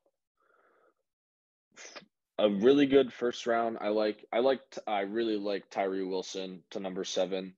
a 2.39 2.49
really 2.49 2.87
good 2.87 3.13
first 3.13 3.47
round. 3.47 3.79
I 3.81 3.89
like. 3.89 4.25
I 4.33 4.41
liked. 4.41 4.79
I 4.87 5.01
really 5.01 5.37
like 5.37 5.71
Tyree 5.71 6.05
Wilson 6.05 6.63
to 6.71 6.81
number 6.81 7.03
seven 7.03 7.55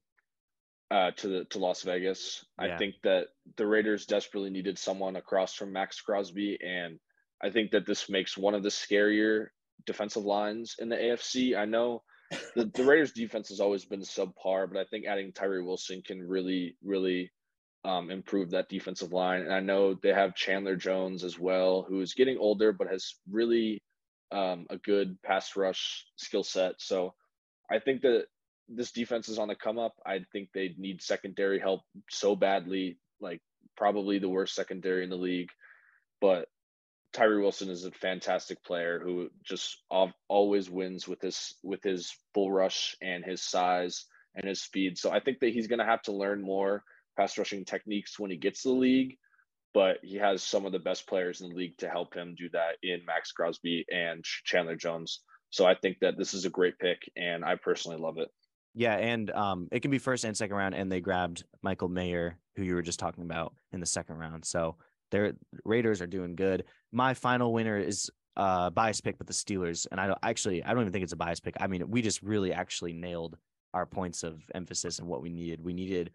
uh, 0.90 1.10
to 1.16 1.28
the 1.28 1.44
to 1.46 1.58
Las 1.58 1.82
Vegas. 1.82 2.44
Yeah. 2.62 2.74
I 2.74 2.78
think 2.78 2.94
that 3.02 3.26
the 3.56 3.66
Raiders 3.66 4.06
desperately 4.06 4.50
needed 4.50 4.78
someone 4.78 5.16
across 5.16 5.54
from 5.54 5.72
Maxx 5.72 6.00
Crosby, 6.00 6.58
and 6.64 6.98
I 7.42 7.50
think 7.50 7.72
that 7.72 7.86
this 7.86 8.08
makes 8.08 8.38
one 8.38 8.54
of 8.54 8.62
the 8.62 8.68
scarier 8.70 9.48
defensive 9.86 10.24
lines 10.24 10.76
in 10.78 10.88
the 10.88 10.96
AFC. 10.96 11.56
I 11.56 11.64
know 11.64 12.02
the, 12.54 12.66
the 12.66 12.84
Raiders 12.84 13.12
defense 13.12 13.48
has 13.48 13.60
always 13.60 13.84
been 13.84 14.00
subpar, 14.00 14.70
but 14.70 14.78
I 14.78 14.84
think 14.84 15.06
adding 15.06 15.32
Tyree 15.32 15.62
Wilson 15.62 16.02
can 16.02 16.20
really, 16.20 16.76
really 16.84 17.30
um, 17.84 18.10
improve 18.10 18.50
that 18.50 18.68
defensive 18.68 19.12
line. 19.12 19.42
And 19.42 19.52
I 19.52 19.60
know 19.60 19.94
they 19.94 20.12
have 20.12 20.34
Chandler 20.34 20.76
Jones 20.76 21.24
as 21.24 21.38
well, 21.38 21.86
who 21.88 22.00
is 22.00 22.14
getting 22.14 22.38
older, 22.38 22.72
but 22.72 22.88
has 22.88 23.14
really 23.30 23.82
um, 24.30 24.66
a 24.70 24.76
good 24.76 25.20
pass 25.22 25.56
rush 25.56 26.04
skill 26.16 26.44
set. 26.44 26.74
So 26.78 27.14
I 27.70 27.78
think 27.78 28.02
that 28.02 28.24
this 28.68 28.92
defense 28.92 29.28
is 29.28 29.38
on 29.38 29.48
the 29.48 29.54
come 29.54 29.78
up. 29.78 29.94
I 30.04 30.20
think 30.32 30.50
they 30.52 30.74
need 30.76 31.02
secondary 31.02 31.58
help 31.58 31.82
so 32.10 32.36
badly, 32.36 32.98
like 33.20 33.40
probably 33.76 34.18
the 34.18 34.28
worst 34.28 34.54
secondary 34.54 35.04
in 35.04 35.10
the 35.10 35.16
league. 35.16 35.50
But 36.20 36.48
Tyree 37.12 37.40
Wilson 37.40 37.70
is 37.70 37.84
a 37.84 37.90
fantastic 37.90 38.62
player 38.64 39.00
who 39.02 39.30
just 39.44 39.82
always 40.28 40.70
wins 40.70 41.08
with 41.08 41.20
his 41.20 41.54
with 41.62 41.82
his 41.82 42.14
bull 42.34 42.52
rush 42.52 42.96
and 43.00 43.24
his 43.24 43.42
size 43.42 44.04
and 44.34 44.46
his 44.46 44.62
speed. 44.62 44.98
So 44.98 45.10
I 45.10 45.20
think 45.20 45.40
that 45.40 45.52
he's 45.52 45.66
going 45.66 45.78
to 45.78 45.84
have 45.84 46.02
to 46.02 46.12
learn 46.12 46.42
more 46.42 46.82
pass 47.16 47.38
rushing 47.38 47.64
techniques 47.64 48.18
when 48.18 48.30
he 48.30 48.36
gets 48.36 48.62
to 48.62 48.68
the 48.68 48.74
league. 48.74 49.16
But 49.74 49.98
he 50.02 50.16
has 50.16 50.42
some 50.42 50.64
of 50.64 50.72
the 50.72 50.78
best 50.78 51.06
players 51.06 51.40
in 51.40 51.50
the 51.50 51.54
league 51.54 51.76
to 51.78 51.88
help 51.88 52.14
him 52.14 52.34
do 52.36 52.48
that 52.52 52.76
in 52.82 53.04
Maxx 53.04 53.32
Crosby 53.32 53.84
and 53.90 54.24
Chandler 54.44 54.76
Jones. 54.76 55.20
So 55.50 55.66
I 55.66 55.74
think 55.74 55.98
that 56.00 56.16
this 56.16 56.34
is 56.34 56.44
a 56.44 56.50
great 56.50 56.78
pick, 56.78 56.98
and 57.16 57.44
I 57.44 57.56
personally 57.56 57.98
love 57.98 58.18
it. 58.18 58.28
Yeah, 58.74 58.96
and 58.96 59.30
um, 59.30 59.68
it 59.72 59.80
can 59.80 59.90
be 59.90 59.98
first 59.98 60.24
and 60.24 60.36
second 60.36 60.56
round, 60.56 60.74
and 60.74 60.90
they 60.90 61.00
grabbed 61.00 61.44
Michael 61.62 61.88
Mayer, 61.88 62.38
who 62.56 62.62
you 62.62 62.74
were 62.74 62.82
just 62.82 62.98
talking 62.98 63.24
about 63.24 63.54
in 63.72 63.80
the 63.80 63.86
second 63.86 64.16
round. 64.16 64.44
So 64.44 64.76
their 65.10 65.32
Raiders 65.64 66.00
are 66.00 66.06
doing 66.06 66.34
good. 66.34 66.64
My 66.92 67.14
final 67.14 67.52
winner 67.52 67.78
is 67.78 68.10
uh 68.36 68.70
bias 68.70 69.00
pick 69.00 69.18
with 69.18 69.26
the 69.26 69.34
Steelers, 69.34 69.86
and 69.90 70.00
I 70.00 70.06
don't 70.06 70.18
actually 70.22 70.62
I 70.62 70.72
don't 70.72 70.82
even 70.82 70.92
think 70.92 71.04
it's 71.04 71.12
a 71.12 71.16
bias 71.16 71.40
pick. 71.40 71.56
I 71.60 71.66
mean, 71.66 71.90
we 71.90 72.02
just 72.02 72.22
really 72.22 72.52
actually 72.52 72.92
nailed 72.92 73.36
our 73.74 73.86
points 73.86 74.22
of 74.22 74.40
emphasis 74.54 74.98
and 74.98 75.08
what 75.08 75.22
we 75.22 75.28
needed. 75.28 75.62
We 75.62 75.74
needed 75.74 76.10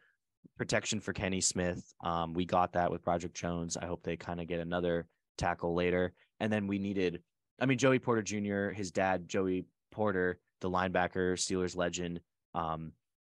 protection 0.58 1.00
for 1.00 1.14
Kenny 1.14 1.42
Smith. 1.42 1.94
Um, 2.04 2.34
we 2.34 2.46
got 2.46 2.74
that 2.74 2.92
with 2.92 3.04
Broderick 3.04 3.34
Jones. 3.34 3.78
I 3.78 3.86
hope 3.86 4.04
they 4.04 4.18
kind 4.18 4.42
of 4.42 4.48
get 4.48 4.60
another 4.60 5.08
tackle 5.38 5.74
later. 5.74 6.14
And 6.40 6.52
then 6.52 6.68
we 6.68 6.80
needed, 6.80 7.22
I 7.60 7.66
mean, 7.66 7.78
Joey 7.78 8.00
Porter 8.00 8.22
Jr., 8.22 8.70
his 8.70 8.92
dad, 8.92 9.28
Joey 9.28 9.66
Porter, 9.92 10.40
the 10.62 10.70
linebacker, 10.70 11.34
Steelers 11.34 11.76
legend. 11.76 12.20
Um, 12.54 12.92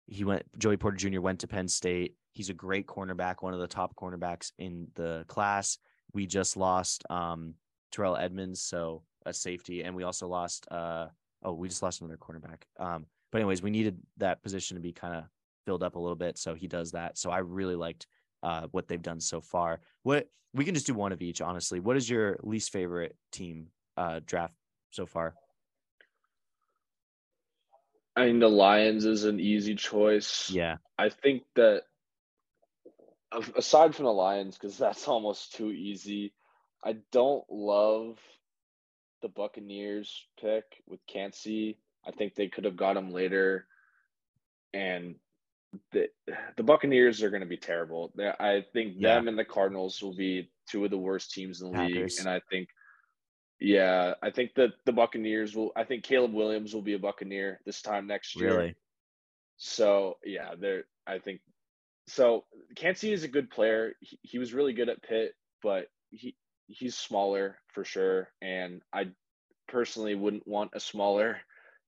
he 0.06 0.24
went, 0.24 0.42
Joey 0.58 0.76
Porter 0.76 0.96
Jr. 0.96 1.20
went 1.20 1.40
to 1.40 1.48
Penn 1.48 1.68
State. 1.68 2.14
He's 2.32 2.50
a 2.50 2.54
great 2.54 2.86
cornerback, 2.86 3.36
one 3.40 3.54
of 3.54 3.60
the 3.60 3.66
top 3.66 3.94
cornerbacks 3.96 4.52
in 4.58 4.88
the 4.94 5.24
class. 5.28 5.78
We 6.12 6.26
just 6.26 6.56
lost 6.56 7.04
um, 7.10 7.54
Terrell 7.92 8.16
Edmunds, 8.16 8.60
so 8.60 9.02
a 9.26 9.32
safety, 9.32 9.82
and 9.82 9.94
we 9.94 10.02
also 10.02 10.26
lost. 10.26 10.66
Uh, 10.70 11.08
oh, 11.42 11.52
we 11.52 11.68
just 11.68 11.82
lost 11.82 12.00
another 12.00 12.16
cornerback. 12.16 12.62
Um, 12.78 13.06
but 13.30 13.38
anyways, 13.38 13.62
we 13.62 13.70
needed 13.70 13.98
that 14.16 14.42
position 14.42 14.76
to 14.76 14.80
be 14.80 14.92
kind 14.92 15.14
of 15.14 15.24
filled 15.66 15.82
up 15.82 15.96
a 15.96 15.98
little 15.98 16.16
bit, 16.16 16.38
so 16.38 16.54
he 16.54 16.66
does 16.66 16.92
that. 16.92 17.18
So 17.18 17.30
I 17.30 17.38
really 17.38 17.76
liked 17.76 18.06
uh, 18.42 18.68
what 18.70 18.88
they've 18.88 19.02
done 19.02 19.20
so 19.20 19.40
far. 19.40 19.80
What 20.02 20.28
we 20.54 20.64
can 20.64 20.74
just 20.74 20.86
do 20.86 20.94
one 20.94 21.12
of 21.12 21.20
each, 21.20 21.40
honestly. 21.40 21.80
What 21.80 21.96
is 21.96 22.08
your 22.08 22.38
least 22.42 22.72
favorite 22.72 23.16
team 23.32 23.68
uh, 23.96 24.20
draft 24.24 24.54
so 24.90 25.06
far? 25.06 25.34
I 28.16 28.26
mean, 28.26 28.40
the 28.40 28.48
Lions 28.48 29.04
is 29.04 29.24
an 29.24 29.38
easy 29.38 29.74
choice. 29.74 30.50
Yeah, 30.50 30.76
I 30.98 31.08
think 31.08 31.42
that 31.54 31.82
aside 33.56 33.94
from 33.94 34.04
the 34.06 34.12
Lions, 34.12 34.56
because 34.56 34.78
that's 34.78 35.06
almost 35.08 35.54
too 35.54 35.70
easy, 35.70 36.32
I 36.84 36.96
don't 37.12 37.44
love 37.50 38.18
the 39.22 39.28
Buccaneers 39.28 40.26
pick 40.40 40.64
with 40.86 41.00
Kancey. 41.06 41.78
I 42.06 42.12
think 42.12 42.34
they 42.34 42.48
could 42.48 42.64
have 42.64 42.76
got 42.76 42.96
him 42.96 43.10
later, 43.12 43.66
and 44.72 45.16
the 45.92 46.08
the 46.56 46.62
Buccaneers 46.62 47.22
are 47.22 47.30
going 47.30 47.42
to 47.42 47.46
be 47.48 47.56
terrible. 47.56 48.12
They, 48.14 48.28
I 48.28 48.64
think 48.72 48.94
Yeah. 48.96 49.14
them 49.16 49.28
and 49.28 49.38
the 49.38 49.44
Cardinals 49.44 50.00
will 50.02 50.14
be 50.14 50.50
two 50.70 50.84
of 50.84 50.90
the 50.90 50.98
worst 50.98 51.32
teams 51.32 51.60
in 51.60 51.70
the 51.72 51.76
Packers. 51.76 51.94
league, 51.94 52.12
and 52.20 52.28
I 52.28 52.40
think. 52.50 52.68
Yeah, 53.60 54.14
I 54.22 54.30
think 54.30 54.54
that 54.54 54.70
the 54.86 54.92
Buccaneers 54.92 55.56
will. 55.56 55.72
I 55.74 55.82
think 55.82 56.04
Caleb 56.04 56.32
Williams 56.32 56.72
will 56.72 56.82
be 56.82 56.94
a 56.94 56.98
Buccaneer 56.98 57.60
this 57.66 57.82
time 57.82 58.06
next 58.06 58.36
year. 58.36 58.50
really. 58.50 58.74
So 59.56 60.18
yeah, 60.24 60.54
there. 60.56 60.84
I 61.08 61.18
think 61.18 61.40
so. 62.08 62.44
Kancey 62.76 63.12
is 63.12 63.24
a 63.24 63.28
good 63.28 63.50
player. 63.50 63.94
He, 64.00 64.18
he 64.22 64.38
was 64.38 64.54
really 64.54 64.72
good 64.72 64.88
at 64.88 65.02
Pitt, 65.02 65.34
but 65.62 65.86
he 66.10 66.36
he's 66.66 66.96
smaller 66.96 67.58
for 67.72 67.84
sure. 67.84 68.28
And 68.42 68.82
I 68.92 69.08
personally 69.68 70.14
wouldn't 70.14 70.46
want 70.46 70.72
a 70.74 70.80
smaller 70.80 71.38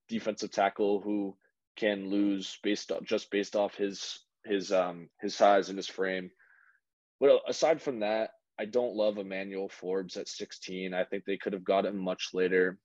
defensive 0.09 0.51
tackle 0.51 1.01
who 1.01 1.37
can 1.77 2.11
lose 2.11 2.59
based 2.63 2.93
on 2.93 3.05
just 3.05 3.31
based 3.31 3.57
off 3.57 3.75
his 3.75 4.21
his 4.45 4.73
um 4.73 5.09
his 5.21 5.35
size 5.35 5.69
and 5.69 5.79
his 5.79 5.89
frame. 5.89 6.31
But 7.21 7.41
aside 7.47 7.83
from 7.83 8.01
that, 8.01 8.31
I 8.59 8.65
don't 8.65 8.97
love 8.97 9.19
Emmanuel 9.19 9.69
Forbes 9.69 10.17
at 10.17 10.29
16. 10.29 10.95
I 10.95 11.05
think 11.05 11.25
they 11.25 11.37
could 11.37 11.53
have 11.53 11.65
got 11.65 11.87
him 11.87 11.99
much 11.99 12.31
later, 12.33 12.79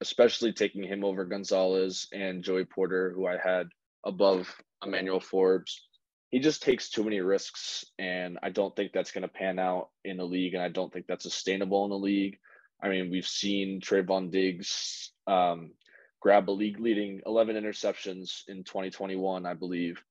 especially 0.00 0.52
taking 0.52 0.82
him 0.82 1.04
over 1.04 1.24
Gonzalez 1.24 2.08
and 2.12 2.42
Joey 2.42 2.64
Porter, 2.64 3.12
who 3.14 3.26
I 3.26 3.36
had 3.36 3.68
above 4.04 4.54
Emmanuel 4.84 5.20
Forbes. 5.20 5.87
He 6.30 6.40
just 6.40 6.62
takes 6.62 6.90
too 6.90 7.04
many 7.04 7.20
risks, 7.20 7.84
and 7.98 8.38
I 8.42 8.50
don't 8.50 8.74
think 8.76 8.92
that's 8.92 9.12
going 9.12 9.22
to 9.22 9.28
pan 9.28 9.58
out 9.58 9.88
in 10.04 10.18
the 10.18 10.26
league, 10.26 10.54
and 10.54 10.62
I 10.62 10.68
don't 10.68 10.92
think 10.92 11.06
that's 11.06 11.22
sustainable 11.22 11.84
in 11.84 11.90
the 11.90 11.98
league. 11.98 12.38
I 12.82 12.88
mean, 12.88 13.10
we've 13.10 13.26
seen 13.26 13.80
Trevon 13.80 14.30
Diggs 14.30 15.10
um, 15.26 15.72
grab 16.20 16.50
a 16.50 16.52
league 16.52 16.80
leading 16.80 17.22
11 17.24 17.56
interceptions 17.56 18.42
in 18.46 18.64
2021, 18.64 19.46
I 19.46 19.54
believe. 19.54 20.02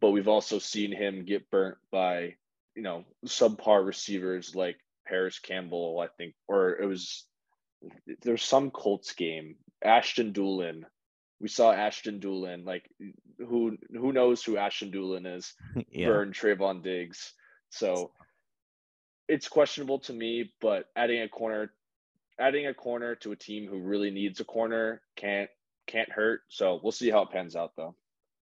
But 0.00 0.10
we've 0.10 0.28
also 0.28 0.58
seen 0.58 0.92
him 0.92 1.24
get 1.24 1.50
burnt 1.50 1.76
by, 1.90 2.36
you 2.74 2.82
know, 2.82 3.04
subpar 3.26 3.84
receivers 3.84 4.54
like 4.54 4.76
Parris 5.06 5.38
Campbell, 5.38 6.00
I 6.00 6.08
think, 6.16 6.34
or 6.48 6.80
it 6.80 6.86
was 6.86 7.26
there's 8.22 8.42
some 8.42 8.70
Colts 8.70 9.12
game, 9.12 9.56
Ashton 9.84 10.32
Dulin. 10.32 10.84
We 11.40 11.48
saw 11.48 11.72
Ashton 11.72 12.20
Dulin, 12.20 12.66
like 12.66 12.88
who 13.38 13.76
who 13.92 14.12
knows 14.12 14.42
who 14.42 14.56
Ashton 14.58 14.92
Dulin 14.92 15.26
is, 15.36 15.54
yeah. 15.90 16.08
burn 16.08 16.32
Trevon 16.32 16.82
Diggs. 16.82 17.32
So 17.70 18.12
it's 19.28 19.48
questionable 19.48 20.00
to 20.00 20.12
me, 20.12 20.52
but 20.60 20.86
adding 20.96 21.22
a 21.22 21.28
corner 21.28 21.72
adding 22.38 22.66
a 22.66 22.74
corner 22.74 23.14
to 23.16 23.32
a 23.32 23.36
team 23.36 23.68
who 23.68 23.78
really 23.78 24.10
needs 24.10 24.40
a 24.40 24.44
corner 24.44 25.02
can't 25.16 25.50
can't 25.86 26.10
hurt. 26.10 26.40
So 26.48 26.80
we'll 26.82 26.92
see 26.92 27.10
how 27.10 27.22
it 27.22 27.30
pans 27.30 27.56
out 27.56 27.72
though. 27.76 27.94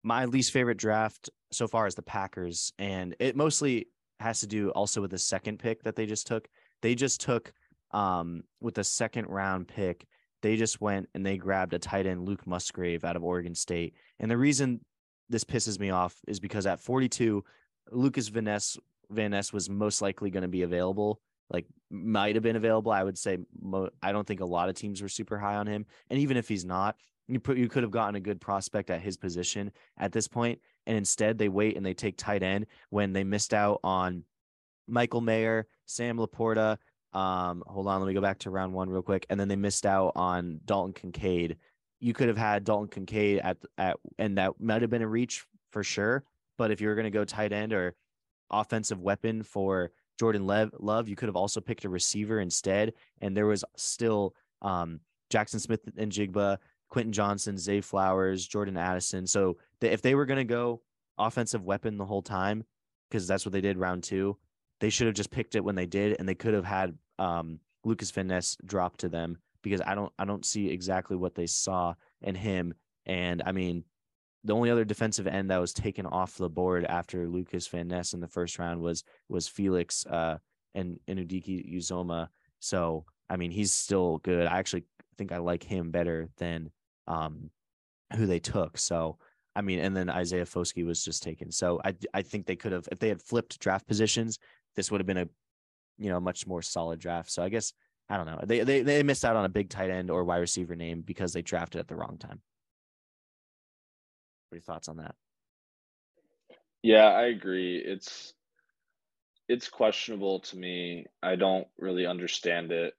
my 0.03 0.25
least 0.25 0.51
favorite 0.51 0.77
draft 0.77 1.29
so 1.51 1.67
far 1.67 1.87
is 1.87 1.95
the 1.95 2.01
Packers, 2.01 2.71
and 2.79 3.15
it 3.19 3.35
mostly 3.35 3.87
has 4.19 4.39
to 4.41 4.47
do 4.47 4.69
also 4.71 5.01
with 5.01 5.11
the 5.11 5.17
second 5.17 5.57
pick 5.59 5.83
that 5.83 5.95
they 5.95 6.05
just 6.05 6.27
took. 6.27 6.47
They 6.81 6.95
just 6.95 7.21
took 7.21 7.53
um 7.91 8.43
with 8.61 8.75
the 8.75 8.83
second 8.83 9.27
round 9.27 9.67
pick, 9.67 10.05
they 10.41 10.55
just 10.55 10.81
went 10.81 11.09
and 11.13 11.25
they 11.25 11.37
grabbed 11.37 11.73
a 11.73 11.79
tight 11.79 12.05
end 12.05 12.25
Luke 12.25 12.45
Musgrave 12.47 13.03
out 13.03 13.15
of 13.15 13.23
Oregon 13.23 13.55
State. 13.55 13.95
And 14.19 14.29
the 14.29 14.37
reason 14.37 14.79
this 15.29 15.43
pisses 15.43 15.79
me 15.79 15.89
off 15.89 16.15
is 16.27 16.39
because 16.39 16.65
at 16.65 16.79
42, 16.79 17.43
Lukas 17.91 18.27
Van 18.27 18.45
Ness 18.45 18.77
Van 19.09 19.31
Ness 19.31 19.51
was 19.51 19.69
most 19.69 20.01
likely 20.01 20.29
going 20.29 20.43
to 20.43 20.47
be 20.47 20.61
available. 20.63 21.19
like 21.49 21.65
might 21.89 22.35
have 22.35 22.43
been 22.43 22.55
available. 22.55 22.91
I 22.91 23.03
would 23.03 23.17
say 23.17 23.39
mo- 23.59 23.89
I 24.01 24.11
don't 24.11 24.27
think 24.27 24.41
a 24.41 24.45
lot 24.45 24.69
of 24.69 24.75
teams 24.75 25.01
were 25.01 25.09
super 25.09 25.37
high 25.39 25.55
on 25.55 25.67
him, 25.67 25.85
and 26.09 26.19
even 26.19 26.37
if 26.37 26.47
he's 26.47 26.65
not, 26.65 26.95
you 27.27 27.39
put 27.39 27.57
you 27.57 27.67
could 27.67 27.83
have 27.83 27.91
gotten 27.91 28.15
a 28.15 28.19
good 28.19 28.39
prospect 28.39 28.89
at 28.89 29.01
his 29.01 29.17
position 29.17 29.71
at 29.97 30.11
this 30.11 30.27
point, 30.27 30.59
and 30.85 30.95
instead 30.97 31.37
they 31.37 31.49
wait 31.49 31.75
and 31.75 31.85
they 31.85 31.93
take 31.93 32.17
tight 32.17 32.43
end 32.43 32.67
when 32.91 33.13
they 33.13 33.23
missed 33.23 33.53
out 33.53 33.79
on 33.83 34.23
Michael 34.87 35.21
Mayer, 35.21 35.67
Sam 35.85 36.17
Laporta. 36.17 36.77
Um, 37.13 37.63
hold 37.65 37.87
on, 37.87 37.99
let 38.01 38.07
me 38.07 38.13
go 38.13 38.21
back 38.21 38.39
to 38.39 38.49
round 38.49 38.73
one 38.73 38.89
real 38.89 39.01
quick, 39.01 39.25
and 39.29 39.39
then 39.39 39.47
they 39.47 39.55
missed 39.55 39.85
out 39.85 40.11
on 40.15 40.59
Dalton 40.65 40.93
Kincaid. 40.93 41.57
You 41.99 42.13
could 42.13 42.27
have 42.27 42.37
had 42.37 42.63
Dalton 42.63 42.87
Kincaid 42.87 43.39
at 43.39 43.57
at, 43.77 43.97
and 44.17 44.37
that 44.37 44.59
might 44.59 44.81
have 44.81 44.91
been 44.91 45.01
a 45.01 45.07
reach 45.07 45.45
for 45.71 45.83
sure. 45.83 46.23
But 46.57 46.71
if 46.71 46.81
you 46.81 46.87
were 46.87 46.95
going 46.95 47.05
to 47.05 47.09
go 47.09 47.25
tight 47.25 47.51
end 47.51 47.73
or 47.73 47.95
offensive 48.51 48.99
weapon 48.99 49.43
for 49.43 49.91
Jordan 50.19 50.45
Lev- 50.45 50.73
Love, 50.79 51.07
you 51.07 51.15
could 51.15 51.29
have 51.29 51.35
also 51.35 51.61
picked 51.61 51.85
a 51.85 51.89
receiver 51.89 52.41
instead. 52.41 52.93
And 53.21 53.35
there 53.35 53.45
was 53.45 53.63
still 53.77 54.35
um, 54.61 54.99
Jaxon 55.31 55.61
Smith 55.61 55.79
and 55.97 56.11
Jigba, 56.11 56.57
Quentin 56.89 57.13
Johnston, 57.13 57.57
Zay 57.57 57.81
Flowers, 57.81 58.45
Jordan 58.45 58.77
Addison. 58.77 59.25
So 59.25 59.57
if 59.81 60.01
they 60.01 60.15
were 60.15 60.25
going 60.25 60.37
to 60.37 60.43
go 60.43 60.81
offensive 61.17 61.63
weapon 61.63 61.97
the 61.97 62.05
whole 62.05 62.21
time, 62.21 62.65
because 63.09 63.27
that's 63.27 63.45
what 63.45 63.53
they 63.53 63.61
did 63.61 63.77
round 63.77 64.03
two, 64.03 64.37
they 64.79 64.89
should 64.89 65.07
have 65.07 65.15
just 65.15 65.31
picked 65.31 65.55
it 65.55 65.63
when 65.63 65.75
they 65.75 65.85
did, 65.85 66.17
and 66.19 66.27
they 66.27 66.35
could 66.35 66.53
have 66.53 66.65
had 66.65 66.97
um, 67.17 67.59
Lukas 67.83 68.11
Van 68.11 68.27
Ness 68.27 68.57
drop 68.65 68.97
to 68.97 69.09
them 69.09 69.37
because 69.61 69.81
I 69.81 69.95
don't 69.95 70.11
I 70.17 70.25
don't 70.25 70.45
see 70.45 70.69
exactly 70.69 71.17
what 71.17 71.35
they 71.35 71.47
saw 71.47 71.93
in 72.21 72.35
him. 72.35 72.73
And 73.05 73.41
I 73.45 73.51
mean, 73.51 73.83
the 74.43 74.55
only 74.55 74.69
other 74.69 74.85
defensive 74.85 75.27
end 75.27 75.51
that 75.51 75.59
was 75.59 75.73
taken 75.73 76.05
off 76.05 76.37
the 76.37 76.49
board 76.49 76.85
after 76.85 77.27
Lukas 77.27 77.67
Van 77.67 77.87
Ness 77.87 78.13
in 78.13 78.19
the 78.19 78.27
first 78.27 78.59
round 78.59 78.81
was 78.81 79.03
was 79.27 79.47
Felix 79.47 80.05
uh, 80.05 80.37
and 80.75 80.99
Anudike-Uzomah. 81.07 82.27
So 82.59 83.05
I 83.29 83.37
mean, 83.37 83.51
he's 83.51 83.73
still 83.73 84.19
good. 84.19 84.47
I 84.47 84.57
actually 84.57 84.85
think 85.17 85.31
I 85.31 85.37
like 85.37 85.63
him 85.63 85.91
better 85.91 86.29
than 86.37 86.71
um, 87.07 87.49
who 88.15 88.25
they 88.25 88.39
took. 88.39 88.77
So 88.77 89.17
I 89.55 89.61
mean, 89.61 89.79
and 89.79 89.95
then 89.95 90.09
Isaiah 90.09 90.45
Foskey 90.45 90.85
was 90.85 91.03
just 91.03 91.21
taken. 91.21 91.51
So 91.51 91.81
I 91.83 91.93
I 92.13 92.21
think 92.21 92.45
they 92.45 92.55
could 92.55 92.71
have 92.71 92.87
if 92.91 92.99
they 92.99 93.09
had 93.09 93.21
flipped 93.21 93.59
draft 93.59 93.87
positions, 93.87 94.39
this 94.79 94.89
would 94.89 95.01
have 95.01 95.07
been 95.07 95.17
a 95.17 95.27
you 95.97 96.09
know 96.09 96.21
much 96.21 96.47
more 96.47 96.61
solid 96.61 96.99
draft. 96.99 97.29
So 97.29 97.43
I 97.43 97.49
guess 97.49 97.73
I 98.07 98.15
don't 98.15 98.25
know. 98.25 98.39
They 98.45 98.61
they 98.61 98.81
they 98.81 99.03
missed 99.03 99.25
out 99.25 99.35
on 99.35 99.43
a 99.43 99.49
big 99.49 99.69
tight 99.69 99.89
end 99.89 100.09
or 100.09 100.23
wide 100.23 100.37
receiver 100.37 100.73
name 100.73 101.01
because 101.01 101.33
they 101.33 101.41
drafted 101.41 101.81
at 101.81 101.89
the 101.89 101.97
wrong 101.97 102.17
time. 102.17 102.41
What 104.47 104.55
are 104.55 104.59
your 104.59 104.61
thoughts 104.61 104.87
on 104.87 104.97
that? 104.97 105.15
Yeah, 106.81 107.07
I 107.07 107.23
agree. 107.23 107.77
It's 107.77 108.33
it's 109.49 109.67
questionable 109.67 110.39
to 110.39 110.57
me. 110.57 111.07
I 111.21 111.35
don't 111.35 111.67
really 111.77 112.05
understand 112.05 112.71
it. 112.71 112.93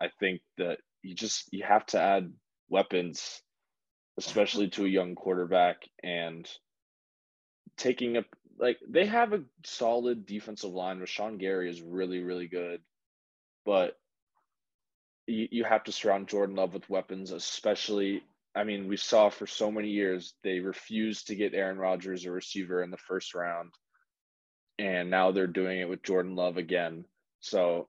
I 0.00 0.10
think 0.20 0.40
that 0.58 0.78
you 1.02 1.16
just 1.16 1.52
you 1.52 1.64
have 1.64 1.84
to 1.86 2.00
add 2.00 2.32
weapons, 2.68 3.42
especially 4.18 4.70
to 4.70 4.84
a 4.84 4.88
young 4.88 5.16
quarterback, 5.16 5.78
and 6.00 6.48
taking 7.76 8.18
a 8.18 8.24
like 8.58 8.78
they 8.88 9.06
have 9.06 9.32
a 9.32 9.42
solid 9.64 10.26
defensive 10.26 10.72
line. 10.72 11.00
Rashan 11.00 11.38
Gary 11.38 11.70
is 11.70 11.82
really 11.82 12.22
really 12.22 12.48
good, 12.48 12.80
but 13.64 13.96
you, 15.26 15.48
you 15.50 15.64
have 15.64 15.84
to 15.84 15.92
surround 15.92 16.28
Jordan 16.28 16.56
Love 16.56 16.74
with 16.74 16.88
weapons, 16.90 17.32
especially 17.32 18.22
I 18.54 18.64
mean, 18.64 18.86
we 18.86 18.96
saw 18.96 19.30
for 19.30 19.46
so 19.46 19.70
many 19.70 19.88
years 19.88 20.34
they 20.44 20.60
refused 20.60 21.26
to 21.26 21.34
get 21.34 21.54
Aaron 21.54 21.78
Rodgers 21.78 22.24
a 22.24 22.30
receiver 22.30 22.82
in 22.82 22.90
the 22.90 22.96
first 22.96 23.34
round. 23.34 23.72
And 24.78 25.10
now 25.10 25.32
they're 25.32 25.46
doing 25.46 25.80
it 25.80 25.88
with 25.88 26.02
Jordan 26.02 26.36
Love 26.36 26.56
again. 26.56 27.04
So 27.40 27.88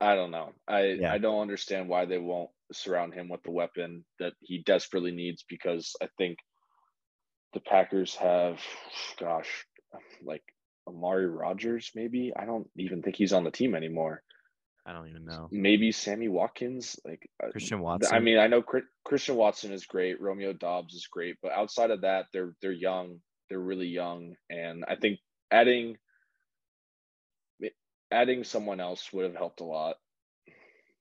I 0.00 0.14
don't 0.14 0.30
know. 0.30 0.52
I 0.68 0.98
yeah. 1.00 1.12
I 1.12 1.18
don't 1.18 1.40
understand 1.40 1.88
why 1.88 2.04
they 2.04 2.18
won't 2.18 2.50
surround 2.72 3.14
him 3.14 3.28
with 3.28 3.42
the 3.42 3.50
weapon 3.50 4.04
that 4.18 4.34
he 4.40 4.58
desperately 4.58 5.12
needs 5.12 5.44
because 5.48 5.94
I 6.02 6.08
think 6.18 6.38
the 7.54 7.60
Packers 7.60 8.14
have 8.16 8.60
gosh, 9.18 9.66
like 10.24 10.42
Amari 10.88 11.26
Rodgers, 11.26 11.90
maybe. 11.94 12.32
I 12.36 12.44
don't 12.44 12.68
even 12.76 13.02
think 13.02 13.16
he's 13.16 13.32
on 13.32 13.44
the 13.44 13.50
team 13.50 13.74
anymore. 13.74 14.22
I 14.86 14.92
don't 14.92 15.08
even 15.08 15.24
know. 15.24 15.48
Maybe 15.50 15.90
Sammy 15.90 16.28
Watkins, 16.28 16.96
like 17.04 17.28
uh, 17.42 17.50
Christian 17.50 17.80
Watson. 17.80 18.14
I 18.14 18.20
mean, 18.20 18.38
I 18.38 18.46
know 18.46 18.62
Christian 19.04 19.34
Watson 19.34 19.72
is 19.72 19.84
great. 19.84 20.20
Romeo 20.20 20.52
Doubs 20.52 20.94
is 20.94 21.08
great, 21.10 21.36
but 21.42 21.50
outside 21.50 21.90
of 21.90 22.02
that, 22.02 22.26
they're 22.32 22.54
they're 22.62 22.70
young. 22.70 23.18
They're 23.48 23.58
really 23.58 23.88
young, 23.88 24.34
and 24.48 24.84
I 24.86 24.94
think 24.96 25.18
adding 25.50 25.96
adding 28.12 28.44
someone 28.44 28.80
else 28.80 29.12
would 29.12 29.24
have 29.24 29.34
helped 29.34 29.60
a 29.60 29.64
lot. 29.64 29.96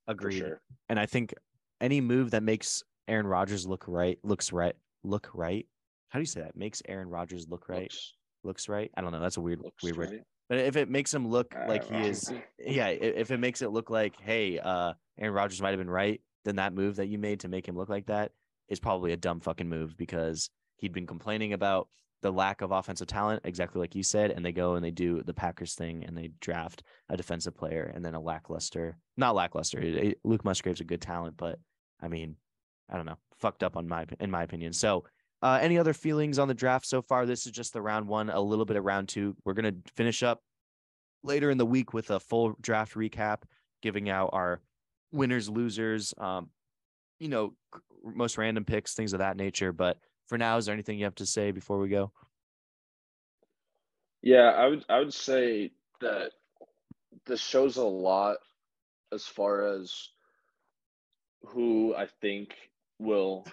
Agreed. 0.08 0.40
Sure. 0.40 0.62
And 0.90 1.00
I 1.00 1.06
think 1.06 1.34
any 1.82 2.02
move 2.02 2.32
that 2.32 2.44
makes 2.44 2.84
Aaron 3.08 3.28
Rodgers 3.28 3.68
look 3.68 3.86
right 3.88 4.18
looks 4.24 4.52
right. 4.52 4.76
Look 5.04 5.30
right. 5.34 5.68
How 6.10 6.20
do 6.20 6.22
you 6.22 6.28
say 6.28 6.42
that? 6.42 6.56
Makes 6.56 6.82
Aaron 6.88 7.10
Rodgers 7.10 7.48
look 7.50 7.70
right. 7.70 7.84
Looks, 7.84 8.14
looks 8.44 8.70
right. 8.70 8.92
I 8.96 9.02
don't 9.02 9.12
know. 9.12 9.20
That's 9.20 9.38
a 9.38 9.42
weird 9.42 9.62
weird 9.84 9.98
right. 9.98 10.10
word. 10.12 10.24
But 10.48 10.60
if 10.60 10.76
it 10.76 10.90
makes 10.90 11.14
him 11.14 11.28
look 11.28 11.56
like 11.68 11.90
he 11.90 11.96
is, 11.96 12.32
yeah, 12.60 12.88
if 12.88 13.32
it 13.32 13.40
makes 13.40 13.62
it 13.62 13.72
look 13.72 13.90
like, 13.90 14.20
hey, 14.22 14.60
uh, 14.60 14.94
Aaron 15.20 15.34
Rodgers 15.34 15.62
might 15.62 15.72
have 15.72 15.80
been 15.80 15.90
right, 15.90 16.22
then 16.44 16.58
that 16.58 16.74
move 16.74 16.98
that 16.98 17.08
you 17.08 17.18
made 17.18 17.40
to 17.42 17.48
make 17.48 17.68
him 17.68 17.76
look 17.76 17.90
like 17.90 18.06
that 18.06 18.32
is 18.70 18.80
probably 18.80 19.12
a 19.12 19.18
dumb 19.18 19.40
fucking 19.40 19.68
move 19.68 19.98
because 19.98 20.50
he'd 20.78 20.94
been 20.94 21.08
complaining 21.08 21.54
about 21.54 21.88
the 22.22 22.32
lack 22.32 22.62
of 22.62 22.72
offensive 22.72 23.08
talent, 23.08 23.42
exactly 23.44 23.80
like 23.80 23.96
you 23.96 24.04
said, 24.04 24.32
and 24.32 24.44
they 24.44 24.52
go 24.52 24.76
and 24.76 24.84
they 24.84 24.92
do 24.92 25.22
the 25.24 25.34
Packers 25.34 25.76
thing 25.76 26.04
and 26.04 26.18
they 26.18 26.32
draft 26.40 26.82
a 27.10 27.18
defensive 27.18 27.56
player 27.56 27.92
and 27.94 28.04
then 28.04 28.16
a 28.16 28.20
lackluster, 28.20 28.98
not 29.18 29.36
lackluster. 29.36 30.14
Luke 30.24 30.46
Musgrave's 30.46 30.82
a 30.82 30.86
good 30.86 31.02
talent, 31.02 31.38
but 31.38 31.60
I 32.02 32.08
mean, 32.08 32.36
I 32.90 32.96
don't 32.96 33.06
know, 33.06 33.18
fucked 33.38 33.64
up 33.64 33.78
on 33.78 33.88
my 33.88 34.06
in 34.20 34.32
my 34.32 34.44
opinion. 34.44 34.74
So 34.74 35.06
uh, 35.46 35.60
any 35.62 35.78
other 35.78 35.94
feelings 35.94 36.40
on 36.40 36.48
the 36.48 36.56
draft 36.56 36.88
so 36.88 37.04
far? 37.04 37.28
This 37.28 37.46
is 37.46 37.52
just 37.52 37.72
the 37.72 37.82
round 37.82 38.08
one, 38.08 38.32
a 38.32 38.42
little 38.42 38.66
bit 38.66 38.78
of 38.78 38.84
round 38.84 39.08
two. 39.08 39.36
We're 39.46 39.54
going 39.54 39.72
to 39.72 39.92
finish 39.94 40.24
up 40.24 40.42
later 41.22 41.52
in 41.52 41.60
the 41.60 41.66
week 41.68 41.94
with 41.94 42.10
a 42.10 42.20
full 42.20 42.56
draft 42.62 42.96
recap, 42.96 43.44
giving 43.84 44.10
out 44.10 44.32
our 44.34 44.60
winners, 45.12 45.48
losers, 45.48 46.16
um, 46.18 46.50
you 47.20 47.28
know, 47.28 47.54
most 48.04 48.40
random 48.40 48.66
picks, 48.66 48.96
things 48.96 49.14
of 49.14 49.20
that 49.20 49.38
nature. 49.38 49.72
But 49.72 50.00
for 50.26 50.40
now, 50.40 50.58
is 50.58 50.66
there 50.66 50.74
anything 50.74 50.98
you 50.98 51.06
have 51.06 51.14
to 51.16 51.28
say 51.28 51.52
before 51.52 51.78
we 51.78 51.90
go? 51.90 52.12
Yeah, 54.24 54.50
I 54.50 54.66
would 54.66 54.84
I 54.90 54.98
would 54.98 55.14
say 55.14 55.74
that 56.02 56.32
this 57.28 57.40
shows 57.40 57.78
a 57.78 57.84
lot 57.84 58.38
as 59.14 59.28
far 59.28 59.68
as 59.68 60.10
who 61.46 61.94
I 61.96 62.08
think 62.08 62.56
will 62.98 63.46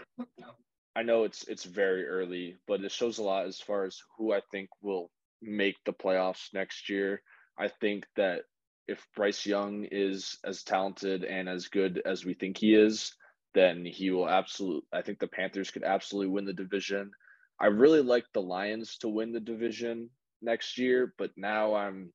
I 0.95 1.03
know 1.03 1.25
it's 1.25 1.45
it's 1.49 1.65
very 1.65 2.07
early, 2.07 2.59
but 2.67 2.85
it 2.85 2.93
shows 2.93 3.19
a 3.19 3.23
lot 3.23 3.47
as 3.47 3.61
far 3.61 3.85
as 3.85 3.99
who 4.17 4.33
I 4.33 4.41
think 4.51 4.69
will 4.83 5.11
make 5.41 5.77
the 5.85 5.93
playoffs 5.93 6.53
next 6.53 6.89
year. 6.91 7.23
I 7.59 7.69
think 7.69 8.07
that 8.17 8.43
if 8.89 9.07
Bryce 9.17 9.47
Young 9.47 9.85
is 9.91 10.39
as 10.45 10.63
talented 10.63 11.25
and 11.25 11.49
as 11.49 11.69
good 11.69 12.03
as 12.05 12.25
we 12.25 12.35
think 12.35 12.59
he 12.59 12.75
is, 12.75 13.15
then 13.55 13.85
he 13.85 14.11
will 14.11 14.29
absolutely 14.29 14.87
I 14.93 15.03
think 15.03 15.19
the 15.19 15.29
Panthers 15.29 15.71
could 15.71 15.85
absolutely 15.85 16.31
win 16.33 16.45
the 16.45 16.53
division. 16.53 17.11
I 17.59 17.67
really 17.67 18.03
like 18.03 18.27
the 18.35 18.43
Lions 18.43 18.99
to 18.99 19.09
win 19.09 19.33
the 19.33 19.41
division 19.41 20.11
next 20.43 20.77
year, 20.77 21.15
but 21.17 21.31
now 21.37 21.75
I'm 21.75 22.13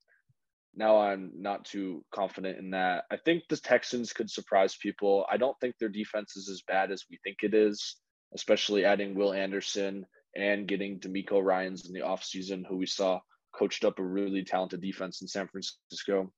now 0.75 0.99
I'm 0.99 1.31
not 1.35 1.65
too 1.65 2.05
confident 2.11 2.59
in 2.59 2.69
that. 2.71 3.05
I 3.09 3.17
think 3.17 3.43
the 3.49 3.57
Texans 3.57 4.13
could 4.13 4.29
surprise 4.29 4.75
people. 4.75 5.25
I 5.31 5.37
don't 5.37 5.59
think 5.59 5.75
their 5.79 5.89
defense 5.89 6.35
is 6.35 6.47
as 6.47 6.61
bad 6.67 6.91
as 6.91 7.05
we 7.09 7.17
think 7.23 7.37
it 7.41 7.55
is 7.55 7.95
especially 8.33 8.85
adding 8.85 9.15
Will 9.15 9.33
Anderson 9.33 10.05
and 10.35 10.67
getting 10.67 10.99
DeMeco 10.99 11.43
Ryans 11.43 11.87
in 11.87 11.93
the 11.93 12.01
offseason, 12.01 12.65
who 12.65 12.77
we 12.77 12.85
saw 12.85 13.19
coached 13.53 13.83
up 13.83 13.99
a 13.99 14.03
really 14.03 14.43
talented 14.43 14.81
defense 14.81 15.21
in 15.21 15.27
San 15.27 15.47
Francisco. 15.47 16.31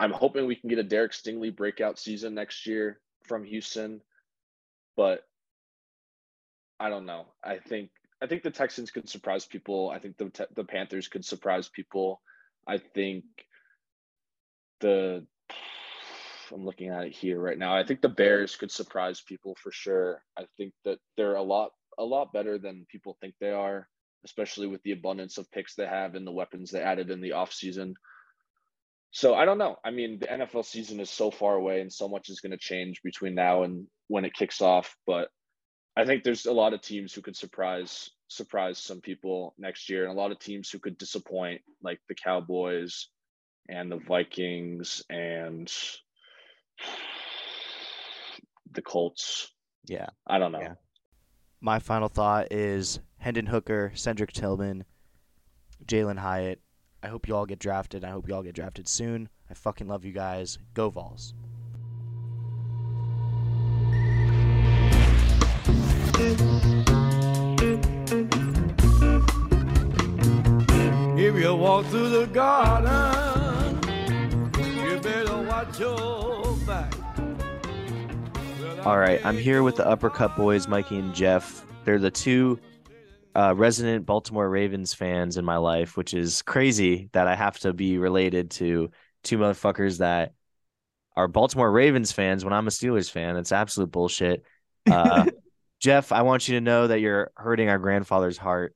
I'm 0.00 0.10
hoping 0.10 0.46
we 0.46 0.56
can 0.56 0.68
get 0.68 0.78
a 0.78 0.84
Derek 0.84 1.12
Stingley 1.12 1.54
breakout 1.54 1.98
season 1.98 2.34
next 2.34 2.66
year 2.66 3.00
from 3.24 3.44
Houston, 3.44 4.00
but 4.96 5.22
I 6.80 6.88
don't 6.88 7.06
know. 7.06 7.26
I 7.44 7.58
think 7.58 7.90
I 8.20 8.26
think 8.26 8.42
the 8.42 8.50
Texans 8.50 8.90
could 8.90 9.08
surprise 9.08 9.46
people. 9.46 9.90
I 9.90 10.00
think 10.00 10.16
the 10.16 10.48
the 10.56 10.64
Panthers 10.64 11.06
could 11.08 11.24
surprise 11.24 11.68
people. 11.68 12.20
I 12.66 12.78
think 12.78 13.24
the 14.80 15.24
I'm 16.52 16.64
looking 16.64 16.88
at 16.88 17.04
it 17.04 17.12
here 17.12 17.40
right 17.40 17.58
now. 17.58 17.76
I 17.76 17.84
think 17.84 18.00
the 18.00 18.08
Bears 18.08 18.56
could 18.56 18.70
surprise 18.70 19.20
people 19.20 19.56
for 19.60 19.72
sure. 19.72 20.22
I 20.38 20.44
think 20.56 20.72
that 20.84 20.98
they're 21.16 21.36
a 21.36 21.42
lot 21.42 21.70
a 21.98 22.04
lot 22.04 22.32
better 22.32 22.58
than 22.58 22.86
people 22.88 23.16
think 23.20 23.34
they 23.40 23.50
are, 23.50 23.88
especially 24.24 24.66
with 24.66 24.82
the 24.82 24.92
abundance 24.92 25.38
of 25.38 25.50
picks 25.50 25.74
they 25.74 25.86
have 25.86 26.14
and 26.14 26.26
the 26.26 26.32
weapons 26.32 26.70
they 26.70 26.80
added 26.80 27.10
in 27.10 27.20
the 27.20 27.30
offseason. 27.30 27.94
So 29.10 29.34
I 29.34 29.44
don't 29.44 29.58
know. 29.58 29.76
I 29.84 29.90
mean, 29.90 30.18
the 30.18 30.26
NFL 30.26 30.64
season 30.64 31.00
is 31.00 31.10
so 31.10 31.30
far 31.30 31.54
away 31.54 31.80
and 31.82 31.92
so 31.92 32.08
much 32.08 32.30
is 32.30 32.40
going 32.40 32.52
to 32.52 32.58
change 32.58 33.02
between 33.02 33.34
now 33.34 33.62
and 33.62 33.86
when 34.08 34.24
it 34.24 34.32
kicks 34.32 34.62
off, 34.62 34.96
but 35.06 35.28
I 35.94 36.06
think 36.06 36.24
there's 36.24 36.46
a 36.46 36.52
lot 36.52 36.72
of 36.72 36.80
teams 36.80 37.12
who 37.12 37.20
could 37.20 37.36
surprise 37.36 38.10
surprise 38.28 38.78
some 38.78 39.02
people 39.02 39.54
next 39.58 39.90
year 39.90 40.04
and 40.04 40.12
a 40.12 40.18
lot 40.18 40.32
of 40.32 40.38
teams 40.38 40.70
who 40.70 40.78
could 40.78 40.96
disappoint 40.96 41.60
like 41.82 42.00
the 42.08 42.14
Cowboys, 42.14 43.08
and 43.68 43.90
the 43.90 43.98
Vikings 43.98 45.02
and 45.10 45.72
the 48.72 48.82
Colts. 48.82 49.52
Yeah. 49.86 50.06
I 50.26 50.38
don't 50.38 50.52
know. 50.52 50.60
Yeah. 50.60 50.74
My 51.60 51.78
final 51.78 52.08
thought 52.08 52.52
is 52.52 53.00
Hendon 53.18 53.46
Hooker, 53.46 53.92
Cedric 53.94 54.32
Tillman, 54.32 54.84
Jalin 55.86 56.18
Hyatt. 56.18 56.60
I 57.02 57.08
hope 57.08 57.28
you 57.28 57.36
all 57.36 57.46
get 57.46 57.58
drafted. 57.58 58.04
I 58.04 58.10
hope 58.10 58.28
you 58.28 58.34
all 58.34 58.42
get 58.42 58.54
drafted 58.54 58.88
soon. 58.88 59.28
I 59.50 59.54
fucking 59.54 59.88
love 59.88 60.04
you 60.04 60.12
guys. 60.12 60.58
Go 60.74 60.90
Vols. 60.90 61.34
If 71.18 71.36
you 71.36 71.54
walk 71.54 71.86
through 71.86 72.10
the 72.10 72.26
garden, 72.26 73.78
you 74.56 74.98
better 75.00 75.42
watch 75.42 75.78
your 75.78 76.42
back. 76.42 76.51
All 78.84 78.98
right, 78.98 79.24
I'm 79.24 79.36
here 79.36 79.62
with 79.62 79.76
the 79.76 79.86
Uppercut 79.86 80.36
Boys, 80.36 80.68
Mikey 80.68 80.98
and 80.98 81.14
Jeff. 81.14 81.64
They're 81.84 81.98
the 81.98 82.10
two 82.10 82.60
uh, 83.34 83.54
resident 83.56 84.06
Baltimore 84.06 84.48
Ravens 84.48 84.94
fans 84.94 85.36
in 85.36 85.44
my 85.44 85.56
life, 85.56 85.96
which 85.96 86.14
is 86.14 86.42
crazy 86.42 87.08
that 87.12 87.26
I 87.26 87.34
have 87.34 87.58
to 87.60 87.72
be 87.72 87.98
related 87.98 88.50
to 88.52 88.90
two 89.24 89.38
motherfuckers 89.38 89.98
that 89.98 90.34
are 91.16 91.28
Baltimore 91.28 91.70
Ravens 91.70 92.12
fans 92.12 92.44
when 92.44 92.52
I'm 92.52 92.66
a 92.66 92.70
Steelers 92.70 93.10
fan. 93.10 93.36
It's 93.36 93.52
absolute 93.52 93.90
bullshit. 93.90 94.44
Uh, 94.90 95.26
Jeff, 95.80 96.12
I 96.12 96.22
want 96.22 96.46
you 96.46 96.54
to 96.54 96.60
know 96.60 96.86
that 96.86 97.00
you're 97.00 97.32
hurting 97.36 97.68
our 97.68 97.78
grandfather's 97.78 98.38
heart 98.38 98.74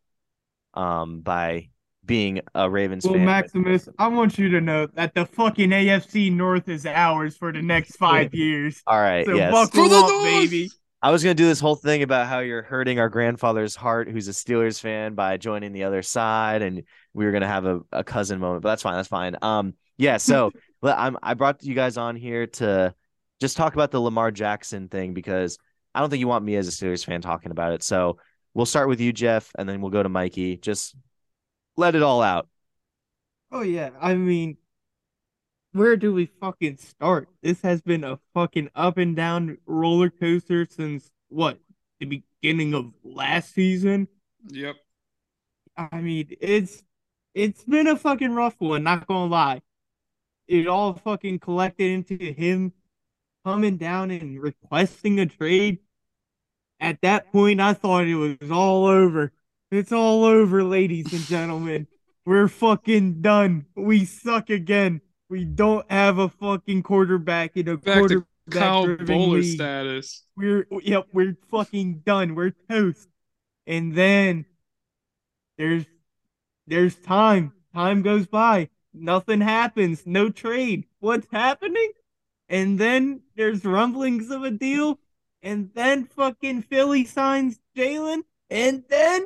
um, 0.74 1.20
by 1.20 1.68
being 2.06 2.40
a 2.54 2.70
Ravens 2.70 3.04
Well, 3.04 3.14
fan. 3.14 3.26
Maximus, 3.26 3.88
I 3.98 4.08
want 4.08 4.38
you 4.38 4.48
to 4.50 4.60
know 4.60 4.86
that 4.94 5.14
the 5.14 5.26
fucking 5.26 5.70
AFC 5.70 6.32
North 6.32 6.68
is 6.68 6.86
ours 6.86 7.36
for 7.36 7.52
the 7.52 7.62
next 7.62 7.96
five 7.98 8.34
years. 8.34 8.82
All 8.86 8.98
right, 9.00 9.26
So 9.26 9.34
yes. 9.34 9.52
buckle 9.52 9.84
For 9.84 9.88
the 9.88 9.96
up, 9.96 10.08
North! 10.08 10.24
baby. 10.24 10.70
I 11.02 11.10
was 11.10 11.22
gonna 11.22 11.34
do 11.34 11.46
this 11.46 11.60
whole 11.60 11.76
thing 11.76 12.02
about 12.02 12.26
how 12.26 12.40
you're 12.40 12.62
hurting 12.62 12.98
our 12.98 13.08
grandfather's 13.08 13.76
heart, 13.76 14.08
who's 14.08 14.28
a 14.28 14.32
Steelers 14.32 14.80
fan, 14.80 15.14
by 15.14 15.36
joining 15.36 15.72
the 15.72 15.84
other 15.84 16.02
side, 16.02 16.62
and 16.62 16.82
we 17.12 17.24
were 17.26 17.32
gonna 17.32 17.46
have 17.46 17.66
a, 17.66 17.80
a 17.92 18.02
cousin 18.02 18.40
moment, 18.40 18.62
but 18.62 18.70
that's 18.70 18.82
fine. 18.82 18.94
That's 18.94 19.08
fine. 19.08 19.36
Um, 19.42 19.74
yeah. 19.98 20.16
So 20.16 20.52
I'm 20.82 21.16
I 21.22 21.34
brought 21.34 21.62
you 21.62 21.74
guys 21.74 21.96
on 21.96 22.16
here 22.16 22.46
to 22.46 22.94
just 23.40 23.56
talk 23.56 23.74
about 23.74 23.90
the 23.90 24.00
Lamar 24.00 24.30
Jackson 24.30 24.88
thing 24.88 25.12
because 25.12 25.58
I 25.94 26.00
don't 26.00 26.10
think 26.10 26.20
you 26.20 26.28
want 26.28 26.44
me 26.44 26.56
as 26.56 26.66
a 26.66 26.70
Steelers 26.70 27.04
fan 27.04 27.20
talking 27.20 27.50
about 27.50 27.72
it. 27.72 27.82
So 27.82 28.18
we'll 28.54 28.66
start 28.66 28.88
with 28.88 29.00
you, 29.00 29.12
Jeff, 29.12 29.52
and 29.58 29.68
then 29.68 29.80
we'll 29.80 29.90
go 29.90 30.02
to 30.02 30.08
Mikey. 30.08 30.56
Just 30.56 30.94
let 31.76 31.94
it 31.94 32.02
all 32.02 32.22
out. 32.22 32.48
Oh 33.52 33.62
yeah, 33.62 33.90
I 34.00 34.14
mean, 34.14 34.56
where 35.72 35.96
do 35.96 36.12
we 36.12 36.26
fucking 36.26 36.78
start? 36.78 37.28
This 37.42 37.62
has 37.62 37.82
been 37.82 38.02
a 38.02 38.18
fucking 38.34 38.70
up 38.74 38.98
and 38.98 39.14
down 39.14 39.58
roller 39.66 40.10
coaster 40.10 40.66
since 40.68 41.10
what 41.28 41.58
the 42.00 42.22
beginning 42.42 42.74
of 42.74 42.92
last 43.04 43.54
season. 43.54 44.08
Yep. 44.48 44.76
I 45.76 46.00
mean, 46.00 46.28
it's 46.40 46.82
it's 47.34 47.64
been 47.64 47.86
a 47.86 47.96
fucking 47.96 48.34
rough 48.34 48.60
one, 48.60 48.82
not 48.82 49.06
gonna 49.06 49.30
lie. 49.30 49.62
It 50.48 50.66
all 50.66 50.94
fucking 50.94 51.40
collected 51.40 51.90
into 51.90 52.32
him 52.32 52.72
coming 53.44 53.76
down 53.76 54.10
and 54.10 54.40
requesting 54.40 55.20
a 55.20 55.26
trade. 55.26 55.78
At 56.80 57.00
that 57.02 57.32
point, 57.32 57.60
I 57.60 57.74
thought 57.74 58.06
it 58.06 58.14
was 58.14 58.50
all 58.50 58.86
over. 58.86 59.32
It's 59.70 59.92
all 59.92 60.24
over, 60.24 60.62
ladies 60.62 61.12
and 61.12 61.22
gentlemen. 61.22 61.88
We're 62.24 62.48
fucking 62.48 63.20
done. 63.20 63.66
We 63.74 64.04
suck 64.04 64.50
again. 64.50 65.00
We 65.28 65.44
don't 65.44 65.90
have 65.90 66.18
a 66.18 66.28
fucking 66.28 66.84
quarterback 66.84 67.56
in 67.56 67.68
a 67.68 67.76
Back 67.76 67.84
to 67.84 67.98
quarterback 67.98 68.26
Kyle 68.50 68.84
driven 68.84 69.06
Boller 69.06 69.42
league. 69.42 69.54
status. 69.54 70.22
We're 70.36 70.66
yep, 70.82 71.06
we're 71.12 71.36
fucking 71.50 72.02
done. 72.06 72.36
We're 72.36 72.54
toast. 72.68 73.08
And 73.66 73.94
then 73.94 74.46
there's 75.58 75.84
there's 76.68 76.94
time. 76.94 77.52
Time 77.74 78.02
goes 78.02 78.26
by. 78.28 78.68
Nothing 78.94 79.40
happens. 79.40 80.06
No 80.06 80.30
trade. 80.30 80.86
What's 81.00 81.26
happening? 81.32 81.90
And 82.48 82.78
then 82.78 83.22
there's 83.36 83.64
rumblings 83.64 84.30
of 84.30 84.44
a 84.44 84.50
deal. 84.52 85.00
And 85.42 85.70
then 85.74 86.04
fucking 86.04 86.62
Philly 86.62 87.04
signs 87.04 87.58
Jalen. 87.76 88.22
And 88.48 88.84
then 88.88 89.24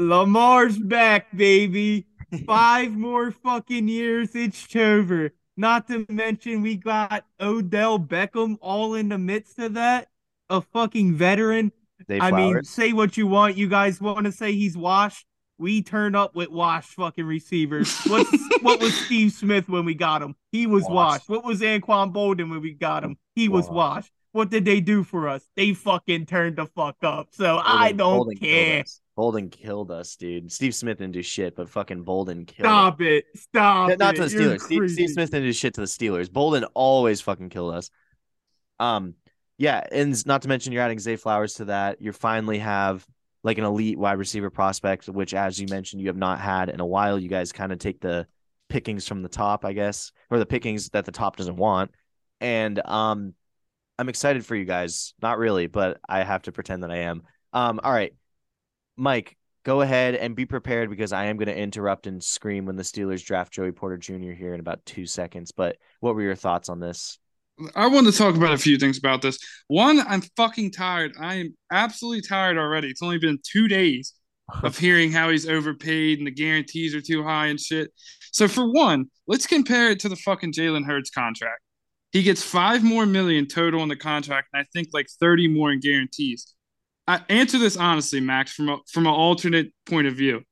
Lamar's 0.00 0.78
back, 0.78 1.26
baby. 1.36 2.06
Five 2.46 2.92
more 2.92 3.32
fucking 3.32 3.86
years. 3.86 4.34
It's 4.34 4.74
over. 4.74 5.32
Not 5.56 5.88
to 5.88 6.06
mention 6.08 6.62
we 6.62 6.76
got 6.76 7.26
Odell 7.38 7.98
Beckham 7.98 8.56
all 8.62 8.94
in 8.94 9.10
the 9.10 9.18
midst 9.18 9.58
of 9.58 9.74
that. 9.74 10.08
A 10.48 10.62
fucking 10.62 11.14
veteran. 11.14 11.70
Dave 12.08 12.22
I 12.22 12.30
mean, 12.30 12.64
say 12.64 12.94
what 12.94 13.18
you 13.18 13.26
want. 13.26 13.58
You 13.58 13.68
guys 13.68 14.00
want 14.00 14.24
to 14.24 14.32
say 14.32 14.52
he's 14.52 14.76
washed? 14.76 15.26
We 15.58 15.82
turn 15.82 16.14
up 16.14 16.34
with 16.34 16.48
washed 16.48 16.94
fucking 16.94 17.26
receivers. 17.26 17.94
What's 18.06 18.30
what 18.62 18.80
was 18.80 18.94
Steve 18.94 19.32
Smith 19.32 19.68
when 19.68 19.84
we 19.84 19.94
got 19.94 20.22
him? 20.22 20.34
He 20.50 20.66
was 20.66 20.84
Washed. 20.84 20.92
washed. 20.94 21.28
What 21.28 21.44
was 21.44 21.60
Anquan 21.60 22.14
Boldin 22.14 22.48
when 22.48 22.62
we 22.62 22.72
got 22.72 23.04
him? 23.04 23.18
He 23.34 23.48
was 23.50 23.68
Washed. 23.68 24.10
What 24.32 24.50
did 24.50 24.64
they 24.64 24.80
do 24.80 25.02
for 25.02 25.28
us? 25.28 25.44
They 25.56 25.74
fucking 25.74 26.26
turned 26.26 26.56
the 26.56 26.66
fuck 26.66 26.96
up. 27.02 27.28
So 27.32 27.60
I 27.62 27.92
don't 27.92 28.28
Boldin 28.28 28.40
care. 28.40 28.80
us. 28.82 29.00
Boldin 29.18 29.50
killed 29.50 29.90
us, 29.90 30.14
dude. 30.16 30.52
Steve 30.52 30.74
Smith 30.74 30.98
didn't 30.98 31.12
do 31.12 31.22
shit, 31.22 31.56
but 31.56 31.68
fucking 31.68 32.04
Boldin 32.04 32.46
killed 32.46 32.66
us. 32.66 32.70
Stop 32.70 33.00
it. 33.00 33.24
Stop 33.36 33.98
not 33.98 34.14
it. 34.14 34.18
to 34.18 34.28
the 34.28 34.36
Steelers. 34.36 34.60
Steve. 34.60 34.90
Steve 34.90 35.10
Smith 35.10 35.30
didn't 35.30 35.46
do 35.46 35.52
shit 35.52 35.74
to 35.74 35.80
the 35.80 35.86
Steelers. 35.86 36.28
Boldin 36.28 36.66
always 36.74 37.20
fucking 37.20 37.48
killed 37.48 37.74
us. 37.74 37.90
Um, 38.78 39.14
yeah, 39.58 39.84
and 39.92 40.26
not 40.26 40.42
to 40.42 40.48
mention 40.48 40.72
you're 40.72 40.82
adding 40.82 40.98
Zay 40.98 41.16
Flowers 41.16 41.54
to 41.54 41.66
that. 41.66 42.00
You 42.00 42.12
finally 42.12 42.58
have 42.60 43.04
like 43.42 43.58
an 43.58 43.64
elite 43.64 43.98
wide 43.98 44.18
receiver 44.18 44.48
prospect, 44.48 45.08
which, 45.08 45.34
as 45.34 45.58
you 45.60 45.66
mentioned, 45.68 46.00
you 46.00 46.08
have 46.08 46.16
not 46.16 46.40
had 46.40 46.70
in 46.70 46.80
a 46.80 46.86
while. 46.86 47.18
You 47.18 47.28
guys 47.28 47.52
kind 47.52 47.72
of 47.72 47.78
take 47.78 48.00
the 48.00 48.26
pickings 48.68 49.06
from 49.06 49.22
the 49.22 49.28
top, 49.28 49.64
I 49.64 49.72
guess, 49.72 50.12
or 50.30 50.38
the 50.38 50.46
pickings 50.46 50.88
that 50.90 51.04
the 51.04 51.12
top 51.12 51.36
doesn't 51.36 51.56
want. 51.56 51.90
And 52.40 52.80
um, 52.86 53.34
I'm 54.00 54.08
excited 54.08 54.46
for 54.46 54.56
you 54.56 54.64
guys. 54.64 55.12
Not 55.20 55.36
really, 55.36 55.66
but 55.66 56.00
I 56.08 56.22
have 56.22 56.40
to 56.42 56.52
pretend 56.52 56.84
that 56.84 56.90
I 56.90 57.00
am. 57.00 57.22
Um, 57.52 57.80
all 57.84 57.92
right, 57.92 58.14
Mike, 58.96 59.36
go 59.62 59.82
ahead 59.82 60.14
and 60.14 60.34
be 60.34 60.46
prepared 60.46 60.88
because 60.88 61.12
I 61.12 61.26
am 61.26 61.36
going 61.36 61.48
to 61.48 61.56
interrupt 61.56 62.06
and 62.06 62.24
scream 62.24 62.64
when 62.64 62.76
the 62.76 62.82
Steelers 62.82 63.22
draft 63.22 63.52
Joey 63.52 63.72
Porter 63.72 63.98
Jr. 63.98 64.32
here 64.32 64.54
in 64.54 64.60
about 64.60 64.86
two 64.86 65.04
seconds. 65.04 65.52
But 65.52 65.76
what 66.00 66.14
were 66.14 66.22
your 66.22 66.34
thoughts 66.34 66.70
on 66.70 66.80
this? 66.80 67.18
I 67.76 67.88
want 67.88 68.06
to 68.06 68.12
talk 68.12 68.36
about 68.36 68.54
a 68.54 68.58
few 68.58 68.78
things 68.78 68.96
about 68.96 69.20
this. 69.20 69.38
One, 69.68 70.00
I'm 70.00 70.22
fucking 70.34 70.70
tired. 70.70 71.12
I 71.20 71.34
am 71.34 71.54
absolutely 71.70 72.22
tired 72.22 72.56
already. 72.56 72.88
It's 72.88 73.02
only 73.02 73.18
been 73.18 73.38
two 73.42 73.68
days 73.68 74.14
of 74.62 74.78
hearing 74.78 75.12
how 75.12 75.28
he's 75.28 75.46
overpaid 75.46 76.16
and 76.16 76.26
the 76.26 76.30
guarantees 76.30 76.94
are 76.94 77.02
too 77.02 77.22
high 77.22 77.48
and 77.48 77.60
shit. 77.60 77.92
So 78.32 78.48
for 78.48 78.72
one, 78.72 79.10
let's 79.26 79.46
compare 79.46 79.90
it 79.90 80.00
to 80.00 80.08
the 80.08 80.16
fucking 80.16 80.54
Jalen 80.54 80.86
Hurts 80.86 81.10
contract. 81.10 81.60
He 82.12 82.22
gets 82.22 82.42
five 82.42 82.82
more 82.82 83.06
million 83.06 83.46
total 83.46 83.82
in 83.82 83.88
the 83.88 83.96
contract, 83.96 84.48
and 84.52 84.60
I 84.60 84.66
think 84.72 84.88
like 84.92 85.06
30 85.20 85.48
more 85.48 85.70
in 85.70 85.80
guarantees. 85.80 86.54
I 87.06 87.20
answer 87.28 87.58
this 87.58 87.76
honestly, 87.76 88.20
Max, 88.20 88.52
from 88.52 88.68
a 88.68 88.78
from 88.92 89.06
an 89.06 89.12
alternate 89.12 89.72
point 89.86 90.06
of 90.06 90.14
view. 90.14 90.42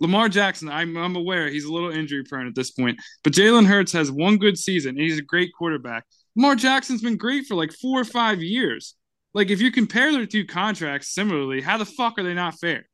Lamar 0.00 0.28
Jackson, 0.28 0.68
I'm 0.68 0.96
I'm 0.96 1.16
aware 1.16 1.48
he's 1.48 1.64
a 1.64 1.72
little 1.72 1.90
injury 1.90 2.24
prone 2.24 2.46
at 2.46 2.54
this 2.54 2.70
point, 2.70 2.98
but 3.22 3.32
Jalen 3.32 3.66
Hurts 3.66 3.92
has 3.92 4.10
one 4.10 4.38
good 4.38 4.58
season 4.58 4.90
and 4.90 5.00
he's 5.00 5.18
a 5.18 5.22
great 5.22 5.52
quarterback. 5.56 6.04
Lamar 6.36 6.54
Jackson's 6.54 7.02
been 7.02 7.16
great 7.16 7.46
for 7.46 7.54
like 7.54 7.72
four 7.72 8.00
or 8.00 8.04
five 8.04 8.42
years. 8.42 8.94
Like 9.34 9.50
if 9.50 9.60
you 9.60 9.70
compare 9.70 10.12
their 10.12 10.26
two 10.26 10.46
contracts 10.46 11.14
similarly, 11.14 11.60
how 11.60 11.76
the 11.76 11.84
fuck 11.84 12.18
are 12.18 12.22
they 12.22 12.34
not 12.34 12.58
fair? 12.58 12.86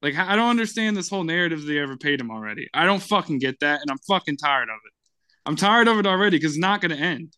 Like 0.00 0.16
I 0.16 0.36
don't 0.36 0.50
understand 0.50 0.96
this 0.96 1.08
whole 1.08 1.24
narrative 1.24 1.60
that 1.62 1.66
they 1.66 1.78
ever 1.78 1.96
paid 1.96 2.20
him 2.20 2.30
already. 2.30 2.68
I 2.72 2.84
don't 2.84 3.02
fucking 3.02 3.40
get 3.40 3.58
that, 3.60 3.80
and 3.80 3.90
I'm 3.90 3.98
fucking 4.08 4.36
tired 4.36 4.68
of 4.68 4.76
it. 4.86 4.92
I'm 5.48 5.56
tired 5.56 5.88
of 5.88 5.98
it 5.98 6.06
already 6.06 6.36
because 6.36 6.52
it's 6.52 6.60
not 6.60 6.82
going 6.82 6.90
to 6.90 7.02
end. 7.02 7.34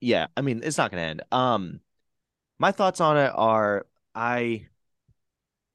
Yeah, 0.00 0.26
I 0.36 0.40
mean, 0.40 0.62
it's 0.64 0.76
not 0.76 0.90
going 0.90 1.00
to 1.00 1.08
end. 1.08 1.22
Um, 1.30 1.80
my 2.58 2.72
thoughts 2.72 3.00
on 3.00 3.16
it 3.16 3.30
are 3.32 3.86
I, 4.12 4.66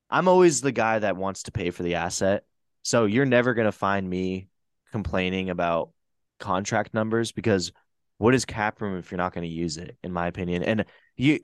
I'm 0.10 0.28
always 0.28 0.60
the 0.60 0.74
guy 0.74 1.00
that 1.00 1.16
wants 1.16 1.44
to 1.44 1.54
pay 1.54 1.70
for 1.70 1.84
the 1.84 1.96
asset. 1.96 2.44
So 2.82 3.06
you're 3.06 3.24
never 3.24 3.54
going 3.54 3.64
to 3.64 3.72
find 3.72 4.10
me 4.10 4.50
complaining 4.92 5.50
about 5.50 5.92
contract 6.38 6.94
numbers 6.94 7.32
because 7.32 7.72
what 8.18 8.36
is 8.36 8.44
cap 8.44 8.82
room 8.82 8.98
if 8.98 9.10
you're 9.10 9.18
not 9.18 9.34
going 9.34 9.48
to 9.48 9.54
use 9.54 9.78
it, 9.78 9.96
in 10.04 10.12
my 10.12 10.28
opinion? 10.28 10.64
And 10.64 10.84
you 11.16 11.40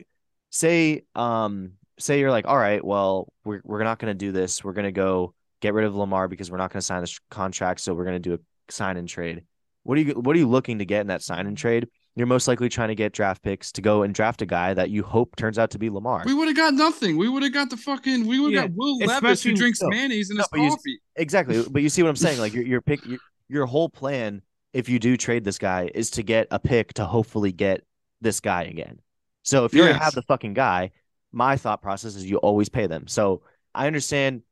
say, 0.49 1.03
um, 1.15 1.75
say 1.97 2.19
you're 2.19 2.29
like, 2.29 2.45
all 2.45 2.57
right, 2.57 2.83
well, 2.83 3.31
we're 3.45 3.61
we're 3.63 3.85
not 3.85 3.99
going 3.99 4.11
to 4.11 4.17
do 4.17 4.33
this. 4.33 4.65
We're 4.65 4.73
going 4.73 4.83
to 4.83 4.91
go 4.91 5.33
get 5.61 5.73
rid 5.73 5.85
of 5.85 5.95
Lamar 5.95 6.27
because 6.27 6.51
we're 6.51 6.57
not 6.57 6.73
going 6.73 6.81
to 6.81 6.85
sign 6.85 6.99
this 6.99 7.21
contract. 7.31 7.79
So 7.79 7.93
we're 7.93 8.03
going 8.03 8.21
to 8.21 8.29
do 8.29 8.33
a 8.33 8.39
sign 8.69 8.97
and 8.97 9.07
trade. 9.07 9.43
What 9.89 9.97
are 9.97 10.01
you 10.01 10.13
What 10.13 10.35
are 10.35 10.39
you 10.39 10.47
looking 10.47 10.77
to 10.77 10.85
get 10.85 11.01
in 11.01 11.07
that 11.07 11.23
sign 11.23 11.47
and 11.47 11.57
trade? 11.57 11.87
You're 12.15 12.27
most 12.27 12.47
likely 12.47 12.69
trying 12.69 12.89
to 12.89 12.95
get 12.95 13.11
draft 13.11 13.41
picks 13.41 13.71
to 13.71 13.81
go 13.81 14.03
and 14.03 14.13
draft 14.13 14.39
a 14.43 14.45
guy 14.45 14.75
that 14.75 14.91
you 14.91 15.01
hope 15.01 15.35
turns 15.35 15.57
out 15.57 15.71
to 15.71 15.79
be 15.79 15.89
Lamar. 15.89 16.21
We 16.27 16.35
would 16.35 16.47
have 16.47 16.55
got 16.55 16.75
nothing. 16.75 17.17
We 17.17 17.27
would 17.27 17.41
have 17.41 17.53
got 17.53 17.71
the 17.71 17.77
fucking. 17.77 18.27
We 18.27 18.39
would 18.39 18.53
have 18.53 18.65
Yeah, 18.65 18.67
got 18.67 18.77
Will 18.77 18.99
Levis 18.99 19.41
who 19.41 19.55
drinks 19.55 19.81
no, 19.81 19.89
mayonnaise 19.89 20.29
in 20.29 20.37
no, 20.37 20.41
his 20.43 20.47
but 20.51 20.59
you- 20.59 20.69
coffee. 20.69 20.99
Exactly, 21.15 21.65
but 21.71 21.81
you 21.81 21.89
see 21.89 22.03
what 22.03 22.09
I'm 22.09 22.15
saying? 22.17 22.37
Like 22.37 22.53
you're 22.53 22.65
you're 22.65 22.81
pick 22.81 23.03
you're, 23.03 23.17
your 23.47 23.65
whole 23.65 23.89
plan, 23.89 24.43
if 24.73 24.89
you 24.89 24.99
do 24.99 25.17
trade 25.17 25.43
this 25.43 25.57
guy, 25.57 25.89
is 25.95 26.11
to 26.11 26.21
get 26.21 26.45
a 26.51 26.59
pick 26.59 26.93
to 26.93 27.05
hopefully 27.05 27.51
get 27.51 27.81
this 28.21 28.39
guy 28.41 28.65
again. 28.65 28.99
So 29.41 29.65
if 29.65 29.73
you 29.73 29.81
already 29.81 29.95
Yes. 29.95 30.03
have 30.03 30.13
the 30.13 30.21
fucking 30.21 30.53
guy, 30.53 30.91
my 31.31 31.57
thought 31.57 31.81
process 31.81 32.15
is 32.15 32.29
you 32.29 32.37
always 32.37 32.69
pay 32.69 32.85
them. 32.85 33.07
So 33.07 33.41
I 33.73 33.87
understand. 33.87 34.43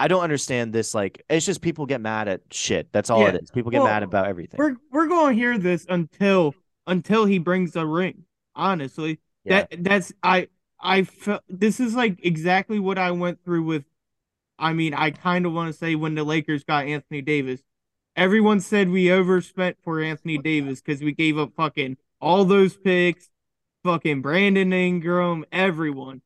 I 0.00 0.08
don't 0.08 0.22
understand 0.22 0.72
this. 0.72 0.94
Like, 0.94 1.22
it's 1.28 1.44
just 1.44 1.60
people 1.60 1.84
get 1.86 2.00
mad 2.00 2.26
at 2.26 2.40
shit. 2.50 2.90
That's 2.90 3.10
all 3.10 3.20
Yeah. 3.20 3.28
it 3.34 3.42
is. 3.42 3.50
People 3.50 3.70
get 3.70 3.78
Well, 3.82 3.86
mad 3.88 4.02
about 4.02 4.26
everything. 4.26 4.58
We're 4.58 4.76
we're 4.90 5.06
gonna 5.08 5.34
hear 5.34 5.58
this 5.58 5.86
until 5.88 6.54
until 6.86 7.26
he 7.26 7.38
brings 7.38 7.76
a 7.76 7.84
ring. 7.86 8.24
Honestly, 8.54 9.20
Yeah. 9.44 9.66
that 9.70 9.84
that's 9.84 10.12
I 10.22 10.48
I 10.80 11.02
felt 11.02 11.42
this 11.48 11.78
is 11.80 11.94
like 11.94 12.18
exactly 12.24 12.78
what 12.80 12.96
I 12.98 13.10
went 13.10 13.44
through 13.44 13.62
with. 13.64 13.84
I 14.58 14.72
mean, 14.72 14.94
I 14.94 15.10
kind 15.10 15.44
of 15.46 15.52
want 15.52 15.70
to 15.72 15.78
say 15.78 15.94
when 15.94 16.14
the 16.14 16.24
Lakers 16.24 16.64
got 16.64 16.86
Anthony 16.86 17.20
Davis. 17.22 17.62
Everyone 18.16 18.60
said 18.60 18.88
we 18.90 19.10
overspent 19.12 19.76
for 19.84 20.00
Anthony 20.00 20.38
Davis 20.38 20.80
because 20.80 21.02
we 21.02 21.12
gave 21.12 21.38
up 21.38 21.52
fucking 21.56 21.96
all 22.20 22.44
those 22.44 22.76
picks, 22.76 23.30
fucking 23.84 24.20
Brandon 24.22 24.72
Ingram, 24.72 25.44
everyone 25.52 26.22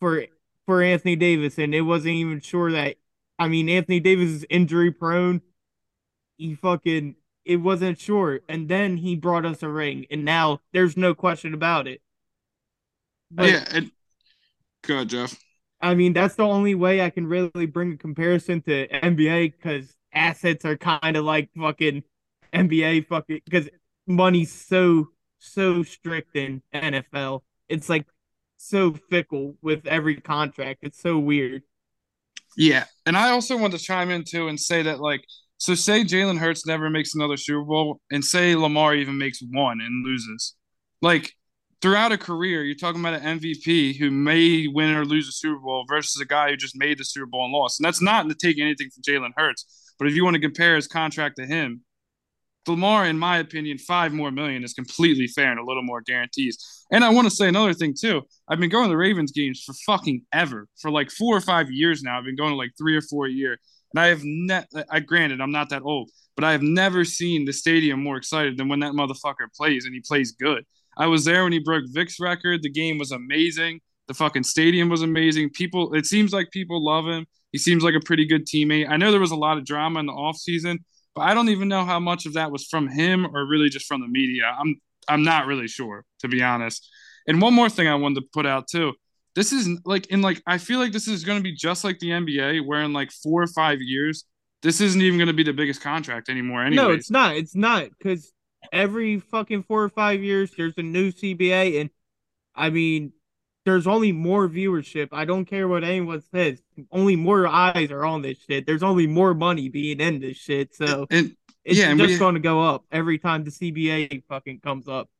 for 0.00 0.26
for 0.64 0.82
Anthony 0.82 1.16
Davis, 1.16 1.58
and 1.58 1.74
it 1.74 1.82
wasn't 1.82 2.14
even 2.14 2.40
sure 2.40 2.70
that. 2.72 2.96
I 3.38 3.48
mean, 3.48 3.68
Anthony 3.68 4.00
Davis 4.00 4.30
is 4.30 4.46
injury 4.48 4.90
prone. 4.90 5.42
He 6.38 6.54
fucking 6.54 7.16
it 7.44 7.56
wasn't 7.56 7.98
sure, 7.98 8.40
and 8.48 8.68
then 8.68 8.96
he 8.96 9.14
brought 9.14 9.46
us 9.46 9.62
a 9.62 9.68
ring, 9.68 10.06
and 10.10 10.24
now 10.24 10.60
there's 10.72 10.96
no 10.96 11.14
question 11.14 11.54
about 11.54 11.86
it. 11.86 12.00
But 13.30 13.50
yeah. 13.50 13.64
And, 13.72 13.90
good, 14.82 15.08
Jeff. 15.08 15.38
I 15.80 15.94
mean, 15.94 16.12
that's 16.12 16.34
the 16.34 16.46
only 16.46 16.74
way 16.74 17.02
I 17.02 17.10
can 17.10 17.26
really 17.26 17.66
bring 17.66 17.92
a 17.92 17.96
comparison 17.96 18.62
to 18.62 18.88
NBA 18.88 19.52
because 19.52 19.94
assets 20.12 20.64
are 20.64 20.76
kind 20.76 21.16
of 21.16 21.24
like 21.24 21.50
fucking 21.56 22.02
NBA 22.52 23.06
fucking 23.06 23.42
because 23.44 23.68
money's 24.06 24.52
so 24.52 25.08
so 25.38 25.82
strict 25.82 26.34
in 26.34 26.62
NFL. 26.74 27.42
It's 27.68 27.88
like 27.88 28.06
so 28.56 28.94
fickle 28.94 29.56
with 29.62 29.86
every 29.86 30.16
contract. 30.16 30.80
It's 30.82 31.00
so 31.00 31.18
weird. 31.18 31.62
Yeah, 32.56 32.84
and 33.04 33.16
I 33.16 33.30
also 33.30 33.56
want 33.56 33.74
to 33.74 33.78
chime 33.78 34.10
in 34.10 34.24
too 34.24 34.48
and 34.48 34.58
say 34.58 34.82
that 34.82 35.00
like, 35.00 35.22
so 35.58 35.74
say 35.74 36.04
Jalen 36.04 36.38
Hurts 36.38 36.66
never 36.66 36.90
makes 36.90 37.14
another 37.14 37.36
Super 37.36 37.64
Bowl, 37.64 38.00
and 38.10 38.24
say 38.24 38.54
Lamar 38.54 38.94
even 38.94 39.18
makes 39.18 39.40
one 39.50 39.80
and 39.80 40.04
loses, 40.04 40.54
like 41.02 41.32
throughout 41.82 42.12
a 42.12 42.18
career, 42.18 42.64
you're 42.64 42.74
talking 42.74 43.00
about 43.00 43.20
an 43.20 43.40
MVP 43.40 43.98
who 43.98 44.10
may 44.10 44.66
win 44.66 44.94
or 44.94 45.04
lose 45.04 45.28
a 45.28 45.32
Super 45.32 45.60
Bowl 45.60 45.84
versus 45.88 46.20
a 46.20 46.26
guy 46.26 46.50
who 46.50 46.56
just 46.56 46.76
made 46.76 46.98
the 46.98 47.04
Super 47.04 47.26
Bowl 47.26 47.44
and 47.44 47.52
lost, 47.52 47.78
and 47.78 47.84
that's 47.86 48.02
not 48.02 48.28
to 48.28 48.34
take 48.34 48.58
anything 48.58 48.88
from 48.90 49.02
Jalen 49.02 49.32
Hurts, 49.36 49.94
but 49.98 50.08
if 50.08 50.14
you 50.14 50.24
want 50.24 50.34
to 50.34 50.40
compare 50.40 50.76
his 50.76 50.86
contract 50.86 51.36
to 51.36 51.46
him. 51.46 51.82
Lamar, 52.68 53.06
in 53.06 53.18
my 53.18 53.38
opinion, 53.38 53.78
five 53.78 54.12
more 54.12 54.30
million 54.30 54.64
is 54.64 54.72
completely 54.72 55.26
fair 55.26 55.50
and 55.50 55.60
a 55.60 55.64
little 55.64 55.82
more 55.82 56.00
guarantees. 56.00 56.84
And 56.90 57.04
I 57.04 57.10
want 57.10 57.28
to 57.28 57.34
say 57.34 57.48
another 57.48 57.74
thing 57.74 57.94
too. 57.98 58.22
I've 58.48 58.60
been 58.60 58.70
going 58.70 58.84
to 58.84 58.90
the 58.90 58.96
Ravens 58.96 59.32
games 59.32 59.62
for 59.64 59.74
fucking 59.86 60.22
ever, 60.32 60.68
for 60.80 60.90
like 60.90 61.10
four 61.10 61.36
or 61.36 61.40
five 61.40 61.70
years 61.70 62.02
now. 62.02 62.18
I've 62.18 62.24
been 62.24 62.36
going 62.36 62.50
to 62.50 62.56
like 62.56 62.72
three 62.78 62.96
or 62.96 63.02
four 63.02 63.26
a 63.26 63.30
year, 63.30 63.58
and 63.92 64.00
I 64.00 64.06
have 64.08 64.20
net. 64.22 64.68
I 64.90 65.00
granted 65.00 65.40
I'm 65.40 65.52
not 65.52 65.70
that 65.70 65.82
old, 65.82 66.10
but 66.34 66.44
I 66.44 66.52
have 66.52 66.62
never 66.62 67.04
seen 67.04 67.44
the 67.44 67.52
stadium 67.52 68.02
more 68.02 68.16
excited 68.16 68.56
than 68.56 68.68
when 68.68 68.80
that 68.80 68.92
motherfucker 68.92 69.52
plays, 69.56 69.84
and 69.84 69.94
he 69.94 70.00
plays 70.00 70.32
good. 70.32 70.64
I 70.96 71.06
was 71.06 71.24
there 71.24 71.42
when 71.44 71.52
he 71.52 71.58
broke 71.58 71.84
Vic's 71.88 72.18
record. 72.18 72.62
The 72.62 72.70
game 72.70 72.98
was 72.98 73.12
amazing. 73.12 73.80
The 74.08 74.14
fucking 74.14 74.44
stadium 74.44 74.88
was 74.88 75.02
amazing. 75.02 75.50
People, 75.50 75.94
it 75.94 76.06
seems 76.06 76.32
like 76.32 76.50
people 76.52 76.84
love 76.84 77.06
him. 77.06 77.26
He 77.52 77.58
seems 77.58 77.82
like 77.82 77.94
a 77.94 78.00
pretty 78.00 78.26
good 78.26 78.46
teammate. 78.46 78.88
I 78.88 78.96
know 78.96 79.10
there 79.10 79.20
was 79.20 79.30
a 79.30 79.36
lot 79.36 79.58
of 79.58 79.64
drama 79.64 80.00
in 80.00 80.06
the 80.06 80.12
offseason, 80.12 80.78
but 81.16 81.22
I 81.22 81.34
don't 81.34 81.48
even 81.48 81.68
know 81.68 81.84
how 81.84 81.98
much 81.98 82.26
of 82.26 82.34
that 82.34 82.52
was 82.52 82.66
from 82.66 82.88
him 82.88 83.26
or 83.34 83.46
really 83.46 83.70
just 83.70 83.86
from 83.86 84.02
the 84.02 84.08
media. 84.08 84.54
I'm 84.56 84.76
I'm 85.08 85.24
not 85.24 85.46
really 85.46 85.66
sure, 85.66 86.04
to 86.20 86.28
be 86.28 86.42
honest. 86.42 86.88
And 87.26 87.40
one 87.40 87.54
more 87.54 87.68
thing 87.70 87.88
I 87.88 87.94
wanted 87.96 88.20
to 88.20 88.26
put 88.32 88.46
out 88.46 88.68
too. 88.68 88.92
This 89.34 89.52
is 89.52 89.68
like 89.84 90.06
in 90.08 90.22
like 90.22 90.42
I 90.46 90.58
feel 90.58 90.78
like 90.78 90.92
this 90.92 91.08
is 91.08 91.24
going 91.24 91.38
to 91.38 91.42
be 91.42 91.54
just 91.54 91.84
like 91.84 91.98
the 91.98 92.10
NBA, 92.10 92.66
where 92.66 92.82
in 92.82 92.92
like 92.92 93.10
four 93.10 93.42
or 93.42 93.46
five 93.48 93.80
years, 93.80 94.24
this 94.62 94.80
isn't 94.80 95.00
even 95.00 95.18
going 95.18 95.28
to 95.28 95.34
be 95.34 95.42
the 95.42 95.52
biggest 95.52 95.80
contract 95.80 96.28
anymore. 96.28 96.62
Anyways, 96.62 96.76
No, 96.76 96.90
it's 96.92 97.10
not. 97.10 97.36
It's 97.36 97.54
not 97.54 97.88
because 97.98 98.32
every 98.72 99.18
fucking 99.20 99.62
four 99.64 99.82
or 99.82 99.88
five 99.88 100.22
years 100.22 100.50
there's 100.56 100.74
a 100.76 100.82
new 100.82 101.10
CBA, 101.12 101.80
and 101.80 101.90
I 102.54 102.70
mean, 102.70 103.12
there's 103.66 103.88
only 103.88 104.12
more 104.12 104.48
viewership. 104.48 105.08
I 105.10 105.24
don't 105.24 105.44
care 105.44 105.66
what 105.66 105.82
anyone 105.82 106.22
says. 106.32 106.62
Only 106.92 107.16
more 107.16 107.48
eyes 107.48 107.90
are 107.90 108.06
on 108.06 108.22
this 108.22 108.38
shit. 108.48 108.64
There's 108.64 108.84
only 108.84 109.08
more 109.08 109.34
money 109.34 109.68
being 109.68 109.98
in 109.98 110.20
this 110.20 110.36
shit, 110.36 110.74
so 110.74 111.06
and 111.10 111.36
it's 111.64 111.76
yeah, 111.76 111.92
just 111.94 112.20
going 112.20 112.34
to 112.34 112.40
go 112.40 112.62
up 112.62 112.84
every 112.92 113.18
time 113.18 113.42
the 113.42 113.50
CBA 113.50 114.22
fucking 114.28 114.60
comes 114.60 114.86
up. 114.86 115.10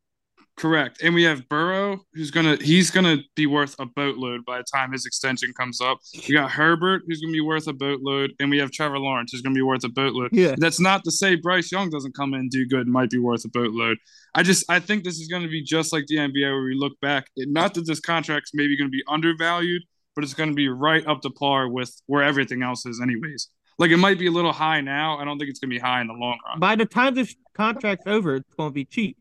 Correct. 0.56 1.02
And 1.02 1.14
we 1.14 1.22
have 1.24 1.46
Burrow, 1.50 2.00
who's 2.14 2.30
gonna 2.30 2.56
he's 2.56 2.90
gonna 2.90 3.18
be 3.34 3.46
worth 3.46 3.76
a 3.78 3.84
boatload 3.84 4.44
by 4.46 4.56
the 4.56 4.64
time 4.64 4.90
his 4.90 5.04
extension 5.04 5.52
comes 5.52 5.82
up. 5.82 5.98
We 6.26 6.34
got 6.34 6.50
Herbert, 6.50 7.02
who's 7.06 7.20
gonna 7.20 7.32
be 7.32 7.42
worth 7.42 7.66
a 7.68 7.74
boatload, 7.74 8.32
and 8.40 8.48
we 8.48 8.58
have 8.58 8.70
Trevor 8.70 8.98
Lawrence, 8.98 9.32
who's 9.32 9.42
gonna 9.42 9.54
be 9.54 9.62
worth 9.62 9.84
a 9.84 9.90
boatload. 9.90 10.30
Yeah. 10.32 10.54
That's 10.56 10.80
not 10.80 11.04
to 11.04 11.10
say 11.10 11.34
Bryce 11.34 11.70
Young 11.70 11.90
doesn't 11.90 12.14
come 12.14 12.32
in 12.32 12.40
and 12.40 12.50
do 12.50 12.66
good 12.66 12.80
and 12.80 12.92
might 12.92 13.10
be 13.10 13.18
worth 13.18 13.44
a 13.44 13.48
boatload. 13.48 13.98
I 14.34 14.42
just 14.42 14.64
I 14.70 14.80
think 14.80 15.04
this 15.04 15.18
is 15.18 15.28
gonna 15.28 15.48
be 15.48 15.62
just 15.62 15.92
like 15.92 16.06
the 16.06 16.16
NBA 16.16 16.50
where 16.50 16.62
we 16.62 16.74
look 16.74 16.98
back. 17.00 17.26
It, 17.36 17.50
not 17.50 17.74
that 17.74 17.86
this 17.86 18.00
contract's 18.00 18.52
maybe 18.54 18.78
gonna 18.78 18.88
be 18.88 19.04
undervalued, 19.08 19.82
but 20.14 20.24
it's 20.24 20.34
gonna 20.34 20.54
be 20.54 20.68
right 20.68 21.06
up 21.06 21.20
to 21.22 21.30
par 21.30 21.68
with 21.68 22.00
where 22.06 22.22
everything 22.22 22.62
else 22.62 22.86
is, 22.86 22.98
anyways. 23.02 23.48
Like 23.78 23.90
it 23.90 23.98
might 23.98 24.18
be 24.18 24.28
a 24.28 24.32
little 24.32 24.52
high 24.54 24.80
now. 24.80 25.18
I 25.18 25.26
don't 25.26 25.38
think 25.38 25.50
it's 25.50 25.58
gonna 25.58 25.70
be 25.70 25.78
high 25.78 26.00
in 26.00 26.06
the 26.06 26.14
long 26.14 26.38
run. 26.46 26.60
By 26.60 26.76
the 26.76 26.86
time 26.86 27.14
this 27.14 27.36
contract's 27.56 28.06
over, 28.06 28.36
it's 28.36 28.54
going 28.54 28.70
to 28.70 28.74
be 28.74 28.84
cheap. 28.84 29.16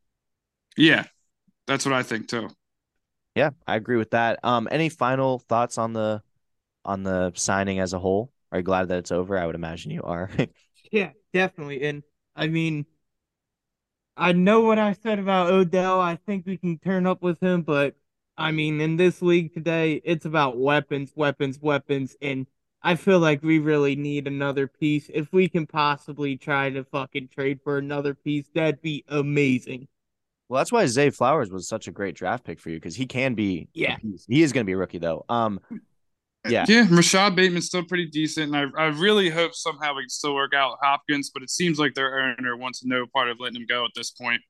Yeah, 0.78 1.06
that's 1.68 1.86
what 1.86 1.93
I 1.93 2.03
think 2.03 2.28
too. 2.28 2.49
Yeah, 3.36 3.51
I 3.68 3.76
agree 3.76 3.97
with 3.97 4.11
that. 4.11 4.39
Um, 4.43 4.68
any 4.72 4.89
final 4.89 5.39
thoughts 5.39 5.78
on 5.78 5.93
the 5.93 6.22
on 6.86 7.03
the 7.03 7.34
signing 7.36 7.80
as 7.80 7.93
a 7.93 7.99
whole? 7.99 8.32
Are 8.51 8.59
you 8.59 8.63
glad 8.63 8.89
that 8.89 8.99
it's 8.99 9.11
over? 9.11 9.38
I 9.38 9.45
would 9.45 9.55
imagine 9.55 9.91
you 9.91 10.03
are. 10.03 10.30
Yeah, 10.91 11.11
definitely. 11.34 11.84
And 11.84 12.03
I 12.36 12.47
mean, 12.47 12.86
I 14.18 14.32
know 14.34 14.61
what 14.61 14.80
I 14.80 14.93
said 14.93 15.20
about 15.20 15.51
Odell. 15.53 15.99
I 16.01 16.16
think 16.18 16.45
we 16.45 16.57
can 16.57 16.78
turn 16.80 17.05
up 17.07 17.22
with 17.22 17.39
him, 17.41 17.61
but 17.63 17.95
I 18.38 18.51
mean, 18.51 18.82
in 18.82 18.97
this 18.97 19.22
league 19.22 19.53
today, 19.53 20.01
it's 20.03 20.26
about 20.26 20.57
weapons, 20.57 21.13
weapons, 21.16 21.59
weapons. 21.61 22.16
And 22.22 22.47
I 22.82 22.95
feel 22.95 23.20
like 23.20 23.41
we 23.43 23.59
really 23.59 23.95
need 23.95 24.28
another 24.28 24.68
piece. 24.68 25.09
If 25.13 25.32
we 25.34 25.47
can 25.49 25.66
possibly 25.68 26.38
try 26.38 26.70
to 26.72 26.84
fucking 26.84 27.30
trade 27.30 27.61
for 27.63 27.78
another 27.78 28.13
piece, 28.13 28.47
that'd 28.53 28.82
be 28.82 29.03
amazing. 29.07 29.88
Well, 30.48 30.60
that's 30.60 30.72
why 30.72 30.86
Zay 30.86 31.10
Flowers 31.10 31.50
was 31.50 31.68
such 31.68 31.88
a 31.88 31.91
great 31.91 32.16
draft 32.16 32.43
pick 32.43 32.60
for 32.60 32.70
you 32.70 32.78
because 32.78 32.96
he 32.96 33.06
can 33.08 33.34
be. 33.34 33.68
Yeah. 33.74 33.98
he 34.28 34.43
is 34.43 34.54
going 34.54 34.64
to 34.64 34.70
be 34.70 34.74
a 34.74 34.78
rookie 34.78 35.00
though. 35.00 35.26
Um, 35.28 35.60
yeah, 36.48 36.66
Yeah, 36.68 36.86
Rashod 36.91 37.36
Bateman's 37.36 37.66
still 37.66 37.84
pretty 37.84 38.06
decent, 38.06 38.54
and 38.56 38.74
I, 38.78 38.84
I 38.84 38.86
really 38.89 39.30
hope 39.30 39.56
somehow 39.56 39.96
we 39.96 40.04
can 40.04 40.10
still 40.10 40.36
work 40.36 40.54
out 40.54 40.78
Hopkins, 40.84 41.32
but 41.34 41.41
it 41.41 41.50
seems 41.50 41.80
like 41.80 41.96
their 41.96 42.20
owner 42.20 42.56
wants 42.56 42.86
no 42.86 43.06
part 43.12 43.30
of 43.30 43.39
letting 43.39 43.62
him 43.62 43.66
go 43.68 43.84
at 43.86 43.91
this 43.96 44.12
point. 44.12 44.41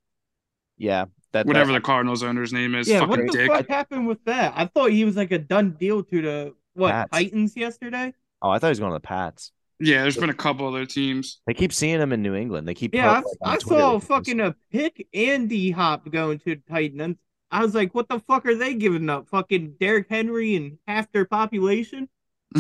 yeah. 0.78 1.06
That 1.32 1.46
Whatever 1.48 1.74
that, 1.74 1.80
the 1.80 1.86
Cardinals 1.86 2.24
owner's 2.24 2.54
name 2.54 2.76
is, 2.76 2.88
Yeah, 2.88 3.04
what 3.04 3.20
the 3.20 3.28
dick. 3.28 3.48
fuck 3.52 3.68
happened 3.68 4.08
with 4.08 4.24
that? 4.24 4.54
I 4.56 4.68
thought 4.68 4.92
he 4.92 5.04
was 5.04 5.18
like 5.18 5.32
a 5.34 5.38
done 5.38 5.72
deal 5.78 6.02
to 6.04 6.22
the 6.22 6.54
what 6.76 6.92
Pats. 6.92 7.10
Titans 7.12 7.58
yesterday. 7.58 8.14
Oh, 8.42 8.50
I 8.50 8.60
thought 8.60 8.68
he 8.68 8.72
was 8.72 8.80
going 8.80 8.92
to 8.92 8.96
the 8.96 9.00
Pats. 9.02 9.52
Yeah, 9.80 10.04
there's 10.04 10.16
been 10.18 10.30
a 10.30 10.34
couple 10.34 10.68
other 10.68 10.86
teams. 10.86 11.42
They 11.48 11.54
keep 11.54 11.74
seeing 11.74 12.00
him 12.00 12.14
in 12.14 12.22
New 12.22 12.34
England. 12.36 12.68
They 12.68 12.74
keep. 12.74 12.94
Yeah, 12.96 13.12
I, 13.12 13.16
like, 13.16 13.26
I 13.44 13.58
saw 13.58 13.90
it 13.90 13.92
seems- 14.02 14.08
fucking 14.08 14.40
a 14.40 14.56
pick 14.72 15.08
and 15.14 15.50
D 15.50 15.72
Hop 15.72 16.10
going 16.10 16.40
to 16.40 16.56
the 16.56 16.62
Titans. 16.70 17.18
I 17.52 17.62
was 17.62 17.76
like, 17.76 17.94
what 17.94 18.08
the 18.10 18.20
fuck 18.20 18.46
are 18.46 18.56
they 18.56 18.74
giving 18.74 19.10
up? 19.10 19.28
Fucking 19.30 19.76
Derrick 19.80 20.08
Henry 20.10 20.56
and 20.56 20.78
half 20.88 21.12
their 21.12 21.26
population? 21.26 22.10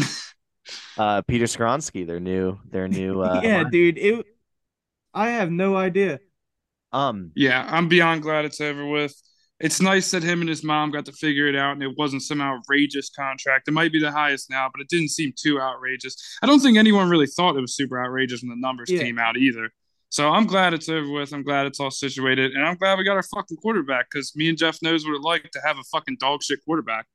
uh 0.97 1.22
Peter 1.24 1.45
Skoronski, 1.45 2.05
their 2.07 2.20
new 2.20 2.59
their 2.70 2.88
new. 2.88 3.22
Uh, 3.26 3.41
yeah, 3.43 3.61
line. 3.63 3.72
dude. 3.72 3.97
It. 3.97 4.26
I 5.13 5.30
have 5.30 5.51
no 5.51 5.76
idea. 5.76 6.20
Um, 6.91 7.32
Yeah, 7.36 7.66
I'm 7.70 7.88
beyond 7.88 8.22
glad 8.22 8.45
it's 8.45 8.59
over 8.61 8.86
with. 8.86 9.16
It's 9.61 9.81
nice 9.81 10.11
that 10.11 10.21
him 10.21 10.41
and 10.41 10.49
his 10.49 10.63
mom 10.65 10.91
got 10.91 11.05
to 11.05 11.13
figure 11.13 11.47
it 11.47 11.55
out, 11.55 11.71
and 11.73 11.81
it 11.83 11.97
wasn't 11.97 12.23
some 12.23 12.41
outrageous 12.41 13.09
contract. 13.09 13.67
It 13.69 13.71
might 13.71 13.91
be 13.93 14.01
the 14.01 14.11
highest 14.11 14.49
now, 14.49 14.69
but 14.73 14.81
it 14.81 14.89
didn't 14.89 15.09
seem 15.11 15.31
too 15.37 15.61
outrageous. 15.61 16.17
I 16.41 16.45
don't 16.45 16.59
think 16.59 16.77
anyone 16.77 17.09
really 17.09 17.27
thought 17.27 17.55
it 17.55 17.61
was 17.61 17.73
super 17.75 18.03
outrageous 18.03 18.41
when 18.41 18.49
the 18.49 18.57
numbers 18.57 18.89
Yeah. 18.91 18.99
came 19.01 19.17
out 19.17 19.37
either. 19.37 19.69
So 20.09 20.29
I'm 20.29 20.45
glad 20.45 20.73
it's 20.73 20.89
over 20.89 21.09
with. 21.09 21.33
I'm 21.33 21.43
glad 21.43 21.67
it's 21.67 21.79
all 21.79 21.89
situated, 21.91 22.51
and 22.53 22.65
I'm 22.65 22.75
glad 22.75 22.97
we 22.97 23.05
got 23.05 23.15
our 23.15 23.23
fucking 23.23 23.57
quarterback 23.57 24.07
because 24.11 24.35
me 24.35 24.49
and 24.49 24.57
Jeff 24.57 24.77
knows 24.81 25.05
what 25.05 25.15
it's 25.15 25.23
like 25.23 25.49
to 25.51 25.61
have 25.65 25.77
a 25.77 25.83
fucking 25.83 26.17
dog 26.19 26.43
shit 26.43 26.59
quarterback, 26.65 27.05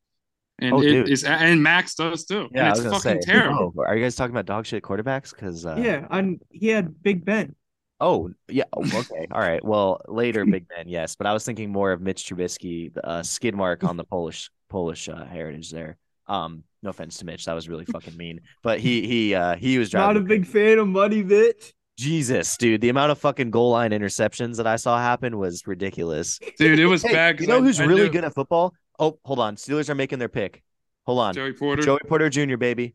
and 0.61 0.72
Oh, 0.74 0.80
it 0.80 0.88
dude. 0.91 1.09
is, 1.11 1.24
and 1.24 1.62
Max 1.62 1.95
does 1.95 2.24
too. 2.24 2.49
yeah, 2.53 2.61
and 2.64 2.68
it's 2.70 2.80
gonna 2.80 2.99
fucking 2.99 3.22
say. 3.22 3.32
terrible. 3.32 3.74
Oh, 3.78 3.82
are 3.86 3.97
you 3.97 4.03
guys 4.03 4.16
talking 4.16 4.34
about 4.34 4.47
dog 4.47 4.64
shit 4.66 4.82
quarterbacks? 4.82 5.30
Because 5.34 5.64
uh, 5.66 5.76
yeah, 5.78 6.07
I 6.11 6.38
he 6.51 6.68
had 6.68 7.03
Big 7.03 7.24
Ben. 7.24 7.55
Oh, 8.01 8.31
yeah. 8.49 8.65
Oh, 8.73 8.81
okay. 8.83 9.27
All 9.31 9.41
right. 9.41 9.63
Well, 9.65 10.01
later, 10.09 10.45
Big 10.47 10.67
Ben, 10.69 10.89
yes. 10.89 11.15
But 11.17 11.27
I 11.27 11.33
was 11.33 11.45
thinking 11.45 11.71
more 11.71 11.93
of 11.93 12.01
Mitch 12.01 12.25
Trubisky, 12.25 12.93
the 12.93 13.07
uh, 13.07 13.23
skid 13.23 13.55
mark 13.55 13.85
on 13.85 13.97
the 13.97 14.05
Polish 14.05 14.51
Polish 14.69 15.09
uh, 15.09 15.25
heritage 15.25 15.71
there. 15.71 15.97
Um, 16.27 16.65
no 16.83 16.91
offense 16.91 17.19
to 17.19 17.27
Mitch, 17.27 17.45
that 17.45 17.53
was 17.53 17.69
really 17.69 17.85
fucking 17.85 18.17
mean. 18.17 18.41
But 18.63 18.81
he 18.81 19.07
he 19.07 19.35
uh 19.35 19.57
he 19.57 19.77
was 19.79 19.93
Not 19.93 20.17
a 20.17 20.21
big 20.21 20.47
fan 20.47 20.79
of 20.79 20.89
Muddy 20.89 21.23
Bitch. 21.23 21.73
Jesus, 21.99 22.57
dude, 22.57 22.81
the 22.81 22.89
amount 22.89 23.11
of 23.13 23.19
fucking 23.19 23.51
goal 23.51 23.73
line 23.73 23.91
interceptions 23.91 24.57
that 24.57 24.67
I 24.67 24.77
saw 24.77 24.99
happen 24.99 25.37
was 25.39 25.67
ridiculous. 25.67 26.39
Dude, 26.59 26.79
it 26.79 26.87
was 26.87 27.03
Hey, 27.03 27.13
bad. 27.13 27.37
'cause 27.37 27.43
you 27.43 27.49
know 27.53 27.59
I- 27.59 27.61
who's 27.61 27.81
I 27.81 27.85
really 27.85 28.05
know 28.07 28.13
good 28.13 28.25
at 28.25 28.33
football? 28.35 28.73
Oh, 28.99 29.19
hold 29.25 29.41
on. 29.41 29.57
Steelers 29.57 29.91
are 29.91 29.95
making 29.95 30.19
their 30.19 30.29
pick. 30.31 30.63
Hold 31.05 31.19
on. 31.19 31.35
Joey 31.35 31.53
Porter. 31.53 31.83
Joey 31.83 31.99
Porter 32.09 32.31
Jr., 32.31 32.57
baby. 32.57 32.95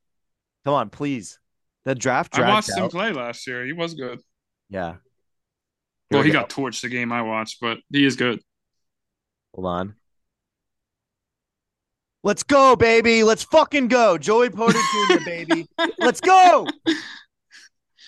Come 0.63 0.73
on, 0.73 0.89
please. 0.89 1.37
The 1.83 1.93
draft 1.93 2.33
draft. 2.33 2.69
I 2.69 2.71
dragged 2.71 2.79
watched 2.81 2.93
him 2.95 2.99
play 2.99 3.11
last 3.11 3.45
year. 3.45 3.63
He 3.65 3.73
was 3.73 3.93
good. 3.93 4.19
Yeah. 4.69 4.91
Here 4.93 4.99
Well, 6.11 6.21
we 6.21 6.27
he 6.27 6.33
go. 6.33 6.41
got 6.41 6.49
torched 6.49 6.81
the 6.81 6.89
game 6.89 7.11
I 7.11 7.21
watched, 7.21 7.59
but 7.61 7.79
he 7.91 8.05
is 8.05 8.15
good. 8.15 8.39
Hold 9.53 9.67
on. 9.67 9.95
Let's 12.23 12.43
go, 12.43 12.75
baby. 12.75 13.23
Let's 13.23 13.43
fucking 13.43 13.87
go. 13.87 14.17
Joey 14.17 14.49
Porter 14.49 14.79
Jr., 15.09 15.23
baby. 15.23 15.67
Let's 15.99 16.19
go. 16.19 16.67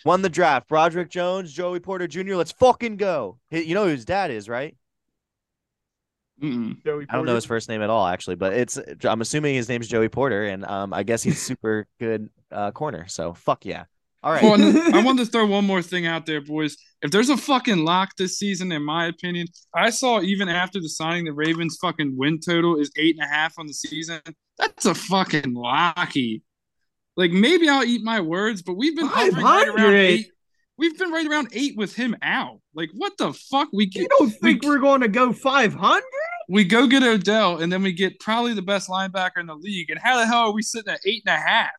Won 0.06 0.22
the 0.24 0.30
draft. 0.30 0.68
Broderick 0.68 1.10
Jones, 1.10 1.54
Joey 1.54 1.80
Porter 1.80 2.08
Jr. 2.08 2.36
Let's 2.36 2.52
fucking 2.52 2.98
go. 2.98 3.38
You 3.52 3.76
know 3.76 3.84
who 3.86 3.92
his 3.92 4.06
dad 4.06 4.32
is, 4.32 4.50
right? 4.50 4.76
Mm-mm. 6.42 6.84
Joey 6.84 7.06
I 7.10 7.16
don't 7.16 7.26
know 7.26 7.36
his 7.36 7.46
first 7.46 7.68
name 7.68 7.82
at 7.82 7.90
all, 7.90 8.06
actually, 8.08 8.36
but 8.36 8.54
it's 8.54 8.80
I'm 9.04 9.22
assuming 9.22 9.56
his 9.56 9.70
name's 9.70 9.88
Joey 9.88 10.10
Porter, 10.10 10.46
and 10.46 10.66
um, 10.66 10.94
I 10.94 11.04
guess 11.04 11.22
he's 11.24 11.42
super 11.42 11.88
good 12.00 12.30
uh, 12.52 12.72
corner. 12.72 13.08
So 13.08 13.34
fuck 13.34 13.66
yeah. 13.66 13.86
All 14.28 14.34
right. 14.34 14.44
And 14.44 14.78
I 14.96 15.02
wanted 15.02 15.26
to 15.26 15.32
throw 15.32 15.46
one 15.46 15.66
more 15.66 15.82
thing 15.82 16.06
out 16.06 16.26
there, 16.26 16.42
boys. 16.42 16.76
If 17.02 17.12
there's 17.12 17.30
a 17.30 17.38
fucking 17.38 17.78
lock 17.86 18.18
this 18.18 18.38
season, 18.38 18.74
in 18.74 18.84
my 18.84 19.06
opinion, 19.06 19.48
I 19.74 19.90
saw 19.90 20.20
even 20.20 20.50
after 20.50 20.82
the 20.82 20.90
signing, 20.90 21.24
the 21.24 21.32
Ravens' 21.32 21.78
fucking 21.82 22.14
win 22.18 22.42
total 22.42 22.78
is 22.78 22.92
eight 22.98 23.16
and 23.18 23.24
a 23.24 23.34
half 23.34 23.58
on 23.58 23.68
the 23.68 23.74
season. 23.74 24.20
That's 24.58 24.86
a 24.86 24.94
fucking 24.94 25.54
locky. 25.54 26.44
Like 27.16 27.32
maybe 27.32 27.70
I'll 27.70 27.86
eat 27.86 28.04
my 28.04 28.20
words, 28.20 28.62
but 28.64 28.74
we've 28.74 28.98
been 28.98 29.08
hovering 29.08 29.46
right 29.46 29.68
around 29.70 29.96
eight. 29.96 30.30
We've 30.78 30.98
been 30.98 31.10
right 31.10 31.26
around 31.26 31.48
eight 31.54 31.78
with 31.78 31.96
him 31.96 32.14
out. 32.22 32.60
Like 32.76 32.90
what 32.96 33.14
the 33.18 33.32
fuck? 33.32 33.70
We 33.72 33.90
You 33.94 34.10
don't 34.10 34.30
think 34.30 34.62
we, 34.62 34.68
we're 34.68 34.80
going 34.80 35.02
to 35.02 35.08
go 35.08 35.32
500? 35.32 36.04
we 36.50 36.66
go 36.66 36.86
get 36.86 37.02
Odell, 37.02 37.60
and 37.62 37.72
then 37.72 37.82
we 37.82 37.94
get 37.94 38.20
probably 38.20 38.54
the 38.54 38.62
best 38.62 38.90
linebacker 38.90 39.38
in 39.40 39.46
the 39.46 39.56
league. 39.56 39.90
And 39.90 40.00
how 40.00 40.18
the 40.18 40.26
hell 40.26 40.50
are 40.50 40.52
we 40.52 40.64
sitting 40.64 40.92
at 40.92 41.00
eight 41.06 41.24
and 41.26 41.34
a 41.34 41.40
half? 41.40 41.72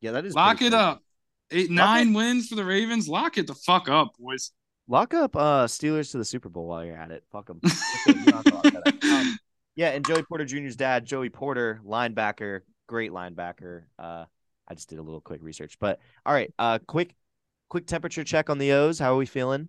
yeah, 0.00 0.10
that 0.10 0.26
is 0.26 0.34
Lock 0.34 0.56
it 0.56 0.70
crazy. 0.70 0.74
up. 0.74 1.02
Eight, 1.50 1.70
Lock 1.70 1.76
nine 1.76 2.12
wins 2.12 2.48
for 2.48 2.56
the 2.56 2.64
Ravens. 2.64 3.08
Lock 3.08 3.38
it 3.38 3.46
the 3.46 3.54
fuck 3.54 3.88
up, 3.88 4.12
boys. 4.18 4.50
Lock 4.88 5.14
up 5.14 5.36
uh 5.36 5.66
Steelers 5.66 6.10
to 6.12 6.18
the 6.18 6.24
Super 6.24 6.48
Bowl 6.48 6.66
while 6.66 6.84
you're 6.84 6.96
at 6.96 7.10
it. 7.10 7.24
Fuck 7.30 7.46
them. 7.46 7.60
um, 9.04 9.38
yeah, 9.76 9.90
and 9.90 10.04
Joey 10.06 10.22
Porter 10.22 10.44
Jr.'s 10.44 10.76
dad, 10.76 11.04
Joey 11.04 11.30
Porter, 11.30 11.80
linebacker, 11.84 12.60
great 12.86 13.10
linebacker. 13.10 13.84
Uh, 13.98 14.24
I 14.68 14.74
just 14.74 14.88
did 14.88 14.98
a 14.98 15.02
little 15.02 15.20
quick 15.20 15.40
research, 15.42 15.78
but 15.78 16.00
all 16.24 16.32
right. 16.32 16.52
Uh, 16.58 16.78
quick, 16.86 17.14
quick 17.68 17.86
temperature 17.86 18.24
check 18.24 18.50
on 18.50 18.58
the 18.58 18.72
O's. 18.72 18.98
How 18.98 19.14
are 19.14 19.16
we 19.16 19.26
feeling? 19.26 19.68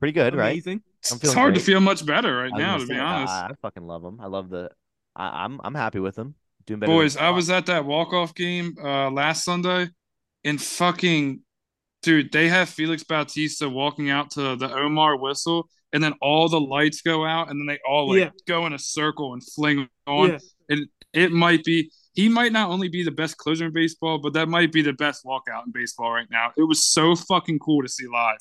Pretty 0.00 0.12
good, 0.12 0.34
right? 0.34 0.52
Amazing. 0.52 0.82
I'm 1.10 1.18
It's 1.22 1.32
hard 1.32 1.54
great. 1.54 1.60
to 1.60 1.64
feel 1.64 1.80
much 1.80 2.04
better 2.04 2.36
right 2.36 2.52
now, 2.54 2.76
to 2.78 2.86
be 2.86 2.98
honest. 2.98 3.32
I, 3.32 3.46
I 3.46 3.50
fucking 3.62 3.86
love 3.86 4.02
them. 4.02 4.20
I 4.20 4.26
love 4.26 4.50
the. 4.50 4.70
I, 5.16 5.44
I'm 5.44 5.60
I'm 5.62 5.74
happy 5.74 6.00
with 6.00 6.14
them. 6.14 6.34
Doing 6.66 6.80
better. 6.80 6.92
Boys, 6.92 7.16
I 7.16 7.30
was 7.30 7.50
at 7.50 7.66
that 7.66 7.84
walk 7.84 8.12
off 8.12 8.34
game 8.34 8.74
uh, 8.82 9.10
last 9.10 9.44
Sunday, 9.44 9.88
and 10.44 10.60
fucking 10.60 11.40
dude, 12.02 12.32
they 12.32 12.48
have 12.48 12.68
Felix 12.68 13.02
Bautista 13.04 13.68
walking 13.68 14.10
out 14.10 14.30
to 14.32 14.56
the 14.56 14.72
Omar 14.74 15.16
whistle, 15.18 15.68
and 15.92 16.02
then 16.02 16.14
all 16.20 16.48
the 16.48 16.60
lights 16.60 17.02
go 17.02 17.24
out, 17.24 17.50
and 17.50 17.60
then 17.60 17.66
they 17.66 17.78
all 17.88 18.08
like 18.10 18.18
Yeah. 18.20 18.30
go 18.46 18.66
in 18.66 18.72
a 18.72 18.78
circle 18.78 19.32
and 19.32 19.42
fling 19.54 19.88
on. 20.06 20.30
Yeah. 20.30 20.38
And 20.70 20.86
it 21.12 21.32
might 21.32 21.62
be 21.64 21.90
he 22.14 22.28
might 22.28 22.52
not 22.52 22.70
only 22.70 22.88
be 22.88 23.02
the 23.04 23.10
best 23.10 23.36
closer 23.38 23.66
in 23.66 23.72
baseball, 23.72 24.18
but 24.18 24.32
that 24.34 24.48
might 24.48 24.70
be 24.72 24.82
the 24.82 24.92
best 24.92 25.24
walkout 25.24 25.66
in 25.66 25.72
baseball 25.72 26.10
right 26.12 26.28
now. 26.30 26.52
It 26.56 26.62
was 26.62 26.84
so 26.86 27.14
fucking 27.16 27.58
cool 27.58 27.82
to 27.82 27.88
see 27.88 28.06
live. 28.06 28.38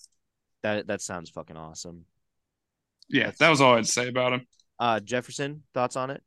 that. 0.62 0.88
That 0.88 1.02
sounds 1.02 1.30
fucking 1.30 1.58
awesome. 1.58 2.06
Yeah, 3.10 3.32
that 3.40 3.50
was 3.50 3.62
all 3.62 3.76
I'd 3.76 3.88
say 3.88 4.08
about 4.08 4.34
him. 4.34 4.48
Uh, 4.80 5.00
Jefferson, 5.00 5.64
thoughts 5.74 5.96
on 5.96 6.10
it? 6.10 6.22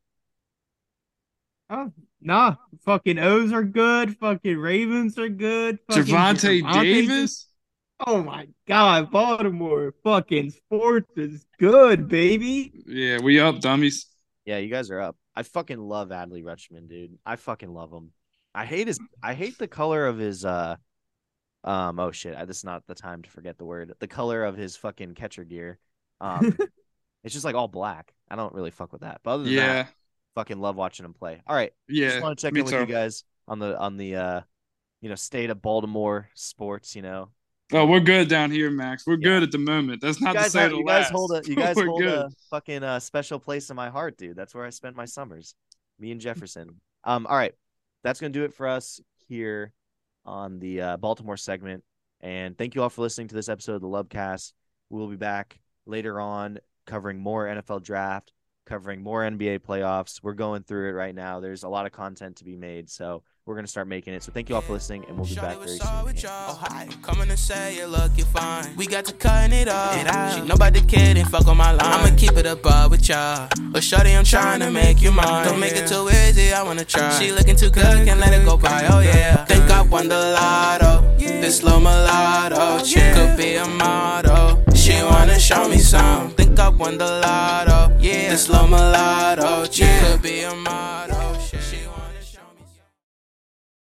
Oh, 1.69 1.91
nah, 2.21 2.55
fucking 2.85 3.19
O's 3.19 3.51
are 3.51 3.63
good. 3.63 4.17
Fucking 4.17 4.57
Ravens 4.57 5.17
are 5.17 5.29
good. 5.29 5.79
Fucking 5.89 6.03
Javante 6.03 6.61
Javonte 6.61 6.81
Davis. 6.81 7.47
Oh 8.05 8.21
my 8.21 8.47
God, 8.67 9.11
Baltimore 9.11 9.93
fucking 10.03 10.51
sports 10.51 11.11
is 11.17 11.45
good, 11.59 12.07
baby. 12.07 12.71
Yeah, 12.85 13.19
we 13.21 13.39
up 13.39 13.59
dummies. 13.59 14.05
Yeah, 14.45 14.59
you 14.59 14.69
guys 14.69 14.91
are 14.91 15.01
up. 15.01 15.17
I 15.35 15.43
fucking 15.43 15.79
love 15.79 16.09
Adley 16.09 16.43
Rutschman, 16.43 16.87
dude. 16.87 17.17
I 17.25 17.35
fucking 17.35 17.73
love 17.73 17.91
him. 17.91 18.11
I 18.53 18.65
hate 18.65 18.87
his. 18.87 18.99
I 19.21 19.33
hate 19.33 19.57
the 19.57 19.67
color 19.67 20.07
of 20.07 20.17
his. 20.17 20.45
Uh, 20.45 20.75
um. 21.63 21.99
Oh 21.99 22.11
shit! 22.11 22.35
I, 22.35 22.45
this 22.45 22.57
is 22.57 22.63
not 22.63 22.85
the 22.87 22.95
time 22.95 23.23
to 23.23 23.29
forget 23.29 23.57
the 23.57 23.65
word. 23.65 23.93
The 23.99 24.07
color 24.07 24.45
of 24.45 24.55
his 24.55 24.77
fucking 24.77 25.15
catcher 25.15 25.43
gear. 25.43 25.79
Um, 26.21 26.55
it's 27.23 27.33
just 27.33 27.45
like 27.45 27.55
all 27.55 27.67
black. 27.67 28.13
I 28.29 28.35
don't 28.35 28.53
really 28.53 28.71
fuck 28.71 28.91
with 28.91 29.01
that. 29.01 29.21
But 29.23 29.31
other 29.31 29.43
than 29.43 29.53
Yeah, 29.53 29.73
that, 29.73 29.93
fucking 30.37 30.59
love 30.59 30.75
watching 30.75 31.03
him 31.05 31.13
play. 31.13 31.41
All 31.47 31.55
right, 31.55 31.73
yeah. 31.89 32.09
just 32.09 32.21
want 32.21 32.37
to 32.37 32.41
check 32.47 32.55
in 32.55 32.63
with 32.63 32.71
too. 32.73 32.79
you 32.81 32.85
guys 32.85 33.23
on 33.47 33.57
the 33.57 33.75
on 33.79 33.97
the 33.97 34.15
uh, 34.15 34.41
you 35.01 35.09
know, 35.09 35.15
state 35.15 35.49
of 35.49 35.61
Baltimore 35.61 36.29
sports. 36.35 36.95
You 36.95 37.01
know, 37.01 37.29
Oh, 37.73 37.85
we're 37.85 37.99
good 37.99 38.29
down 38.29 38.51
here, 38.51 38.69
Max. 38.69 39.05
We're 39.07 39.15
Yeah. 39.15 39.29
good 39.29 39.43
at 39.43 39.51
the 39.51 39.57
moment. 39.57 39.99
That's 40.01 40.21
not 40.21 40.33
to 40.33 40.39
guys, 40.39 40.51
say 40.51 40.61
have- 40.61 40.71
the 40.71 40.77
you 40.77 40.85
guys 40.85 41.09
hold 41.09 41.31
a 41.31 41.41
you 41.45 41.55
guys 41.65 41.75
hold 41.79 42.01
good. 42.01 42.13
a 42.19 42.29
fucking 42.51 42.83
uh, 42.83 42.99
special 42.99 43.39
place 43.39 43.69
in 43.71 43.75
my 43.75 43.89
heart, 43.89 44.15
dude. 44.17 44.35
That's 44.37 44.53
where 44.53 44.63
I 44.65 44.69
spent 44.69 44.95
my 44.95 45.05
summers. 45.05 45.55
Me 45.99 46.11
and 46.11 46.21
Jefferson. 46.21 46.79
Um, 47.03 47.25
all 47.25 47.35
right, 47.35 47.53
that's 48.03 48.19
gonna 48.21 48.29
do 48.31 48.43
it 48.43 48.53
for 48.53 48.67
us 48.67 49.01
here 49.27 49.73
on 50.25 50.59
the 50.59 50.81
uh, 50.81 50.97
Baltimore 50.97 51.37
segment. 51.37 51.83
And 52.21 52.57
thank 52.57 52.75
you 52.75 52.83
all 52.83 52.89
for 52.89 53.01
listening 53.01 53.27
to 53.29 53.35
this 53.35 53.49
episode 53.49 53.75
of 53.75 53.81
the 53.81 53.87
Lubcast. 53.87 54.53
We'll 54.89 55.07
be 55.07 55.15
back 55.15 55.59
later 55.85 56.19
on 56.19 56.59
covering 56.85 57.19
more 57.19 57.45
NFL 57.47 57.83
draft, 57.83 58.31
covering 58.67 59.01
more 59.01 59.21
NBA 59.23 59.59
playoffs. 59.59 60.19
We're 60.21 60.33
going 60.33 60.63
through 60.63 60.89
it 60.89 60.91
right 60.91 61.15
now. 61.15 61.39
There's 61.39 61.63
a 61.63 61.69
lot 61.69 61.85
of 61.85 61.91
content 61.91 62.37
to 62.37 62.43
be 62.43 62.55
made, 62.55 62.89
so 62.89 63.23
we're 63.45 63.55
gonna 63.55 63.67
start 63.67 63.87
making 63.87 64.13
it. 64.13 64.23
So 64.23 64.31
thank 64.31 64.49
you 64.49 64.55
all 64.55 64.61
for 64.61 64.73
listening, 64.73 65.05
and 65.07 65.17
we'll 65.17 65.25
be 65.25 65.35
back 65.35 65.57
very 65.57 65.77
soon. 65.77 65.79
Oh, 66.25 66.59
hi. 66.61 66.87
Coming 67.01 67.29
to 67.29 67.37
say 67.37 67.77
you 67.77 67.87
look, 67.87 68.11
you 68.17 68.25
fine. 68.25 68.75
We 68.75 68.85
got 68.85 69.05
to 69.05 69.13
cutting 69.13 69.57
it 69.57 69.69
up. 69.69 69.93
She 70.33 70.41
know 70.41 70.55
about 70.55 70.73
the 70.73 70.81
kid 70.81 71.17
fuck 71.27 71.47
on 71.47 71.57
my 71.57 71.71
line. 71.71 71.79
I'ma 71.81 72.15
keep 72.17 72.33
it 72.33 72.45
above 72.45 72.91
with 72.91 73.07
y'all. 73.07 73.49
But 73.71 73.83
shorty, 73.83 74.11
I'm 74.11 74.25
trying 74.25 74.59
to 74.59 74.69
make 74.69 75.01
you 75.01 75.11
mine. 75.11 75.47
Don't 75.47 75.59
make 75.59 75.73
it 75.73 75.87
too 75.87 76.09
easy, 76.09 76.53
I 76.53 76.61
wanna 76.63 76.85
try. 76.85 77.17
She 77.17 77.31
looking 77.31 77.55
too 77.55 77.69
good, 77.69 78.05
can't 78.05 78.19
let 78.19 78.33
it 78.33 78.45
go 78.45 78.57
by. 78.57 78.85
Oh 78.91 78.99
yeah. 78.99 79.45
Think 79.45 79.71
I 79.71 79.81
won 79.81 80.09
the 80.09 80.35
lotto. 80.39 81.17
This 81.17 81.59
slow 81.59 81.79
mulatto 81.79 82.55
oh, 82.59 82.83
chick 82.83 83.13
could 83.15 83.37
be 83.37 83.55
a 83.55 83.65
model. 83.65 84.66
She 84.87 85.03
wanna 85.03 85.37
show 85.37 85.67
me 85.67 85.79
some. 85.79 86.29
Think 86.29 86.57
I 86.57 86.69
won 86.69 86.97
the 86.97 87.03
lotto. 87.03 87.93
Yeah. 87.99 88.29
This 88.29 88.45
slow 88.45 88.65
mulatto 88.67 89.65
chick 89.65 89.89
could 90.01 90.21
be 90.21 90.43
a 90.43 90.55
model. 90.55 91.16